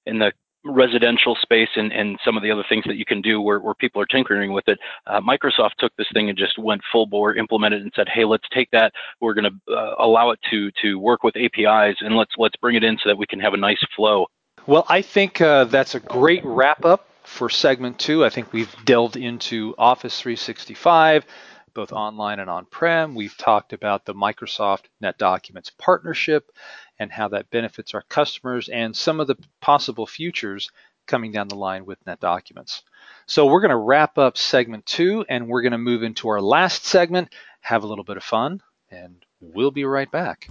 in 0.06 0.18
the 0.18 0.32
residential 0.64 1.36
space 1.40 1.68
and, 1.76 1.92
and 1.92 2.18
some 2.24 2.36
of 2.36 2.42
the 2.42 2.50
other 2.50 2.64
things 2.68 2.84
that 2.86 2.96
you 2.96 3.04
can 3.04 3.22
do 3.22 3.40
where, 3.40 3.60
where 3.60 3.74
people 3.74 4.00
are 4.00 4.06
tinkering 4.06 4.52
with 4.52 4.68
it. 4.68 4.78
Uh, 5.06 5.20
Microsoft 5.20 5.70
took 5.78 5.94
this 5.96 6.06
thing 6.12 6.28
and 6.28 6.36
just 6.36 6.58
went 6.58 6.82
full 6.92 7.06
bore, 7.06 7.34
implemented 7.34 7.82
and 7.82 7.92
said, 7.96 8.08
hey, 8.08 8.24
let's 8.24 8.46
take 8.52 8.68
that. 8.72 8.92
We're 9.20 9.34
going 9.34 9.50
to 9.50 9.74
uh, 9.74 9.94
allow 9.98 10.30
it 10.30 10.38
to 10.50 10.70
to 10.82 10.98
work 10.98 11.22
with 11.22 11.34
APIs 11.36 11.96
and 12.00 12.16
let's 12.16 12.32
let's 12.36 12.56
bring 12.56 12.76
it 12.76 12.84
in 12.84 12.98
so 13.02 13.08
that 13.08 13.16
we 13.16 13.26
can 13.26 13.40
have 13.40 13.54
a 13.54 13.58
nice 13.58 13.82
flow 13.96 14.26
well, 14.70 14.86
I 14.88 15.02
think 15.02 15.40
uh, 15.40 15.64
that's 15.64 15.96
a 15.96 16.00
great 16.00 16.44
wrap 16.44 16.84
up 16.84 17.04
for 17.24 17.50
segment 17.50 17.98
two. 17.98 18.24
I 18.24 18.30
think 18.30 18.52
we've 18.52 18.72
delved 18.84 19.16
into 19.16 19.74
Office 19.76 20.20
365, 20.20 21.26
both 21.74 21.90
online 21.90 22.38
and 22.38 22.48
on 22.48 22.66
prem. 22.66 23.16
We've 23.16 23.36
talked 23.36 23.72
about 23.72 24.04
the 24.04 24.14
Microsoft 24.14 24.82
NetDocuments 25.02 25.72
partnership 25.76 26.52
and 27.00 27.10
how 27.10 27.26
that 27.30 27.50
benefits 27.50 27.94
our 27.94 28.02
customers 28.02 28.68
and 28.68 28.94
some 28.94 29.18
of 29.18 29.26
the 29.26 29.34
possible 29.60 30.06
futures 30.06 30.70
coming 31.08 31.32
down 31.32 31.48
the 31.48 31.56
line 31.56 31.84
with 31.84 32.04
NetDocuments. 32.04 32.82
So 33.26 33.46
we're 33.46 33.62
going 33.62 33.70
to 33.70 33.76
wrap 33.76 34.18
up 34.18 34.38
segment 34.38 34.86
two 34.86 35.24
and 35.28 35.48
we're 35.48 35.62
going 35.62 35.72
to 35.72 35.78
move 35.78 36.04
into 36.04 36.28
our 36.28 36.40
last 36.40 36.84
segment, 36.84 37.34
have 37.60 37.82
a 37.82 37.88
little 37.88 38.04
bit 38.04 38.18
of 38.18 38.22
fun, 38.22 38.62
and 38.88 39.16
we'll 39.40 39.72
be 39.72 39.84
right 39.84 40.12
back. 40.12 40.48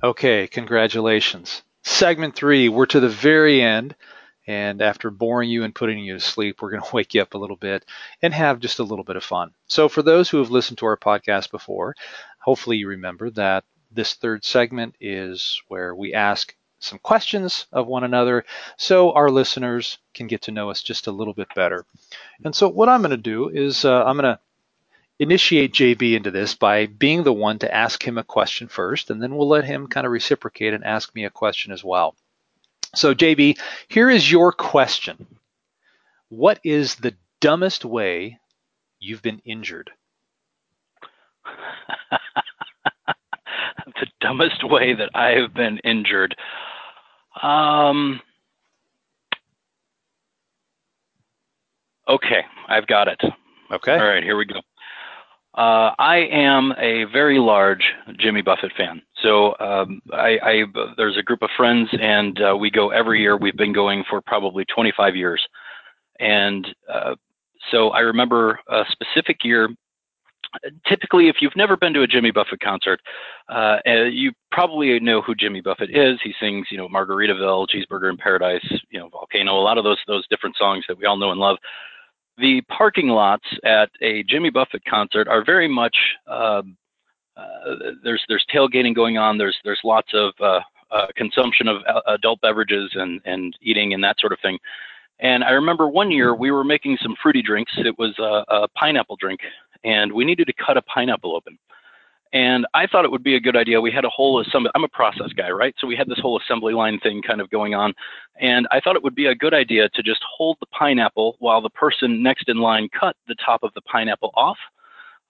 Okay, 0.00 0.46
congratulations. 0.46 1.62
Segment 1.82 2.36
three, 2.36 2.68
we're 2.68 2.86
to 2.86 3.00
the 3.00 3.08
very 3.08 3.60
end. 3.60 3.96
And 4.46 4.80
after 4.80 5.10
boring 5.10 5.50
you 5.50 5.64
and 5.64 5.74
putting 5.74 5.98
you 5.98 6.14
to 6.14 6.20
sleep, 6.20 6.62
we're 6.62 6.70
going 6.70 6.82
to 6.88 6.94
wake 6.94 7.14
you 7.14 7.22
up 7.22 7.34
a 7.34 7.38
little 7.38 7.56
bit 7.56 7.84
and 8.22 8.32
have 8.32 8.60
just 8.60 8.78
a 8.78 8.84
little 8.84 9.04
bit 9.04 9.16
of 9.16 9.24
fun. 9.24 9.50
So, 9.66 9.88
for 9.88 10.02
those 10.02 10.30
who 10.30 10.38
have 10.38 10.50
listened 10.50 10.78
to 10.78 10.86
our 10.86 10.96
podcast 10.96 11.50
before, 11.50 11.96
hopefully 12.38 12.76
you 12.76 12.86
remember 12.86 13.30
that 13.30 13.64
this 13.90 14.14
third 14.14 14.44
segment 14.44 14.94
is 15.00 15.60
where 15.66 15.94
we 15.96 16.14
ask 16.14 16.54
some 16.78 17.00
questions 17.00 17.66
of 17.72 17.88
one 17.88 18.04
another 18.04 18.44
so 18.76 19.10
our 19.12 19.30
listeners 19.30 19.98
can 20.14 20.28
get 20.28 20.42
to 20.42 20.52
know 20.52 20.70
us 20.70 20.80
just 20.80 21.08
a 21.08 21.12
little 21.12 21.34
bit 21.34 21.48
better. 21.56 21.84
And 22.44 22.54
so, 22.54 22.68
what 22.68 22.88
I'm 22.88 23.02
going 23.02 23.10
to 23.10 23.16
do 23.16 23.48
is 23.48 23.84
uh, 23.84 24.04
I'm 24.04 24.16
going 24.16 24.32
to 24.32 24.38
initiate 25.18 25.72
JB 25.72 26.14
into 26.14 26.30
this 26.30 26.54
by 26.54 26.86
being 26.86 27.24
the 27.24 27.32
one 27.32 27.58
to 27.60 27.74
ask 27.74 28.06
him 28.06 28.18
a 28.18 28.24
question 28.24 28.68
first, 28.68 29.10
and 29.10 29.22
then 29.22 29.34
we'll 29.36 29.48
let 29.48 29.64
him 29.64 29.88
kind 29.88 30.06
of 30.06 30.12
reciprocate 30.12 30.74
and 30.74 30.84
ask 30.84 31.14
me 31.14 31.24
a 31.24 31.30
question 31.30 31.72
as 31.72 31.82
well. 31.82 32.14
So, 32.94 33.14
JB, 33.14 33.58
here 33.88 34.08
is 34.10 34.30
your 34.30 34.52
question 34.52 35.26
What 36.28 36.60
is 36.64 36.94
the 36.96 37.14
dumbest 37.40 37.84
way 37.84 38.38
you've 39.00 39.22
been 39.22 39.40
injured? 39.44 39.90
the 43.86 44.06
dumbest 44.20 44.62
way 44.64 44.94
that 44.94 45.10
I 45.14 45.30
have 45.40 45.54
been 45.54 45.78
injured. 45.78 46.36
Um, 47.42 48.20
okay, 52.08 52.42
I've 52.68 52.86
got 52.86 53.08
it. 53.08 53.20
Okay. 53.70 53.92
All 53.92 54.06
right, 54.06 54.22
here 54.22 54.36
we 54.36 54.46
go. 54.46 54.60
Uh, 55.58 55.92
I 55.98 56.18
am 56.32 56.72
a 56.78 57.04
very 57.12 57.40
large 57.40 57.82
Jimmy 58.18 58.42
Buffett 58.42 58.72
fan. 58.76 59.02
So 59.24 59.56
um, 59.58 60.00
I, 60.12 60.38
I, 60.44 60.64
there's 60.96 61.18
a 61.18 61.22
group 61.22 61.42
of 61.42 61.50
friends, 61.56 61.88
and 62.00 62.40
uh, 62.40 62.56
we 62.56 62.70
go 62.70 62.90
every 62.90 63.20
year. 63.20 63.36
We've 63.36 63.56
been 63.56 63.72
going 63.72 64.04
for 64.08 64.20
probably 64.22 64.64
25 64.66 65.16
years, 65.16 65.42
and 66.20 66.66
uh, 66.92 67.16
so 67.72 67.90
I 67.90 68.00
remember 68.00 68.60
a 68.68 68.84
specific 68.92 69.38
year. 69.42 69.68
Typically, 70.86 71.28
if 71.28 71.36
you've 71.42 71.56
never 71.56 71.76
been 71.76 71.92
to 71.94 72.02
a 72.02 72.06
Jimmy 72.06 72.30
Buffett 72.30 72.60
concert, 72.60 73.00
Uh, 73.48 73.78
you 74.10 74.32
probably 74.52 75.00
know 75.00 75.22
who 75.22 75.34
Jimmy 75.34 75.60
Buffett 75.60 75.90
is. 75.90 76.20
He 76.22 76.34
sings, 76.40 76.68
you 76.70 76.78
know, 76.78 76.88
Margaritaville, 76.88 77.66
Cheeseburger 77.68 78.10
in 78.10 78.16
Paradise, 78.16 78.66
you 78.90 79.00
know, 79.00 79.08
Volcano, 79.08 79.58
a 79.58 79.60
lot 79.62 79.78
of 79.78 79.84
those 79.84 79.98
those 80.06 80.26
different 80.28 80.56
songs 80.56 80.84
that 80.88 80.98
we 80.98 81.06
all 81.06 81.16
know 81.16 81.32
and 81.32 81.40
love. 81.40 81.58
The 82.38 82.60
parking 82.68 83.08
lots 83.08 83.44
at 83.64 83.90
a 84.00 84.22
Jimmy 84.24 84.50
Buffett 84.50 84.84
concert 84.84 85.26
are 85.28 85.44
very 85.44 85.68
much 85.68 85.96
um, 86.26 86.76
uh, 87.38 87.92
there's 88.02 88.22
there's 88.28 88.44
tailgating 88.52 88.94
going 88.94 89.16
on. 89.18 89.38
There's 89.38 89.56
there's 89.64 89.80
lots 89.84 90.08
of 90.12 90.32
uh, 90.40 90.60
uh, 90.90 91.06
consumption 91.16 91.68
of 91.68 91.82
uh, 91.88 92.00
adult 92.06 92.40
beverages 92.40 92.90
and 92.94 93.20
and 93.24 93.56
eating 93.62 93.94
and 93.94 94.02
that 94.02 94.16
sort 94.18 94.32
of 94.32 94.38
thing. 94.40 94.58
And 95.20 95.42
I 95.42 95.50
remember 95.50 95.88
one 95.88 96.10
year 96.10 96.34
we 96.34 96.50
were 96.50 96.64
making 96.64 96.98
some 97.02 97.16
fruity 97.20 97.42
drinks. 97.42 97.72
It 97.76 97.98
was 97.98 98.16
a, 98.18 98.44
a 98.54 98.68
pineapple 98.76 99.16
drink, 99.20 99.40
and 99.84 100.12
we 100.12 100.24
needed 100.24 100.46
to 100.46 100.52
cut 100.64 100.76
a 100.76 100.82
pineapple 100.82 101.34
open. 101.34 101.58
And 102.32 102.66
I 102.74 102.86
thought 102.86 103.04
it 103.04 103.10
would 103.10 103.22
be 103.22 103.36
a 103.36 103.40
good 103.40 103.56
idea. 103.56 103.80
We 103.80 103.90
had 103.90 104.04
a 104.04 104.10
whole 104.10 104.40
assembly. 104.40 104.70
I'm 104.74 104.84
a 104.84 104.88
process 104.88 105.32
guy, 105.34 105.50
right? 105.50 105.74
So 105.78 105.86
we 105.86 105.96
had 105.96 106.08
this 106.08 106.18
whole 106.18 106.38
assembly 106.38 106.74
line 106.74 107.00
thing 107.00 107.22
kind 107.22 107.40
of 107.40 107.48
going 107.50 107.74
on. 107.74 107.94
And 108.40 108.66
I 108.70 108.80
thought 108.80 108.96
it 108.96 109.02
would 109.02 109.14
be 109.14 109.26
a 109.26 109.34
good 109.34 109.54
idea 109.54 109.88
to 109.90 110.02
just 110.02 110.20
hold 110.36 110.58
the 110.60 110.66
pineapple 110.66 111.36
while 111.38 111.60
the 111.60 111.70
person 111.70 112.22
next 112.22 112.48
in 112.48 112.58
line 112.58 112.88
cut 112.98 113.16
the 113.28 113.36
top 113.44 113.62
of 113.62 113.72
the 113.74 113.80
pineapple 113.82 114.32
off, 114.34 114.58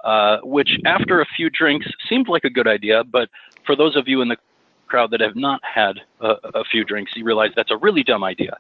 uh, 0.03 0.39
which 0.43 0.71
after 0.87 1.21
a 1.21 1.27
few 1.37 1.51
drinks 1.51 1.87
seemed 2.09 2.29
like 2.29 2.45
a 2.45 2.51
good 2.51 2.67
idea. 2.67 3.05
But 3.05 3.29
for 3.65 3.77
those 3.77 3.95
of 3.95 4.09
you 4.09 4.21
in 4.21 4.29
the 4.29 4.37
crowd 4.89 5.11
that 5.11 5.21
have 5.21 5.37
not 5.37 5.61
had 5.63 6.01
a, 6.21 6.35
a, 6.55 6.65
few 6.65 6.83
drinks, 6.83 7.13
you 7.15 7.25
realize 7.25 7.51
that's 7.55 7.71
a 7.71 7.77
really 7.77 8.03
dumb 8.03 8.25
idea. 8.25 8.57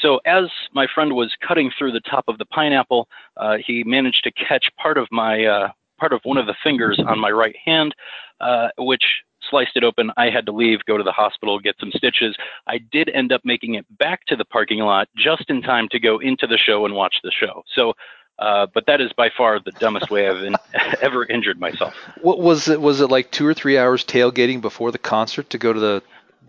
So 0.00 0.20
as 0.26 0.44
my 0.74 0.86
friend 0.94 1.14
was 1.14 1.32
cutting 1.46 1.70
through 1.76 1.92
the 1.92 2.00
top 2.00 2.24
of 2.28 2.38
the 2.38 2.44
pineapple, 2.44 3.08
uh, 3.38 3.56
he 3.66 3.82
managed 3.84 4.22
to 4.24 4.30
catch 4.32 4.70
part 4.80 4.98
of 4.98 5.08
my 5.10 5.44
uh, 5.44 5.68
part 6.00 6.12
of 6.12 6.20
one 6.24 6.38
of 6.38 6.46
the 6.46 6.56
fingers 6.64 7.00
on 7.06 7.20
my 7.20 7.30
right 7.30 7.56
hand, 7.64 7.94
uh, 8.40 8.68
which 8.78 9.04
sliced 9.48 9.76
it 9.76 9.84
open. 9.84 10.10
I 10.16 10.30
had 10.30 10.46
to 10.46 10.52
leave, 10.52 10.80
go 10.86 10.96
to 10.96 11.04
the 11.04 11.12
hospital, 11.12 11.58
get 11.58 11.76
some 11.78 11.92
stitches. 11.94 12.36
I 12.66 12.78
did 12.78 13.10
end 13.10 13.32
up 13.32 13.42
making 13.44 13.74
it 13.74 13.86
back 13.98 14.24
to 14.26 14.36
the 14.36 14.44
parking 14.44 14.80
lot 14.80 15.08
just 15.16 15.44
in 15.48 15.62
time 15.62 15.88
to 15.90 16.00
go 16.00 16.18
into 16.18 16.46
the 16.46 16.58
show 16.58 16.84
and 16.84 16.94
watch 16.94 17.16
the 17.22 17.30
show. 17.30 17.62
So 17.74 17.94
uh, 18.40 18.66
but 18.72 18.86
that 18.86 19.02
is 19.02 19.12
by 19.12 19.28
far 19.36 19.60
the 19.60 19.72
dumbest 19.72 20.10
way 20.10 20.26
I've 20.26 20.42
in, 20.42 20.56
ever 21.02 21.26
injured 21.26 21.60
myself. 21.60 21.94
What 22.22 22.40
was 22.40 22.68
it? 22.68 22.80
Was 22.80 23.02
it 23.02 23.10
like 23.10 23.30
two 23.30 23.46
or 23.46 23.52
three 23.52 23.76
hours 23.76 24.02
tailgating 24.02 24.62
before 24.62 24.90
the 24.90 24.98
concert 24.98 25.50
to 25.50 25.58
go 25.58 25.72
to 25.74 25.78
the 25.78 26.02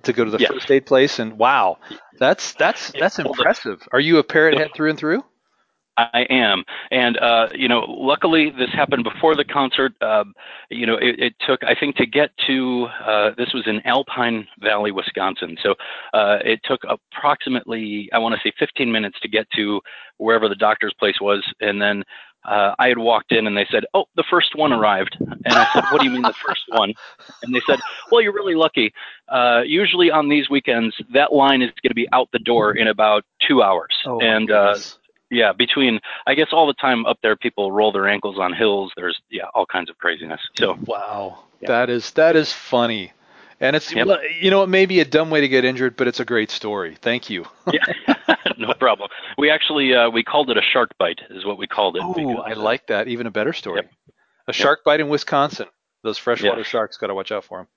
to 0.04 0.14
go 0.14 0.24
to 0.24 0.32
the 0.32 0.40
yes. 0.40 0.52
first 0.54 0.72
aid 0.72 0.86
place? 0.86 1.20
And 1.20 1.38
wow, 1.38 1.80
that's 2.18 2.54
that's 2.54 2.94
that's 2.98 3.20
impressive. 3.20 3.86
Are 3.92 4.00
you 4.00 4.20
a 4.20 4.24
parrot 4.24 4.58
head 4.58 4.70
through 4.74 4.92
and 4.92 4.98
through? 4.98 5.26
I 5.98 6.26
am, 6.30 6.64
and 6.90 7.18
uh, 7.18 7.50
you 7.54 7.68
know, 7.68 7.82
luckily 7.88 8.50
this 8.50 8.70
happened 8.72 9.04
before 9.04 9.36
the 9.36 9.44
concert. 9.44 9.94
Um, 10.02 10.34
you 10.70 10.86
know, 10.86 10.96
it, 10.96 11.20
it, 11.20 11.34
took 11.46 11.64
I 11.64 11.76
think 11.76 11.96
to 11.98 12.06
get 12.06 12.32
to 12.48 12.88
uh, 13.06 13.32
this 13.38 13.54
was 13.54 13.64
in 13.68 13.82
Alpine 13.86 14.48
Valley, 14.60 14.92
Wisconsin. 14.92 15.58
So 15.62 15.76
uh, 16.14 16.40
it 16.44 16.62
took 16.64 16.82
approximately 16.88 18.10
I 18.14 18.20
want 18.20 18.36
to 18.36 18.42
say 18.44 18.54
15 18.58 18.92
minutes 18.92 19.20
to 19.22 19.28
get 19.28 19.50
to 19.56 19.82
wherever 20.18 20.48
the 20.48 20.56
doctor's 20.56 20.94
place 20.98 21.20
was, 21.20 21.44
and 21.60 21.82
then 21.82 22.04
uh, 22.44 22.74
I 22.80 22.88
had 22.88 22.98
walked 22.98 23.32
in 23.32 23.46
and 23.46 23.56
they 23.56 23.68
said, 23.72 23.86
"Oh, 23.94 24.06
the 24.16 24.24
first 24.30 24.56
one 24.56 24.74
arrived." 24.74 25.16
And 25.20 25.54
I 25.54 25.68
said, 25.74 25.84
"What 25.92 26.00
do 26.00 26.06
you 26.08 26.12
mean 26.12 26.24
the 26.24 26.34
first 26.34 26.64
one?" 26.70 26.94
And 27.44 27.54
they 27.54 27.62
said, 27.68 27.80
"Well, 28.12 28.22
you're 28.22 28.34
really 28.34 28.56
lucky. 28.56 28.94
Uh, 29.28 29.62
usually 29.66 30.10
on 30.10 30.28
these 30.28 30.50
weekends, 30.50 30.96
that 31.14 31.34
line 31.34 31.62
is 31.62 31.70
going 31.84 31.90
to 31.90 31.96
be 31.96 32.08
out 32.12 32.30
the 32.34 32.40
door 32.40 32.74
in 32.74 32.88
about 32.88 33.24
two 33.48 33.62
hours." 33.62 33.94
Oh, 34.06 34.20
and 34.22 34.50
uh, 34.50 34.76
yeah, 35.32 35.54
between 35.54 36.00
I 36.28 36.36
guess 36.36 36.50
all 36.52 36.68
the 36.68 36.74
time 36.74 37.06
up 37.06 37.18
there, 37.24 37.36
people 37.36 37.72
roll 37.72 37.92
their 37.92 38.08
ankles 38.08 38.38
on 38.38 38.54
hills. 38.54 38.92
There's 38.96 39.20
yeah, 39.32 39.46
all 39.56 39.66
kinds 39.66 39.90
of 39.90 39.98
craziness. 39.98 40.42
So 40.58 40.78
wow, 40.86 41.40
yeah. 41.62 41.70
that 41.70 41.90
is 41.90 42.12
that 42.12 42.36
is 42.36 42.52
funny, 42.52 43.14
and 43.60 43.76
it's 43.76 43.92
yep. 43.94 44.08
you 44.42 44.52
know 44.52 44.64
it 44.64 44.70
may 44.70 44.86
be 44.86 45.00
a 45.00 45.06
dumb 45.06 45.30
way 45.30 45.42
to 45.42 45.48
get 45.48 45.66
injured, 45.66 45.96
but 45.96 46.08
it's 46.08 46.20
a 46.20 46.26
great 46.26 46.52
story. 46.52 46.98
Thank 47.02 47.30
you. 47.30 47.46
yeah, 47.72 48.36
no 48.58 48.74
problem. 48.74 49.10
We 49.38 49.50
actually 49.50 49.96
uh, 49.96 50.10
we 50.10 50.24
called 50.24 50.50
it 50.50 50.58
a 50.58 50.62
shark 50.62 50.92
bite, 51.00 51.22
is 51.30 51.46
what 51.46 51.58
we 51.58 51.66
called 51.66 51.96
it. 51.96 52.04
Oh, 52.04 52.38
I 52.38 52.54
like 52.54 52.88
that. 52.88 53.08
Even 53.08 53.26
a 53.26 53.32
better 53.32 53.54
story. 53.54 53.82
Yep. 53.84 53.92
A 54.48 54.54
shark 54.54 54.80
yep. 54.80 54.86
bite 54.86 55.00
in 55.00 55.08
Wisconsin. 55.10 55.68
Those 56.04 56.18
freshwater 56.18 56.64
sharks 56.64 56.98
got 56.98 57.08
to 57.08 57.16
watch 57.16 57.32
out 57.32 57.46
for 57.46 57.60
them. 57.60 57.68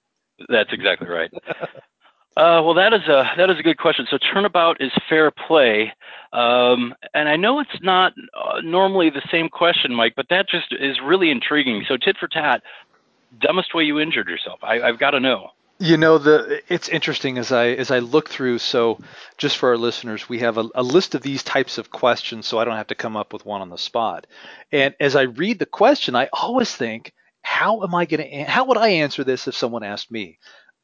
That's 0.48 0.72
exactly 0.72 1.08
right. 1.08 1.30
Uh, 2.36 2.60
well, 2.64 2.74
that 2.74 2.92
is 2.92 3.02
a 3.02 3.30
that 3.36 3.48
is 3.48 3.60
a 3.60 3.62
good 3.62 3.78
question. 3.78 4.06
So 4.10 4.18
turnabout 4.18 4.80
is 4.80 4.90
fair 5.08 5.30
play, 5.30 5.92
um, 6.32 6.92
and 7.14 7.28
I 7.28 7.36
know 7.36 7.60
it's 7.60 7.80
not 7.80 8.12
uh, 8.34 8.60
normally 8.60 9.08
the 9.08 9.22
same 9.30 9.48
question, 9.48 9.94
Mike, 9.94 10.14
but 10.16 10.26
that 10.30 10.48
just 10.48 10.72
is 10.72 10.96
really 11.00 11.30
intriguing. 11.30 11.84
So 11.86 11.96
tit 11.96 12.16
for 12.18 12.26
tat, 12.26 12.62
dumbest 13.40 13.72
way 13.72 13.84
you 13.84 14.00
injured 14.00 14.26
yourself. 14.28 14.58
I, 14.64 14.80
I've 14.80 14.98
got 14.98 15.12
to 15.12 15.20
know. 15.20 15.50
You 15.78 15.96
know, 15.96 16.18
the 16.18 16.60
it's 16.68 16.88
interesting 16.88 17.38
as 17.38 17.52
I 17.52 17.68
as 17.68 17.92
I 17.92 18.00
look 18.00 18.28
through. 18.28 18.58
So, 18.58 18.98
just 19.38 19.56
for 19.56 19.68
our 19.70 19.76
listeners, 19.76 20.28
we 20.28 20.40
have 20.40 20.58
a, 20.58 20.68
a, 20.74 20.82
list 20.82 21.14
of 21.14 21.22
these 21.22 21.44
types 21.44 21.78
of 21.78 21.90
questions, 21.90 22.46
so 22.46 22.58
I 22.58 22.64
don't 22.64 22.76
have 22.76 22.88
to 22.88 22.94
come 22.96 23.16
up 23.16 23.32
with 23.32 23.46
one 23.46 23.60
on 23.60 23.70
the 23.70 23.78
spot. 23.78 24.26
And 24.72 24.94
as 24.98 25.14
I 25.14 25.22
read 25.22 25.58
the 25.58 25.66
question, 25.66 26.16
I 26.16 26.28
always 26.32 26.74
think, 26.74 27.12
how 27.42 27.82
am 27.82 27.94
I 27.94 28.06
going 28.06 28.28
to? 28.28 28.44
How 28.44 28.64
would 28.66 28.78
I 28.78 28.88
answer 28.88 29.24
this 29.24 29.46
if 29.46 29.56
someone 29.56 29.82
asked 29.82 30.10
me? 30.10 30.38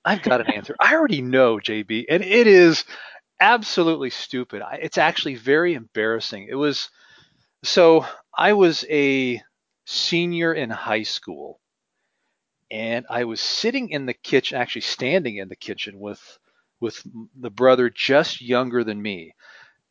I've 0.04 0.22
got 0.22 0.40
an 0.40 0.50
answer. 0.50 0.76
I 0.80 0.94
already 0.94 1.22
know, 1.22 1.56
JB, 1.56 2.06
and 2.08 2.24
it 2.24 2.46
is 2.46 2.84
absolutely 3.40 4.10
stupid. 4.10 4.62
It's 4.80 4.98
actually 4.98 5.34
very 5.34 5.74
embarrassing. 5.74 6.48
It 6.48 6.54
was 6.54 6.90
so 7.62 8.06
I 8.36 8.54
was 8.54 8.84
a 8.90 9.42
senior 9.86 10.54
in 10.54 10.70
high 10.70 11.02
school, 11.02 11.60
and 12.70 13.06
I 13.10 13.24
was 13.24 13.40
sitting 13.40 13.90
in 13.90 14.06
the 14.06 14.14
kitchen, 14.14 14.58
actually 14.58 14.82
standing 14.82 15.36
in 15.36 15.48
the 15.48 15.56
kitchen 15.56 16.00
with 16.00 16.38
with 16.80 17.02
the 17.38 17.50
brother 17.50 17.90
just 17.90 18.40
younger 18.40 18.84
than 18.84 19.02
me. 19.02 19.34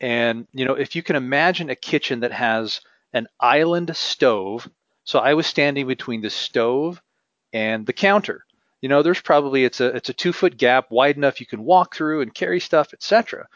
And 0.01 0.47
you 0.53 0.65
know, 0.65 0.73
if 0.75 0.95
you 0.95 1.03
can 1.03 1.15
imagine 1.15 1.69
a 1.69 1.75
kitchen 1.75 2.21
that 2.21 2.31
has 2.31 2.81
an 3.13 3.27
island 3.39 3.95
stove, 3.95 4.69
so 5.03 5.19
I 5.19 5.35
was 5.35 5.45
standing 5.45 5.87
between 5.87 6.21
the 6.21 6.29
stove 6.31 7.01
and 7.53 7.85
the 7.85 7.93
counter 7.93 8.45
you 8.81 8.89
know, 8.89 9.01
there's 9.01 9.21
probably 9.21 9.63
it's 9.65 9.81
a 9.81 9.87
it's 9.95 10.09
a 10.09 10.13
two 10.13 10.33
foot 10.33 10.57
gap 10.57 10.89
wide 10.89 11.17
enough 11.17 11.39
you 11.39 11.45
can 11.45 11.63
walk 11.63 11.95
through 11.95 12.21
and 12.21 12.33
carry 12.33 12.59
stuff, 12.59 12.93
etc. 12.93 13.47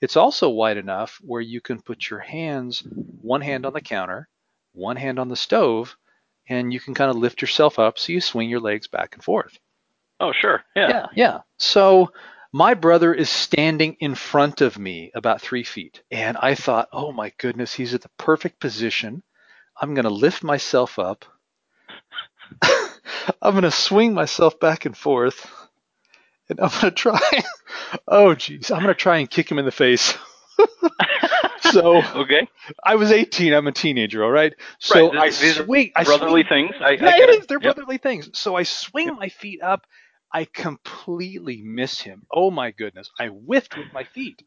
It's 0.00 0.16
also 0.16 0.50
wide 0.50 0.76
enough 0.76 1.18
where 1.22 1.40
you 1.40 1.60
can 1.60 1.80
put 1.80 2.10
your 2.10 2.20
hands, 2.20 2.82
one 3.22 3.40
hand 3.40 3.64
on 3.64 3.72
the 3.72 3.80
counter, 3.80 4.28
one 4.72 4.96
hand 4.96 5.18
on 5.18 5.28
the 5.28 5.36
stove, 5.36 5.96
and 6.48 6.72
you 6.72 6.80
can 6.80 6.94
kind 6.94 7.10
of 7.10 7.16
lift 7.16 7.40
yourself 7.40 7.78
up 7.78 7.98
so 7.98 8.12
you 8.12 8.20
swing 8.20 8.50
your 8.50 8.60
legs 8.60 8.86
back 8.86 9.14
and 9.14 9.24
forth. 9.24 9.58
Oh, 10.20 10.32
sure. 10.32 10.62
Yeah. 10.74 10.88
Yeah. 10.88 11.06
Yeah. 11.14 11.38
So 11.58 12.12
my 12.52 12.74
brother 12.74 13.12
is 13.12 13.28
standing 13.28 13.96
in 14.00 14.14
front 14.14 14.60
of 14.60 14.78
me 14.78 15.10
about 15.14 15.40
three 15.40 15.64
feet. 15.64 16.02
And 16.10 16.36
I 16.36 16.54
thought, 16.54 16.88
oh 16.92 17.12
my 17.12 17.32
goodness, 17.38 17.74
he's 17.74 17.94
at 17.94 18.02
the 18.02 18.10
perfect 18.18 18.60
position. 18.60 19.22
I'm 19.80 19.94
going 19.94 20.04
to 20.04 20.10
lift 20.10 20.42
myself 20.42 20.98
up. 20.98 21.24
I'm 23.42 23.52
going 23.52 23.62
to 23.62 23.70
swing 23.70 24.14
myself 24.14 24.58
back 24.60 24.86
and 24.86 24.96
forth, 24.96 25.50
and 26.48 26.60
I'm 26.60 26.68
going 26.68 26.80
to 26.80 26.90
try. 26.90 27.20
oh, 28.08 28.28
jeez, 28.34 28.70
I'm 28.70 28.82
going 28.82 28.94
to 28.94 28.94
try 28.94 29.18
and 29.18 29.30
kick 29.30 29.50
him 29.50 29.58
in 29.58 29.64
the 29.64 29.72
face. 29.72 30.16
so 31.72 32.02
okay, 32.14 32.48
I 32.84 32.96
was 32.96 33.12
18. 33.12 33.52
I'm 33.52 33.66
a 33.66 33.72
teenager. 33.72 34.24
All 34.24 34.30
right. 34.30 34.54
So 34.78 35.12
right. 35.12 35.22
I 35.22 35.30
swing. 35.30 35.92
I 35.94 36.04
brotherly 36.04 36.44
swing, 36.44 36.68
things. 36.68 36.76
I, 36.80 36.92
yeah, 36.92 37.08
I 37.08 37.16
it 37.18 37.30
is. 37.30 37.46
They're 37.46 37.58
yep. 37.60 37.76
brotherly 37.76 37.98
things. 37.98 38.30
So 38.34 38.56
I 38.56 38.62
swing 38.62 39.08
yep. 39.08 39.16
my 39.18 39.28
feet 39.28 39.62
up. 39.62 39.86
I 40.32 40.44
completely 40.44 41.62
miss 41.62 42.00
him. 42.00 42.26
Oh 42.32 42.50
my 42.50 42.70
goodness! 42.70 43.10
I 43.18 43.28
whiffed 43.28 43.76
with 43.76 43.92
my 43.92 44.04
feet, 44.04 44.42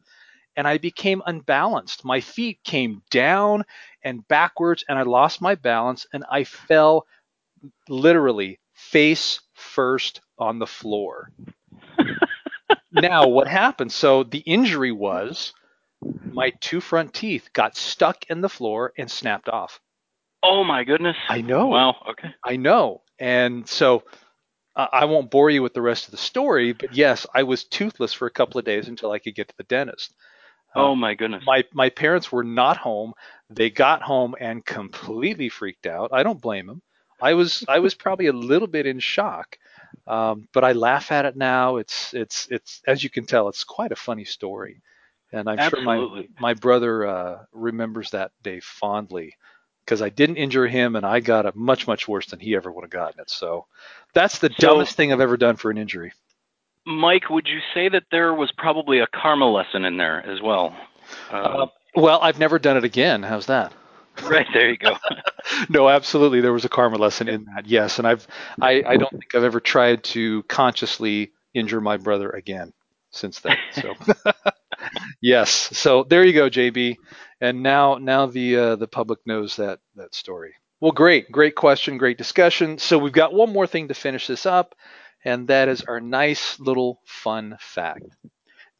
and 0.56 0.66
I 0.66 0.78
became 0.78 1.22
unbalanced. 1.26 2.04
My 2.04 2.20
feet 2.20 2.60
came 2.64 3.02
down 3.10 3.64
and 4.02 4.26
backwards, 4.28 4.84
and 4.88 4.98
I 4.98 5.02
lost 5.02 5.40
my 5.40 5.54
balance, 5.54 6.06
and 6.12 6.24
I 6.30 6.44
fell 6.44 7.06
literally 7.88 8.58
face 8.74 9.40
first 9.54 10.20
on 10.38 10.58
the 10.58 10.66
floor. 10.66 11.30
now, 12.92 13.28
what 13.28 13.46
happened? 13.46 13.92
So 13.92 14.22
the 14.22 14.38
injury 14.38 14.92
was 14.92 15.52
my 16.32 16.50
two 16.60 16.80
front 16.80 17.12
teeth 17.14 17.50
got 17.52 17.76
stuck 17.76 18.24
in 18.30 18.40
the 18.40 18.48
floor 18.48 18.92
and 18.96 19.10
snapped 19.10 19.48
off. 19.48 19.80
Oh 20.42 20.64
my 20.64 20.84
goodness. 20.84 21.16
I 21.28 21.42
know. 21.42 21.66
Wow. 21.68 21.96
Okay. 22.10 22.34
I 22.42 22.56
know. 22.56 23.02
And 23.18 23.68
so 23.68 24.04
uh, 24.74 24.86
I 24.92 25.04
won't 25.04 25.30
bore 25.30 25.50
you 25.50 25.62
with 25.62 25.74
the 25.74 25.82
rest 25.82 26.06
of 26.06 26.12
the 26.12 26.16
story, 26.16 26.72
but 26.72 26.94
yes, 26.94 27.26
I 27.34 27.42
was 27.42 27.64
toothless 27.64 28.14
for 28.14 28.26
a 28.26 28.30
couple 28.30 28.58
of 28.58 28.64
days 28.64 28.88
until 28.88 29.12
I 29.12 29.18
could 29.18 29.34
get 29.34 29.48
to 29.48 29.56
the 29.58 29.64
dentist. 29.64 30.14
oh 30.74 30.94
my 30.94 31.14
goodness. 31.14 31.44
My 31.46 31.64
my 31.74 31.90
parents 31.90 32.32
were 32.32 32.44
not 32.44 32.78
home. 32.78 33.12
They 33.50 33.68
got 33.68 34.02
home 34.02 34.34
and 34.40 34.64
completely 34.64 35.50
freaked 35.50 35.86
out. 35.86 36.10
I 36.12 36.22
don't 36.22 36.40
blame 36.40 36.66
them. 36.66 36.82
I 37.22 37.34
was 37.34 37.64
I 37.68 37.78
was 37.80 37.94
probably 37.94 38.26
a 38.26 38.32
little 38.32 38.68
bit 38.68 38.86
in 38.86 38.98
shock, 39.00 39.58
um, 40.06 40.48
but 40.52 40.64
I 40.64 40.72
laugh 40.72 41.12
at 41.12 41.24
it 41.26 41.36
now. 41.36 41.76
It's 41.76 42.14
it's 42.14 42.48
it's 42.50 42.82
as 42.86 43.02
you 43.04 43.10
can 43.10 43.26
tell, 43.26 43.48
it's 43.48 43.64
quite 43.64 43.92
a 43.92 43.96
funny 43.96 44.24
story, 44.24 44.80
and 45.32 45.48
I'm 45.48 45.58
Absolutely. 45.58 46.22
sure 46.22 46.28
my 46.38 46.48
my 46.48 46.54
brother 46.54 47.06
uh, 47.06 47.38
remembers 47.52 48.10
that 48.10 48.32
day 48.42 48.60
fondly. 48.60 49.34
because 49.84 50.02
I 50.02 50.08
didn't 50.10 50.36
injure 50.36 50.68
him 50.68 50.94
and 50.94 51.04
I 51.04 51.18
got 51.20 51.46
it 51.46 51.56
much, 51.56 51.86
much 51.88 52.06
worse 52.06 52.26
than 52.26 52.38
he 52.38 52.54
ever 52.54 52.70
would 52.70 52.84
have 52.84 52.90
gotten 52.92 53.18
it. 53.20 53.28
So 53.30 53.66
that's 54.14 54.38
the 54.38 54.48
So- 54.50 54.68
dumbest 54.68 54.94
thing 54.94 55.12
I've 55.12 55.20
ever 55.20 55.36
done 55.36 55.56
for 55.56 55.70
an 55.70 55.78
injury. 55.78 56.12
Mike, 56.86 57.28
would 57.28 57.48
you 57.48 57.58
say 57.74 57.88
that 57.88 58.04
there 58.12 58.32
was 58.34 58.52
probably 58.56 59.00
a 59.00 59.06
karma 59.08 59.46
lesson 59.50 59.84
in 59.84 59.96
there 59.96 60.24
as 60.24 60.40
well? 60.40 60.76
Um, 61.32 61.44
Uh, 61.44 61.66
well, 61.96 62.20
I've 62.22 62.38
never 62.38 62.58
done 62.60 62.76
it 62.76 62.84
again. 62.84 63.22
How's 63.24 63.46
that? 63.46 63.72
Right 64.22 64.46
there 64.52 64.70
you 64.70 64.76
go. 64.76 64.96
no, 65.68 65.88
absolutely. 65.88 66.40
There 66.40 66.52
was 66.52 66.64
a 66.64 66.68
karma 66.68 66.96
lesson 66.98 67.28
in 67.28 67.44
that. 67.54 67.66
Yes, 67.66 67.98
and 67.98 68.06
I've 68.06 68.26
I, 68.60 68.82
I 68.86 68.96
don't 68.96 69.10
think 69.10 69.34
I've 69.34 69.44
ever 69.44 69.60
tried 69.60 70.04
to 70.04 70.42
consciously 70.44 71.32
injure 71.54 71.80
my 71.80 71.96
brother 71.96 72.30
again 72.30 72.72
since 73.10 73.40
then. 73.40 73.56
So 73.72 73.94
yes. 75.22 75.50
So 75.50 76.04
there 76.04 76.24
you 76.24 76.32
go, 76.32 76.48
JB. 76.48 76.96
And 77.40 77.62
now 77.62 77.96
now 77.96 78.26
the 78.26 78.56
uh, 78.56 78.76
the 78.76 78.88
public 78.88 79.20
knows 79.26 79.56
that 79.56 79.80
that 79.96 80.14
story. 80.14 80.54
Well, 80.80 80.92
great, 80.92 81.30
great 81.30 81.54
question, 81.54 81.98
great 81.98 82.16
discussion. 82.18 82.78
So 82.78 82.98
we've 82.98 83.12
got 83.12 83.34
one 83.34 83.52
more 83.52 83.66
thing 83.66 83.88
to 83.88 83.94
finish 83.94 84.26
this 84.26 84.46
up, 84.46 84.74
and 85.24 85.48
that 85.48 85.68
is 85.68 85.82
our 85.82 86.00
nice 86.00 86.58
little 86.58 87.00
fun 87.04 87.56
fact. 87.60 88.04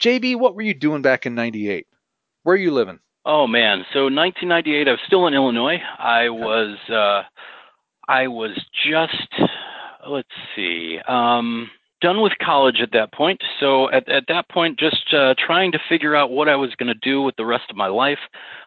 JB, 0.01 0.37
what 0.37 0.55
were 0.55 0.63
you 0.63 0.73
doing 0.75 1.03
back 1.03 1.27
in 1.27 1.35
'98? 1.35 1.87
Where 2.43 2.55
are 2.55 2.59
you 2.59 2.71
living? 2.71 3.01
Oh 3.27 3.47
man, 3.47 3.85
so 3.93 4.05
1998, 4.05 4.89
I 4.89 4.91
was 4.93 5.01
still 5.07 5.27
in 5.27 5.35
Illinois. 5.35 5.79
I 5.99 6.31
was, 6.31 6.79
uh, 6.89 7.23
I 8.09 8.27
was 8.29 8.59
just, 8.89 9.51
let's 10.09 10.29
see, 10.57 10.99
um, 11.07 11.71
done 12.01 12.23
with 12.23 12.33
college 12.43 12.81
at 12.81 12.93
that 12.93 13.13
point. 13.13 13.39
So 13.61 13.91
at, 13.91 14.09
at 14.09 14.25
that 14.29 14.49
point, 14.49 14.79
just 14.79 15.13
uh, 15.13 15.35
trying 15.39 15.71
to 15.73 15.79
figure 15.87 16.17
out 16.17 16.31
what 16.31 16.49
I 16.49 16.57
was 16.57 16.75
going 16.77 16.89
to 16.89 16.99
do 17.03 17.21
with 17.21 17.37
the 17.37 17.45
rest 17.45 17.65
of 17.69 17.77
my 17.77 17.89
life. 17.89 18.19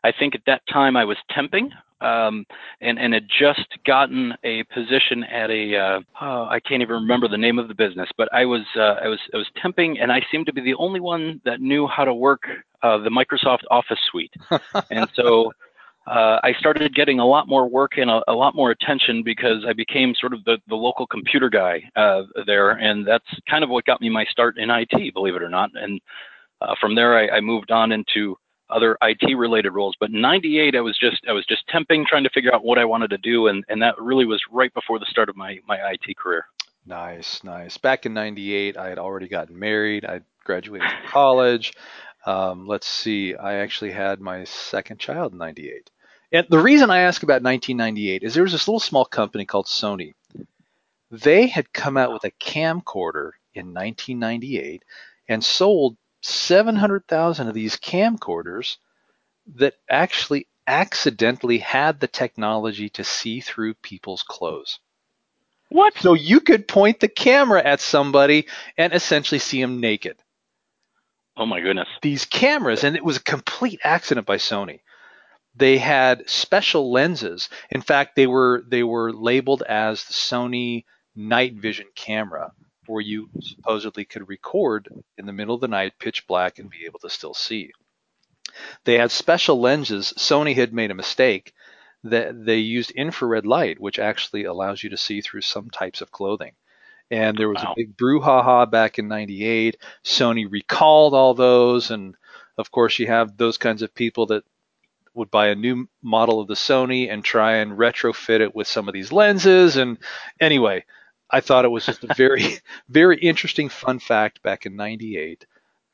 I 0.04 0.12
think 0.12 0.36
at 0.36 0.42
that 0.46 0.62
time 0.72 0.96
I 0.96 1.06
was 1.06 1.18
temping. 1.36 1.70
Um, 2.02 2.46
and, 2.82 3.00
and 3.00 3.14
had 3.14 3.30
just 3.30 3.66
gotten 3.86 4.34
a 4.44 4.64
position 4.66 5.24
at 5.24 5.50
a 5.50 5.78
uh, 5.78 6.00
oh, 6.20 6.48
I 6.50 6.60
can't 6.60 6.82
even 6.82 6.96
remember 6.96 7.30
the 7.30 7.38
name 7.38 7.58
of 7.60 7.70
the 7.70 7.74
business, 7.74 8.10
but 8.18 8.28
I 8.34 8.44
was 8.44 8.64
uh, 8.76 8.96
I 9.02 9.08
was 9.08 9.20
I 9.34 9.38
was 9.38 9.48
temping, 9.64 10.02
and 10.02 10.12
I 10.12 10.20
seemed 10.30 10.46
to 10.48 10.54
be 10.54 10.60
the 10.60 10.74
only 10.74 11.00
one 11.00 11.40
that 11.46 11.62
knew 11.62 11.88
how 11.88 12.04
to 12.04 12.14
work 12.14 12.42
uh, 12.84 12.98
the 13.00 13.10
Microsoft 13.10 13.64
Office 13.72 14.00
suite. 14.12 14.34
and 14.92 15.10
so 15.16 15.52
uh, 16.06 16.40
I 16.44 16.54
started 16.60 16.94
getting 16.94 17.20
a 17.20 17.26
lot 17.26 17.48
more 17.48 17.68
work 17.68 17.94
and 17.98 18.12
a, 18.12 18.22
a, 18.28 18.34
lot 18.34 18.56
more 18.56 18.72
attention 18.72 19.24
because 19.24 19.64
I 19.66 19.72
became 19.72 20.14
sort 20.20 20.34
of 20.34 20.44
the, 20.44 20.58
the 20.68 20.76
local 20.76 21.08
computer 21.08 21.50
guy 21.50 21.82
uh, 21.96 22.24
there, 22.46 22.72
and 22.72 23.08
that's 23.08 23.26
kind 23.50 23.64
of 23.64 23.70
what 23.70 23.86
got 23.86 24.02
me 24.02 24.10
my 24.10 24.26
start 24.26 24.58
in 24.58 24.70
IT, 24.70 25.14
believe 25.14 25.36
it 25.36 25.42
or 25.42 25.50
not. 25.50 25.70
And 25.76 26.02
uh, 26.62 26.76
from 26.80 26.96
there, 26.96 27.18
I, 27.18 27.38
I, 27.38 27.42
moved 27.42 27.72
on 27.72 27.94
into 27.94 28.38
other 28.70 28.98
IT 29.02 29.38
related 29.38 29.72
roles. 29.72 29.96
But 29.98 30.10
in 30.10 30.20
'98, 30.20 30.76
I 30.76 30.82
was 30.82 30.98
just 30.98 31.22
I 31.28 31.32
was 31.32 31.46
just 31.46 31.64
temping, 31.74 32.06
trying 32.06 32.24
to 32.24 32.30
figure 32.32 32.54
out 32.54 32.66
what 32.66 32.80
I 32.80 32.86
wanted 32.86 33.10
to 33.12 33.18
do, 33.18 33.48
and, 33.48 33.64
and 33.70 33.82
that 33.82 34.00
really 34.00 34.26
was 34.26 34.42
right 34.52 34.74
before 34.74 35.00
the 35.00 35.08
start 35.10 35.30
of 35.30 35.38
my 35.38 35.60
my 35.68 35.78
IT 35.92 36.18
career. 36.18 36.46
Nice, 36.86 37.44
nice. 37.46 37.78
Back 37.78 38.06
in 38.06 38.14
'98, 38.14 38.76
I 38.76 38.90
had 38.90 39.00
already 39.00 39.30
gotten 39.30 39.58
married. 39.58 40.04
I 40.04 40.22
graduated 40.44 40.90
from 40.90 41.10
college. 41.10 41.74
Um, 42.26 42.68
let's 42.68 42.88
see, 42.88 43.36
I 43.36 43.56
actually 43.56 43.92
had 43.92 44.22
my 44.22 44.46
second 44.46 45.00
child 45.00 45.34
in 45.34 45.40
98. 45.40 45.90
And 46.32 46.48
the 46.50 46.60
reason 46.60 46.90
I 46.90 47.00
ask 47.00 47.22
about 47.22 47.44
1998 47.44 48.24
is 48.24 48.34
there 48.34 48.44
was 48.44 48.54
this 48.54 48.68
little 48.68 48.80
small 48.80 49.06
company 49.06 49.46
called 49.46 49.68
Sony. 49.68 50.14
They 51.12 51.48
had 51.48 51.74
come 51.74 51.98
out 51.98 52.14
with 52.14 52.24
a 52.24 52.32
camcorder 52.32 53.32
in 53.54 53.68
1998 53.74 54.84
and 55.28 55.44
sold 55.44 55.98
700,000 56.22 57.48
of 57.48 57.54
these 57.54 57.78
camcorders 57.78 58.78
that 59.56 59.76
actually 59.90 60.48
accidentally 60.66 61.58
had 61.58 62.00
the 62.00 62.08
technology 62.08 62.90
to 62.90 63.04
see 63.04 63.42
through 63.42 63.74
people's 63.76 64.24
clothes. 64.24 64.80
What? 65.70 65.94
So 65.98 66.14
you 66.14 66.40
could 66.40 66.68
point 66.68 67.00
the 67.00 67.10
camera 67.10 67.62
at 67.64 67.82
somebody 67.82 68.48
and 68.78 68.94
essentially 68.94 69.40
see 69.40 69.62
them 69.62 69.82
naked 69.82 70.18
Oh 71.36 71.46
my 71.46 71.62
goodness. 71.62 71.88
these 72.02 72.26
cameras, 72.26 72.84
and 72.84 72.96
it 72.96 73.04
was 73.04 73.18
a 73.18 73.24
complete 73.24 73.80
accident 73.84 74.28
by 74.28 74.38
Sony. 74.38 74.82
They 75.56 75.78
had 75.78 76.30
special 76.30 76.92
lenses. 76.92 77.50
In 77.70 77.82
fact, 77.82 78.16
they 78.16 78.28
were 78.28 78.64
they 78.68 78.84
were 78.84 79.12
labeled 79.12 79.64
as 79.64 80.04
the 80.04 80.14
Sony 80.14 80.86
night 81.16 81.56
vision 81.56 81.88
camera, 81.96 82.52
where 82.88 83.02
you 83.02 83.30
supposedly 83.42 84.06
could 84.06 84.28
record 84.28 84.90
in 85.18 85.26
the 85.26 85.34
middle 85.34 85.56
of 85.56 85.62
the 85.62 85.68
night, 85.68 85.94
pitch 86.00 86.28
black, 86.28 86.60
and 86.60 86.70
be 86.70 86.86
able 86.86 87.00
to 87.00 87.10
still 87.10 87.34
see. 87.34 87.72
They 88.84 88.98
had 88.98 89.12
special 89.12 89.60
lenses. 89.60 90.14
Sony 90.18 90.56
had 90.56 90.74
made 90.74 90.92
a 90.92 90.96
mistake 90.96 91.54
that 92.04 92.46
they 92.46 92.58
used 92.58 92.92
infrared 92.92 93.46
light, 93.46 93.80
which 93.80 93.98
actually 93.98 94.44
allows 94.44 94.84
you 94.84 94.90
to 94.90 94.98
see 94.98 95.22
through 95.22 95.42
some 95.42 95.70
types 95.70 96.02
of 96.02 96.12
clothing. 96.12 96.54
And 97.12 97.38
there 97.38 97.50
was 97.50 97.64
Wow. 97.64 97.72
a 97.72 97.76
big 97.76 97.96
brouhaha 97.98 98.70
back 98.70 98.98
in 99.00 99.08
'98. 99.08 99.78
Sony 100.04 100.50
recalled 100.50 101.14
all 101.14 101.34
those, 101.34 101.92
and 101.92 102.16
of 102.58 102.72
course, 102.72 102.98
you 103.00 103.08
have 103.08 103.38
those 103.38 103.58
kinds 103.58 103.82
of 103.82 103.94
people 103.94 104.28
that 104.28 104.44
would 105.14 105.30
buy 105.30 105.48
a 105.50 105.56
new 105.56 105.88
model 106.02 106.40
of 106.40 106.48
the 106.48 106.56
Sony 106.56 107.12
and 107.12 107.24
try 107.24 107.58
and 107.58 107.74
retrofit 107.78 108.40
it 108.42 108.56
with 108.56 108.68
some 108.68 108.88
of 108.88 108.94
these 108.94 109.12
lenses. 109.12 109.78
And 109.78 110.00
anyway, 110.40 110.86
I 111.30 111.40
thought 111.40 111.66
it 111.66 111.70
was 111.70 111.86
just 111.86 112.04
a 112.04 112.14
very, 112.18 112.58
very 112.90 113.18
interesting 113.20 113.70
fun 113.70 114.00
fact 114.00 114.42
back 114.42 114.66
in 114.66 114.76
'98 114.76 115.46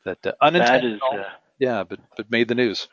that 0.05 0.26
uh, 0.26 0.32
That 0.51 0.86
is. 0.86 1.01
Uh, 1.01 1.24
yeah, 1.57 1.84
but 1.84 1.99
but 2.16 2.32
made 2.32 2.47
the 2.47 2.55
news. 2.55 2.88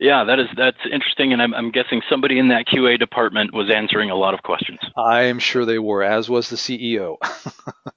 Yeah, 0.00 0.24
that 0.24 0.40
is 0.40 0.48
that's 0.56 0.78
interesting, 0.90 1.32
and 1.32 1.42
I'm, 1.42 1.54
I'm 1.54 1.70
guessing 1.70 2.00
somebody 2.08 2.38
in 2.38 2.48
that 2.48 2.66
QA 2.66 2.98
department 2.98 3.52
was 3.52 3.70
answering 3.70 4.10
a 4.10 4.16
lot 4.16 4.32
of 4.32 4.42
questions. 4.42 4.80
I 4.96 5.24
am 5.24 5.38
sure 5.38 5.66
they 5.66 5.78
were, 5.78 6.02
as 6.02 6.28
was 6.28 6.48
the 6.48 6.56
CEO. 6.56 7.16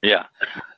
Yeah. 0.03 0.25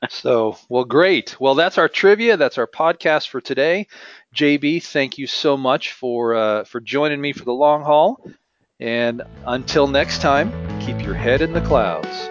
So, 0.08 0.56
well, 0.68 0.84
great. 0.84 1.36
Well, 1.40 1.56
that's 1.56 1.78
our 1.78 1.88
trivia. 1.88 2.36
That's 2.36 2.58
our 2.58 2.68
podcast 2.68 3.28
for 3.28 3.40
today. 3.40 3.88
JB, 4.36 4.84
thank 4.84 5.18
you 5.18 5.26
so 5.26 5.56
much 5.56 5.92
for 5.92 6.34
uh, 6.36 6.64
for 6.64 6.80
joining 6.80 7.20
me 7.20 7.32
for 7.32 7.44
the 7.44 7.52
long 7.52 7.82
haul. 7.82 8.24
And 8.78 9.22
until 9.46 9.88
next 9.88 10.20
time, 10.20 10.52
keep 10.80 11.02
your 11.02 11.14
head 11.14 11.42
in 11.42 11.54
the 11.54 11.60
clouds. 11.62 12.30